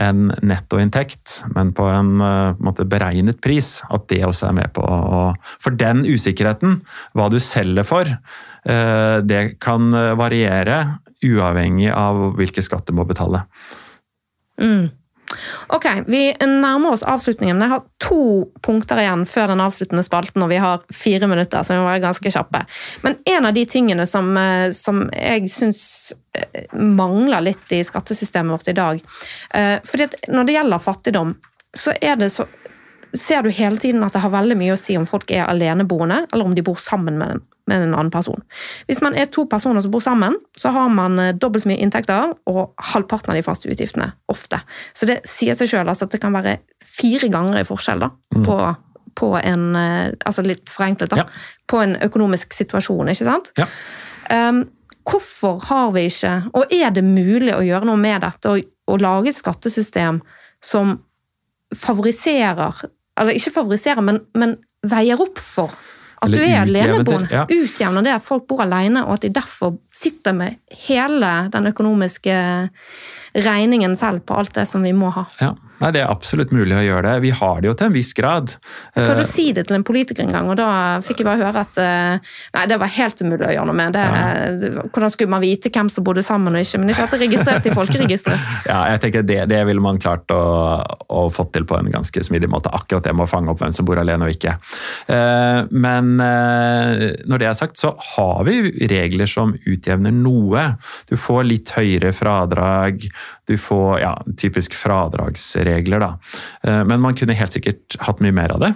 en 0.01 0.31
nettoinntekt, 0.47 1.41
men 1.55 1.73
på 1.77 1.87
en, 1.91 2.15
på 2.21 2.29
eh, 2.29 2.53
en 2.55 2.65
måte, 2.71 2.87
beregnet 2.89 3.41
pris. 3.45 3.79
At 3.93 4.09
det 4.13 4.23
også 4.27 4.51
er 4.51 4.57
med 4.61 4.73
på 4.77 4.85
å 4.85 5.23
For 5.61 5.77
den 5.77 6.05
usikkerheten, 6.09 6.81
hva 7.17 7.29
du 7.33 7.39
selger 7.43 7.87
for, 7.87 8.09
eh, 8.65 9.19
det 9.25 9.43
kan 9.61 9.91
variere 10.19 11.01
uavhengig 11.21 11.91
av 11.93 12.31
hvilke 12.39 12.65
skatt 12.65 12.89
du 12.89 12.97
må 12.97 13.05
betale. 13.09 13.45
Mm. 14.61 14.89
Ok, 15.69 15.87
Vi 16.07 16.35
nærmer 16.41 16.93
oss 16.93 17.03
avslutningen. 17.03 17.59
men 17.59 17.69
Jeg 17.69 17.75
har 17.75 17.85
to 17.99 18.51
punkter 18.63 18.99
igjen 18.99 19.27
før 19.27 19.53
den 19.53 19.61
avsluttende 19.61 20.03
spalten, 20.03 20.43
og 20.43 20.51
vi 20.51 20.57
har 20.57 20.83
fire 20.93 21.27
minutter, 21.27 21.63
så 21.63 21.75
vi 21.75 21.81
må 21.81 21.87
være 21.87 22.05
ganske 22.07 22.33
kjappe. 22.33 22.65
Men 23.03 23.17
en 23.27 23.47
av 23.47 23.55
de 23.55 23.65
tingene 23.67 24.07
som, 24.07 24.37
eh, 24.37 24.71
som 24.71 25.09
jeg 25.15 25.51
syns 25.51 26.13
eh, 26.35 26.67
mangler 26.75 27.41
litt 27.41 27.73
i 27.73 27.85
skattesystemet 27.85 28.53
vårt 28.53 28.69
i 28.69 28.77
dag 28.77 29.01
eh, 29.55 29.79
fordi 29.85 30.05
at 30.05 30.15
Når 30.29 30.47
det 30.47 30.55
gjelder 30.55 30.79
fattigdom, 30.79 31.35
så 31.75 31.95
er 32.01 32.17
det 32.17 32.33
så 32.33 32.47
ser 33.15 33.43
du 33.43 33.51
hele 33.51 33.79
tiden 33.79 34.05
at 34.05 34.15
det 34.15 34.23
har 34.23 34.31
veldig 34.31 34.57
mye 34.59 34.75
å 34.75 34.79
si 34.79 34.97
om 34.99 35.07
folk 35.09 35.31
er 35.35 35.49
aleneboende, 35.49 36.27
eller 36.33 36.47
om 36.47 36.55
de 36.55 36.63
bor 36.63 36.79
sammen 36.79 37.19
med 37.19 37.41
med 37.71 37.87
en 37.87 37.95
annen 37.95 38.13
person. 38.13 38.43
Hvis 38.91 39.01
man 39.05 39.17
er 39.19 39.31
to 39.33 39.47
personer 39.51 39.83
som 39.85 39.93
bor 39.95 40.03
sammen, 40.05 40.37
så 40.59 40.73
har 40.75 40.91
man 40.93 41.19
eh, 41.23 41.33
dobbelt 41.35 41.65
så 41.65 41.71
mye 41.71 41.81
inntekter 41.83 42.35
og 42.51 42.75
halvparten 42.93 43.33
av 43.33 43.39
de 43.39 43.45
faste 43.47 43.71
utgiftene. 43.71 44.11
Ofte. 44.33 44.61
Så 44.97 45.09
det 45.11 45.21
sier 45.29 45.59
seg 45.59 45.71
sjøl 45.73 45.89
altså 45.89 46.09
at 46.09 46.17
det 46.17 46.23
kan 46.23 46.35
være 46.37 46.59
fire 46.85 47.31
ganger 47.33 47.63
i 47.63 47.67
forskjell 47.69 48.03
da, 48.03 48.11
mm. 48.35 48.45
på, 48.47 48.59
på, 49.21 49.33
en 49.41 49.65
eh, 49.79 50.13
Altså 50.27 50.45
litt 50.47 50.71
forenklet, 50.71 51.15
da. 51.15 51.25
Ja. 51.25 51.57
På 51.71 51.83
en 51.85 51.97
økonomisk 52.03 52.55
situasjon, 52.57 53.13
ikke 53.13 53.29
sant? 53.31 53.53
Ja. 53.61 53.69
Um, 54.31 54.65
hvorfor 55.09 55.59
har 55.67 55.91
vi 55.95 56.05
ikke, 56.11 56.37
og 56.55 56.71
er 56.75 56.93
det 56.95 57.03
mulig 57.07 57.55
å 57.57 57.65
gjøre 57.67 57.89
noe 57.89 57.99
med 57.99 58.23
dette, 58.23 58.53
og, 58.53 58.69
og 58.91 59.03
lage 59.03 59.33
et 59.33 59.39
skattesystem 59.39 60.21
som 60.63 60.99
favoriserer 61.75 62.85
eller 63.21 63.37
ikke 63.37 63.53
favoriserer, 63.55 64.05
men, 64.05 64.23
men 64.39 64.57
veier 64.87 65.21
opp 65.21 65.41
for 65.41 65.75
at 66.21 66.29
Eller 66.29 66.39
du 66.39 66.45
er 66.45 66.61
aleneboende. 66.61 67.29
Ja. 67.33 67.47
Utjevner 67.49 68.05
det 68.05 68.13
at 68.19 68.25
folk 68.25 68.45
bor 68.51 68.61
alene, 68.65 69.07
og 69.07 69.17
at 69.17 69.25
de 69.25 69.33
derfor 69.33 69.79
sitter 69.95 70.37
med 70.37 70.59
hele 70.87 71.31
den 71.53 71.71
økonomiske 71.71 72.37
regningen 73.41 73.97
selv 73.97 74.21
på 74.29 74.37
alt 74.37 74.55
det 74.59 74.67
som 74.69 74.85
vi 74.85 74.93
må 74.97 75.13
ha. 75.17 75.25
Ja. 75.41 75.55
Nei, 75.81 75.93
Det 75.95 76.03
er 76.03 76.11
absolutt 76.13 76.53
mulig 76.55 76.77
å 76.77 76.83
gjøre 76.85 77.07
det. 77.09 77.15
Vi 77.25 77.33
har 77.41 77.61
det 77.61 77.71
jo 77.71 77.75
til 77.79 77.89
en 77.89 77.97
viss 77.97 78.13
grad. 78.17 78.55
Jeg 78.95 79.07
prøvde 79.07 79.25
å 79.25 79.31
si 79.31 79.47
det 79.57 79.67
til 79.69 79.79
en 79.79 79.87
politiker 79.87 80.27
en 80.27 80.35
gang, 80.35 80.51
og 80.53 80.59
da 80.61 80.71
fikk 81.05 81.23
jeg 81.23 81.29
bare 81.29 81.41
høre 81.41 81.65
at 81.65 81.81
nei, 82.57 82.65
det 82.71 82.79
var 82.81 82.93
helt 82.97 83.23
umulig 83.25 83.49
å 83.49 83.53
gjøre 83.55 83.69
noe 83.71 83.79
med. 83.79 83.97
Det, 83.97 84.05
ja. 84.05 84.85
Hvordan 84.91 85.15
skulle 85.15 85.33
man 85.33 85.45
vite 85.45 85.73
hvem 85.73 85.91
som 85.93 86.07
bodde 86.07 86.25
sammen 86.27 86.57
og 86.57 86.65
ikke, 86.65 86.81
men 86.83 86.93
ikke 86.93 87.07
at 87.07 87.15
det 87.15 87.21
er 87.21 87.25
registrert 87.27 87.69
i 87.69 87.75
folkeregisteret? 87.75 88.49
ja, 88.71 88.81
jeg 88.93 89.03
tenker 89.05 89.27
det, 89.27 89.41
det 89.51 89.61
ville 89.69 89.85
man 89.85 90.01
klart 90.03 90.31
å, 90.35 90.43
å 91.09 91.25
fått 91.33 91.55
til 91.57 91.67
på 91.69 91.79
en 91.79 91.91
ganske 91.93 92.25
smidig 92.27 92.51
måte. 92.53 92.73
Akkurat 92.77 93.07
det 93.07 93.17
med 93.17 93.27
å 93.27 93.31
fange 93.31 93.53
opp 93.53 93.63
hvem 93.63 93.75
som 93.75 93.89
bor 93.89 94.01
alene 94.01 94.29
og 94.29 94.37
ikke. 94.37 94.57
Men 95.71 96.13
når 96.21 97.43
det 97.43 97.49
er 97.49 97.59
sagt, 97.59 97.81
så 97.81 97.95
har 98.15 98.45
vi 98.49 98.61
regler 98.91 99.31
som 99.31 99.55
utjevner 99.65 100.15
noe. 100.15 100.67
Du 101.09 101.17
får 101.21 101.47
litt 101.49 101.75
høyere 101.77 102.13
fradrag, 102.17 103.07
du 103.49 103.57
får 103.59 104.01
ja, 104.03 104.13
typisk 104.39 104.75
fradragsregler, 104.79 105.70
da. 106.03 106.13
Eh, 106.65 106.83
men 106.85 107.01
man 107.01 107.17
kunne 107.19 107.37
helt 107.39 107.57
sikkert 107.57 107.99
hatt 108.01 108.21
mye 108.21 108.35
mer 108.37 108.57
av 108.57 108.65
det. 108.65 108.75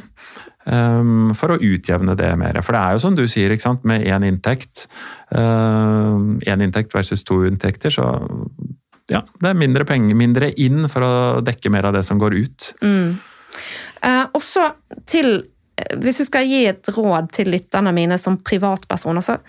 Um, 0.64 1.34
for 1.36 1.52
å 1.52 1.58
utjevne 1.60 2.14
det 2.16 2.30
mer. 2.40 2.56
For 2.64 2.72
det 2.72 2.80
er 2.80 2.94
jo 2.96 3.02
som 3.02 3.16
du 3.18 3.26
sier, 3.28 3.52
med 3.84 4.06
én 4.08 4.24
inntekt 4.24 4.86
Én 5.28 6.38
um, 6.40 6.62
inntekt 6.64 6.94
versus 6.96 7.20
to 7.28 7.42
inntekter, 7.44 7.92
så 7.92 8.06
ja, 9.12 9.20
det 9.40 9.50
er 9.50 9.58
mindre 9.60 9.84
penger, 9.84 10.16
mindre 10.16 10.48
inn 10.56 10.86
for 10.88 11.04
å 11.04 11.14
dekke 11.44 11.68
mer 11.72 11.90
av 11.90 11.96
det 11.96 12.04
som 12.08 12.20
går 12.20 12.36
ut. 12.38 12.70
Mm. 12.80 13.18
Eh, 14.00 14.22
også 14.32 14.70
til 15.06 15.36
Hvis 15.98 16.20
du 16.22 16.24
skal 16.28 16.46
gi 16.46 16.60
et 16.70 16.88
råd 16.94 17.32
til 17.34 17.48
lytterne 17.50 17.90
mine 17.92 18.14
som 18.18 18.36
privatpersoner, 18.38 19.24
så 19.26 19.40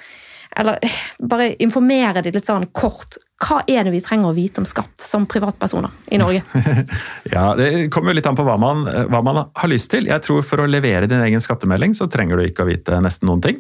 eller 0.58 0.80
bare 1.20 1.52
informere 1.62 2.24
de 2.26 2.32
litt 2.34 2.48
sånn 2.48 2.66
kort. 2.74 3.20
Hva 3.36 3.58
er 3.68 3.84
det 3.84 3.92
vi 3.92 4.00
trenger 4.00 4.30
å 4.32 4.36
vite 4.36 4.62
om 4.62 4.68
skatt 4.68 4.94
som 5.02 5.26
privatpersoner 5.28 5.92
i 6.16 6.20
Norge? 6.22 6.40
ja, 7.34 7.50
Det 7.60 7.90
kommer 7.92 8.14
jo 8.14 8.20
litt 8.22 8.30
an 8.30 8.38
på 8.38 8.46
hva 8.48 8.56
man, 8.62 8.86
hva 9.12 9.20
man, 9.26 9.42
har 9.52 9.72
lyst 9.72 9.90
til. 9.92 10.08
Jeg 10.08 10.24
tror 10.24 10.46
For 10.48 10.64
å 10.64 10.68
levere 10.70 11.10
din 11.12 11.24
egen 11.26 11.44
skattemelding 11.44 11.98
så 11.98 12.08
trenger 12.12 12.40
du 12.40 12.46
ikke 12.48 12.64
å 12.64 12.70
vite 12.70 13.02
nesten 13.04 13.28
noen 13.28 13.44
ting. 13.44 13.60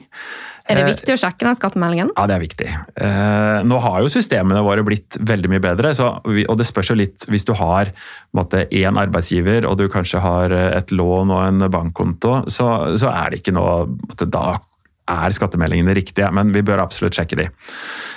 Er 0.65 0.80
det 0.80 0.86
eh, 0.86 0.91
viktig 0.93 1.17
å 1.17 1.19
sjekke 1.19 1.45
den 1.45 1.57
skattemeldingen? 1.59 2.13
Ja, 2.15 2.23
det 2.30 2.38
er 2.38 2.45
viktig. 2.45 2.69
Eh, 2.71 3.57
nå 3.67 3.82
har 3.84 3.99
jo 3.99 4.13
systemene 4.13 4.63
våre 4.65 4.86
blitt 4.88 5.19
veldig 5.19 5.51
mye 5.51 5.63
bedre. 5.67 5.91
Så, 5.97 6.07
og 6.23 6.55
det 6.61 6.69
spørs 6.69 6.93
jo 6.93 6.97
litt 7.01 7.28
hvis 7.28 7.45
du 7.45 7.51
har 7.59 7.91
én 8.65 9.01
arbeidsgiver 9.01 9.67
og 9.67 9.76
du 9.82 9.89
kanskje 9.91 10.23
har 10.23 10.55
et 10.55 10.95
lån 10.95 11.36
og 11.36 11.43
en 11.49 11.67
bankkonto, 11.67 12.45
så, 12.47 12.69
så 12.95 13.11
er 13.11 13.34
det 13.34 13.43
ikke 13.43 13.57
noe 13.59 13.84
Da 14.23 14.55
er 15.12 15.36
skattemeldingene 15.38 15.95
riktige, 15.97 16.32
men 16.34 16.53
vi 16.56 16.64
bør 16.66 16.84
absolutt 16.84 17.18
sjekke 17.18 17.39
de. 17.39 17.47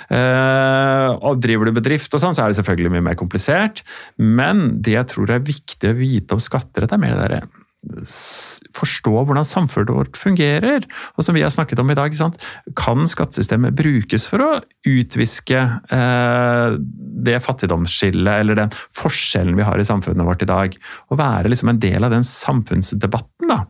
Uh, 0.09 1.13
og 1.21 1.41
Driver 1.43 1.69
du 1.69 1.75
bedrift, 1.77 2.13
og 2.13 2.23
sånn, 2.23 2.35
så 2.35 2.45
er 2.45 2.51
det 2.51 2.59
selvfølgelig 2.59 2.95
mye 2.95 3.07
mer 3.11 3.19
komplisert. 3.19 3.83
Men 4.17 4.81
det 4.81 4.97
jeg 4.97 5.11
tror 5.13 5.35
er 5.35 5.45
viktig 5.45 5.91
å 5.93 5.97
vite 5.99 6.37
om 6.37 6.43
skatterett, 6.43 6.95
er 6.95 7.01
mer 7.01 7.15
det 7.15 7.25
derre 7.27 7.58
forstå 8.75 9.13
hvordan 9.13 9.47
samfunnet 9.47 9.93
vårt 9.95 10.19
fungerer. 10.19 10.83
Og 11.15 11.25
som 11.25 11.37
vi 11.37 11.43
har 11.45 11.53
snakket 11.53 11.79
om 11.79 11.91
i 11.91 11.97
dag, 11.97 12.15
kan 12.77 13.07
skattesystemet 13.07 13.77
brukes 13.77 14.27
for 14.29 14.43
å 14.43 14.49
utviske 14.87 15.59
eh, 15.95 16.77
det 17.29 17.39
fattigdomsskillet 17.45 18.43
eller 18.43 18.59
den 18.59 18.73
forskjellen 18.75 19.57
vi 19.59 19.67
har 19.67 19.79
i 19.79 19.87
samfunnet 19.87 20.27
vårt 20.27 20.43
i 20.43 20.49
dag. 20.49 20.79
Og 21.09 21.21
være 21.21 21.51
liksom 21.51 21.73
en 21.73 21.81
del 21.81 22.07
av 22.07 22.15
den 22.15 22.27
samfunnsdebatten. 22.27 23.49
Da. 23.49 23.63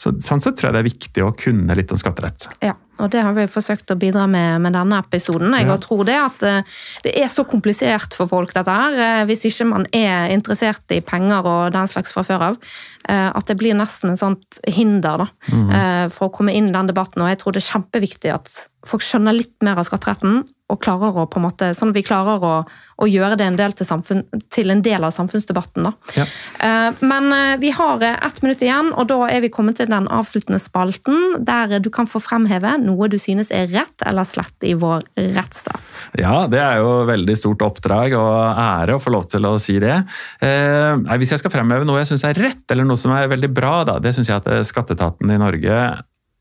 Så, 0.00 0.14
sånn 0.22 0.44
sett 0.44 0.58
tror 0.58 0.70
jeg 0.70 0.78
det 0.78 0.84
er 0.84 0.92
viktig 0.92 1.26
å 1.26 1.34
kunne 1.38 1.78
litt 1.78 1.94
om 1.94 2.00
skatterett. 2.00 2.50
Ja. 2.64 2.76
Og 2.98 3.10
det 3.12 3.22
har 3.22 3.34
vi 3.36 3.46
forsøkt 3.50 3.92
å 3.92 3.98
bidra 3.98 4.26
med 4.30 4.62
med 4.62 4.74
denne 4.76 4.98
episoden. 5.02 5.54
Jeg 5.54 5.68
ja. 5.68 5.76
tror 5.82 6.04
det 6.08 6.16
at 6.18 6.44
eh, 6.46 6.76
det 7.04 7.14
er 7.22 7.30
så 7.32 7.44
komplisert 7.48 8.16
for 8.16 8.30
folk, 8.30 8.52
dette 8.56 8.74
her. 8.74 8.98
Eh, 9.04 9.24
hvis 9.28 9.46
ikke 9.50 9.68
man 9.70 9.86
er 9.94 10.32
interessert 10.34 10.94
i 10.94 11.00
penger 11.04 11.46
og 11.46 11.72
den 11.76 11.90
slags 11.90 12.14
fra 12.14 12.24
før 12.26 12.46
av. 12.50 12.60
Eh, 13.08 13.28
at 13.28 13.50
det 13.50 13.58
blir 13.60 13.76
nesten 13.78 14.14
et 14.14 14.20
sånt 14.20 14.60
hinder 14.66 15.24
da, 15.24 15.28
mm. 15.48 16.10
for 16.12 16.28
å 16.28 16.34
komme 16.34 16.54
inn 16.56 16.70
i 16.70 16.74
den 16.74 16.90
debatten. 16.90 17.22
Og 17.22 17.30
jeg 17.30 17.40
tror 17.40 17.54
det 17.54 17.62
er 17.62 17.70
kjempeviktig 17.72 18.34
at 18.34 18.52
folk 18.88 19.04
skjønner 19.04 19.36
litt 19.36 19.54
mer 19.64 19.80
av 19.80 19.88
skatteretten, 19.88 20.42
og 20.68 20.80
klarer 20.84 21.16
å 21.16 21.24
på 21.30 21.40
en 21.40 21.46
måte, 21.46 21.70
sånn 21.76 21.94
at 21.94 21.96
vi 21.96 22.04
klarer 22.04 22.42
å, 22.44 22.52
å 23.00 23.06
gjøre 23.08 23.38
det 23.40 23.46
en 23.48 23.56
del 23.56 23.72
til, 23.76 23.86
samfunn, 23.88 24.20
til, 24.52 24.68
en 24.72 24.82
del 24.84 25.04
av 25.06 25.14
samfunnsdebatten. 25.16 25.86
Da. 25.86 25.92
Ja. 26.18 26.26
Eh, 26.66 26.98
men 27.08 27.32
eh, 27.32 27.54
vi 27.62 27.70
har 27.72 28.02
eh, 28.04 28.18
ett 28.26 28.42
minutt 28.44 28.64
igjen, 28.64 28.90
og 28.92 29.08
da 29.08 29.22
er 29.30 29.40
vi 29.44 29.50
kommet 29.52 29.78
til 29.80 29.88
den 29.88 30.10
avsluttende 30.12 30.60
spalten, 30.60 31.38
der 31.40 31.78
du 31.80 31.88
kan 31.94 32.10
få 32.10 32.20
fremheve 32.20 32.74
noe 32.82 33.08
du 33.08 33.16
synes 33.22 33.52
er 33.54 33.70
rett 33.72 34.04
eller 34.04 34.28
slett 34.28 34.66
i 34.68 34.74
vår 34.78 35.06
rettsstat. 35.38 35.96
Ja, 36.20 36.42
det 36.50 36.60
er 36.60 36.82
jo 36.82 36.90
veldig 37.08 37.38
stort 37.38 37.64
oppdrag 37.64 38.18
og 38.18 38.34
ære 38.52 38.98
å 38.98 39.02
få 39.02 39.14
lov 39.14 39.24
til 39.32 39.48
å 39.48 39.54
si 39.62 39.78
det. 39.82 39.96
Hvis 40.40 41.32
jeg 41.32 41.40
skal 41.40 41.52
fremheve 41.52 41.86
noe 41.88 42.02
jeg 42.02 42.10
syns 42.10 42.26
er 42.28 42.38
rett, 42.38 42.64
eller 42.74 42.86
noe 42.88 43.00
som 43.00 43.14
er 43.16 43.30
veldig 43.30 43.50
bra, 43.56 43.80
da, 43.88 43.96
det 44.02 44.12
syns 44.16 44.28
jeg 44.30 44.42
at 44.42 44.68
skatteetaten 44.68 45.32
i 45.32 45.40
Norge 45.40 45.80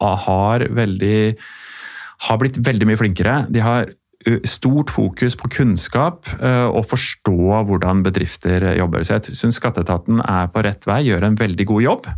har 0.03 0.67
veldig 0.77 1.19
har 2.25 2.41
blitt 2.41 2.57
veldig 2.65 2.89
mye 2.89 2.99
flinkere. 2.99 3.37
De 3.53 3.61
har 3.61 3.91
stort 4.47 4.91
fokus 4.93 5.37
på 5.39 5.49
kunnskap 5.57 6.27
og 6.41 6.83
forstå 6.89 7.61
hvordan 7.69 8.03
bedrifter 8.05 8.65
jobber. 8.77 9.05
Så 9.07 9.17
jeg 9.17 9.37
syns 9.39 9.59
skatteetaten 9.61 10.21
er 10.23 10.49
på 10.51 10.63
rett 10.65 10.87
vei, 10.89 11.01
gjør 11.07 11.29
en 11.29 11.39
veldig 11.39 11.67
god 11.69 11.85
jobb. 11.85 12.11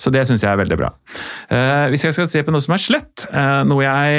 Så 0.00 0.12
det 0.14 0.26
syns 0.28 0.44
jeg 0.44 0.52
er 0.52 0.60
veldig 0.64 0.80
bra. 0.80 0.90
Hvis 1.92 2.04
jeg 2.08 2.16
skal 2.16 2.30
se 2.30 2.44
på 2.44 2.54
noe 2.54 2.64
som 2.64 2.76
er 2.76 2.84
slett, 2.84 3.26
noe 3.68 3.86
jeg 3.86 4.10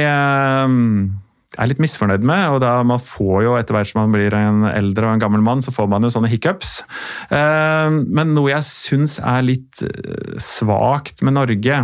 er 1.57 1.69
litt 1.71 1.81
misfornøyd 1.83 2.25
med. 2.25 2.47
og 2.53 2.61
da 2.63 2.77
Man 2.87 3.01
får 3.01 3.43
jo 3.45 3.55
etter 3.59 3.77
hvert 3.77 3.91
som 3.91 4.01
man 4.03 4.15
blir 4.15 4.35
en 4.37 4.65
eldre 4.69 5.07
og 5.07 5.15
en 5.15 5.23
gammel 5.23 5.43
mann, 5.45 5.63
så 5.65 5.73
får 5.75 5.89
man 5.91 6.05
jo 6.05 6.11
sånne 6.13 6.31
hiccups. 6.31 6.77
Eh, 7.29 7.89
men 8.05 8.33
noe 8.35 8.51
jeg 8.51 8.67
syns 8.69 9.17
er 9.23 9.45
litt 9.45 9.83
eh, 9.85 10.37
svakt 10.41 11.23
med 11.25 11.37
Norge, 11.39 11.81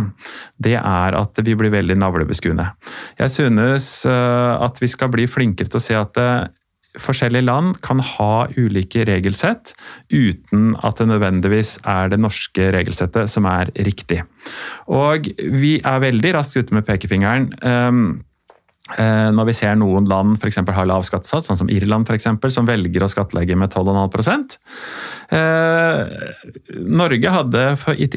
det 0.62 0.78
er 0.78 1.18
at 1.18 1.44
vi 1.44 1.56
blir 1.58 1.74
veldig 1.74 1.98
navlebeskuende. 2.00 2.72
Jeg 3.20 3.34
synes 3.34 3.92
eh, 4.08 4.56
at 4.56 4.82
vi 4.82 4.90
skal 4.90 5.12
bli 5.12 5.28
flinkere 5.30 5.72
til 5.72 5.80
å 5.80 5.86
se 5.90 5.98
at 5.98 6.20
forskjellige 7.00 7.46
land 7.46 7.78
kan 7.84 8.02
ha 8.04 8.46
ulike 8.52 9.06
regelsett 9.08 9.72
uten 10.12 10.74
at 10.84 11.00
det 11.00 11.08
nødvendigvis 11.08 11.78
er 11.88 12.10
det 12.12 12.20
norske 12.20 12.68
regelsettet 12.74 13.30
som 13.32 13.48
er 13.48 13.72
riktig. 13.86 14.20
Og 14.92 15.30
vi 15.38 15.78
er 15.80 16.04
veldig 16.04 16.34
raskt 16.36 16.58
ute 16.60 16.76
med 16.76 16.84
pekefingeren. 16.88 17.48
Eh, 19.00 19.30
når 19.32 19.48
vi 19.48 19.54
ser 19.56 19.76
noen 19.80 20.06
land 20.08 20.36
for 20.40 20.72
har 20.76 20.88
lav 20.88 21.04
skattesats, 21.06 21.48
sånn 21.48 21.60
som 21.62 21.70
Irland 21.72 22.08
for 22.08 22.16
eksempel, 22.16 22.52
som 22.52 22.68
velger 22.68 23.04
å 23.04 23.10
skattlegge 23.10 23.56
med 23.56 23.72
12,5 23.72 24.56
eh, 25.32 26.02
Norge 26.92 27.32
hadde 27.32 27.64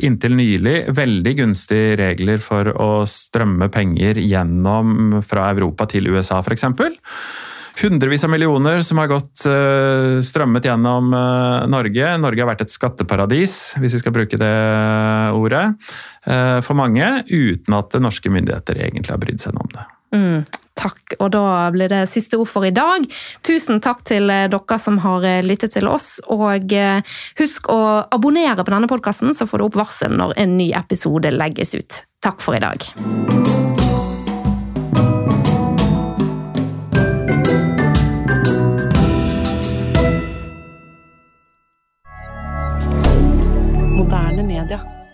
inntil 0.03 0.35
nylig 0.35 0.77
veldig 0.95 1.35
gunstige 1.39 1.95
regler 2.01 2.43
for 2.43 2.71
å 2.75 2.91
strømme 3.09 3.69
penger 3.71 4.19
gjennom 4.19 5.21
fra 5.25 5.49
Europa 5.53 5.87
til 5.91 6.11
USA 6.11 6.41
f.eks. 6.43 6.67
Hundrevis 7.75 8.23
av 8.23 8.31
millioner 8.31 8.79
som 8.87 9.01
har 9.01 9.09
gått 9.11 9.43
uh, 9.51 10.21
strømmet 10.23 10.63
gjennom 10.63 11.09
Norge. 11.67 12.13
Norge 12.23 12.39
har 12.39 12.47
vært 12.47 12.63
et 12.63 12.71
skatteparadis, 12.71 13.75
hvis 13.83 13.97
vi 13.97 13.99
skal 13.99 14.15
bruke 14.15 14.39
det 14.39 14.53
ordet, 15.35 15.65
for 16.23 16.79
mange, 16.79 17.09
uten 17.27 17.75
at 17.75 17.99
norske 17.99 18.31
myndigheter 18.31 18.79
egentlig 18.79 19.11
har 19.11 19.19
brydd 19.19 19.43
seg 19.43 19.57
noe 19.57 19.67
om 19.67 19.75
det. 19.75 19.83
Mm, 20.15 20.64
takk. 20.75 21.15
Og 21.19 21.31
da 21.35 21.71
blir 21.73 21.91
det 21.91 22.05
siste 22.11 22.39
ord 22.39 22.49
for 22.51 22.67
i 22.67 22.73
dag. 22.75 23.05
Tusen 23.45 23.81
takk 23.83 24.03
til 24.07 24.29
eh, 24.31 24.47
dere 24.51 24.79
som 24.81 24.99
har 25.03 25.25
eh, 25.27 25.43
lyttet 25.45 25.75
til 25.75 25.89
oss. 25.89 26.17
Og 26.33 26.73
eh, 26.75 27.01
husk 27.39 27.69
å 27.71 27.81
abonnere 28.13 28.63
på 28.63 28.73
denne 28.73 28.91
podkasten, 28.91 29.33
så 29.35 29.47
får 29.49 29.61
du 29.61 29.69
opp 29.69 29.79
varsel 29.79 30.15
når 30.17 30.35
en 30.41 30.57
ny 30.59 30.71
episode 30.77 31.31
legges 31.33 31.75
ut. 31.75 32.03
Takk 32.25 32.41
for 32.41 32.57
i 32.57 32.63
dag. 32.63 32.89
Moderne 43.95 44.43
media. 44.43 45.04